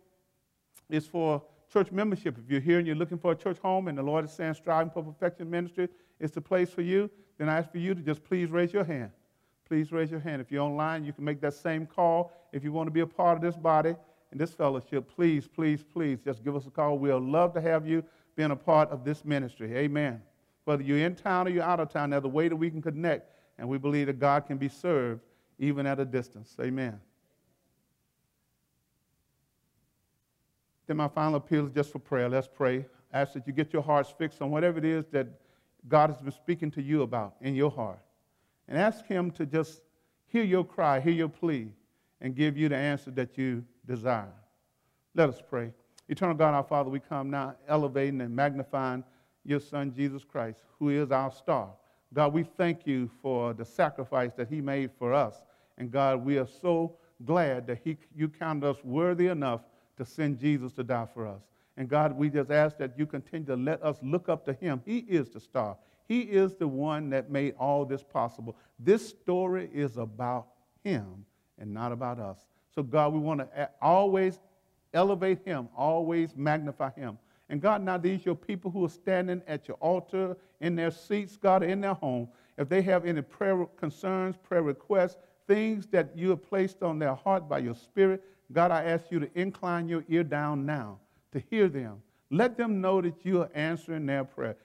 is 0.89 1.05
for 1.05 1.43
church 1.71 1.91
membership. 1.91 2.37
If 2.37 2.49
you're 2.49 2.61
here 2.61 2.77
and 2.77 2.85
you're 2.85 2.95
looking 2.95 3.17
for 3.17 3.31
a 3.31 3.35
church 3.35 3.57
home 3.59 3.87
and 3.87 3.97
the 3.97 4.03
Lord 4.03 4.25
is 4.25 4.31
saying 4.31 4.55
striving 4.55 4.91
for 4.91 5.03
perfection 5.03 5.49
ministry 5.49 5.87
is 6.19 6.31
the 6.31 6.41
place 6.41 6.69
for 6.69 6.81
you, 6.81 7.09
then 7.37 7.49
I 7.49 7.57
ask 7.57 7.71
for 7.71 7.77
you 7.77 7.95
to 7.95 8.01
just 8.01 8.23
please 8.23 8.49
raise 8.49 8.73
your 8.73 8.83
hand. 8.83 9.11
Please 9.67 9.91
raise 9.91 10.11
your 10.11 10.19
hand. 10.19 10.41
If 10.41 10.51
you're 10.51 10.63
online, 10.63 11.05
you 11.05 11.13
can 11.13 11.23
make 11.23 11.39
that 11.41 11.53
same 11.53 11.85
call. 11.85 12.33
If 12.51 12.63
you 12.63 12.73
want 12.73 12.87
to 12.87 12.91
be 12.91 12.99
a 12.99 13.07
part 13.07 13.37
of 13.37 13.41
this 13.41 13.55
body 13.55 13.95
and 14.31 14.39
this 14.39 14.53
fellowship, 14.53 15.09
please, 15.15 15.47
please, 15.47 15.81
please 15.81 16.19
just 16.19 16.43
give 16.43 16.55
us 16.55 16.65
a 16.65 16.69
call. 16.69 16.97
We'll 16.97 17.19
love 17.19 17.53
to 17.53 17.61
have 17.61 17.87
you 17.87 18.03
being 18.35 18.51
a 18.51 18.55
part 18.55 18.89
of 18.89 19.05
this 19.05 19.23
ministry. 19.23 19.73
Amen. 19.77 20.21
Whether 20.65 20.83
you're 20.83 20.99
in 20.99 21.15
town 21.15 21.47
or 21.47 21.51
you're 21.51 21.63
out 21.63 21.79
of 21.79 21.89
town, 21.89 22.09
there's 22.09 22.23
a 22.25 22.29
way 22.29 22.49
that 22.49 22.55
we 22.55 22.69
can 22.69 22.81
connect, 22.81 23.31
and 23.57 23.67
we 23.67 23.77
believe 23.77 24.07
that 24.07 24.19
God 24.19 24.45
can 24.45 24.57
be 24.57 24.69
served 24.69 25.21
even 25.57 25.85
at 25.85 25.99
a 25.99 26.05
distance. 26.05 26.55
Amen. 26.59 26.99
Then 30.91 30.97
my 30.97 31.07
final 31.07 31.35
appeal 31.35 31.67
is 31.67 31.71
just 31.71 31.93
for 31.93 31.99
prayer. 31.99 32.27
Let's 32.27 32.49
pray. 32.53 32.85
Ask 33.13 33.31
that 33.31 33.47
you 33.47 33.53
get 33.53 33.71
your 33.71 33.81
hearts 33.81 34.13
fixed 34.17 34.41
on 34.41 34.51
whatever 34.51 34.77
it 34.77 34.83
is 34.83 35.05
that 35.13 35.25
God 35.87 36.09
has 36.09 36.21
been 36.21 36.33
speaking 36.33 36.69
to 36.71 36.81
you 36.81 37.03
about 37.03 37.35
in 37.39 37.55
your 37.55 37.71
heart. 37.71 38.01
And 38.67 38.77
ask 38.77 39.05
Him 39.05 39.31
to 39.31 39.45
just 39.45 39.83
hear 40.27 40.43
your 40.43 40.65
cry, 40.65 40.99
hear 40.99 41.13
your 41.13 41.29
plea, 41.29 41.69
and 42.19 42.35
give 42.35 42.57
you 42.57 42.67
the 42.67 42.75
answer 42.75 43.09
that 43.11 43.37
you 43.37 43.63
desire. 43.87 44.33
Let 45.15 45.29
us 45.29 45.41
pray. 45.49 45.71
Eternal 46.09 46.35
God, 46.35 46.53
our 46.53 46.63
Father, 46.65 46.89
we 46.89 46.99
come 46.99 47.29
now 47.29 47.55
elevating 47.69 48.19
and 48.19 48.35
magnifying 48.35 49.05
your 49.45 49.61
Son, 49.61 49.93
Jesus 49.95 50.25
Christ, 50.25 50.59
who 50.77 50.89
is 50.89 51.09
our 51.09 51.31
star. 51.31 51.69
God, 52.13 52.33
we 52.33 52.43
thank 52.43 52.85
you 52.85 53.09
for 53.21 53.53
the 53.53 53.63
sacrifice 53.63 54.33
that 54.35 54.49
He 54.49 54.59
made 54.59 54.91
for 54.99 55.13
us. 55.13 55.35
And 55.77 55.89
God, 55.89 56.25
we 56.25 56.37
are 56.37 56.49
so 56.61 56.97
glad 57.25 57.67
that 57.67 57.79
he, 57.83 57.97
you 58.13 58.27
counted 58.27 58.67
us 58.67 58.83
worthy 58.83 59.27
enough 59.27 59.61
to 59.97 60.05
send 60.05 60.39
Jesus 60.39 60.73
to 60.73 60.83
die 60.83 61.07
for 61.13 61.27
us. 61.27 61.41
And 61.77 61.87
God, 61.89 62.17
we 62.17 62.29
just 62.29 62.51
ask 62.51 62.77
that 62.77 62.97
you 62.97 63.05
continue 63.05 63.47
to 63.47 63.55
let 63.55 63.81
us 63.83 63.97
look 64.01 64.29
up 64.29 64.45
to 64.45 64.53
him. 64.53 64.81
He 64.85 64.99
is 64.99 65.29
the 65.29 65.39
star. 65.39 65.77
He 66.07 66.21
is 66.21 66.55
the 66.55 66.67
one 66.67 67.09
that 67.11 67.31
made 67.31 67.55
all 67.57 67.85
this 67.85 68.03
possible. 68.03 68.57
This 68.79 69.07
story 69.07 69.69
is 69.73 69.97
about 69.97 70.47
him 70.83 71.25
and 71.57 71.73
not 71.73 71.91
about 71.91 72.19
us. 72.19 72.45
So, 72.75 72.83
God, 72.83 73.13
we 73.13 73.19
want 73.19 73.39
to 73.39 73.69
always 73.81 74.39
elevate 74.93 75.45
him, 75.45 75.69
always 75.75 76.35
magnify 76.35 76.91
him. 76.91 77.17
And 77.49 77.61
God, 77.61 77.81
now 77.81 77.97
these 77.97 78.25
your 78.25 78.35
people 78.35 78.71
who 78.71 78.85
are 78.85 78.89
standing 78.89 79.41
at 79.47 79.67
your 79.67 79.77
altar 79.77 80.37
in 80.61 80.75
their 80.75 80.91
seats, 80.91 81.37
God, 81.37 81.63
in 81.63 81.81
their 81.81 81.93
home, 81.93 82.29
if 82.57 82.69
they 82.69 82.81
have 82.81 83.05
any 83.05 83.21
prayer 83.21 83.65
concerns, 83.77 84.35
prayer 84.37 84.63
requests, 84.63 85.17
things 85.47 85.87
that 85.87 86.15
you 86.15 86.29
have 86.29 86.47
placed 86.47 86.81
on 86.81 86.99
their 86.99 87.15
heart 87.15 87.49
by 87.49 87.59
your 87.59 87.75
spirit, 87.75 88.23
God, 88.51 88.71
I 88.71 88.83
ask 88.83 89.05
you 89.11 89.19
to 89.19 89.39
incline 89.39 89.87
your 89.87 90.03
ear 90.09 90.23
down 90.23 90.65
now 90.65 90.99
to 91.31 91.41
hear 91.49 91.67
them. 91.67 92.01
Let 92.29 92.57
them 92.57 92.81
know 92.81 93.01
that 93.01 93.25
you 93.25 93.41
are 93.41 93.49
answering 93.53 94.05
their 94.05 94.23
prayer. 94.23 94.57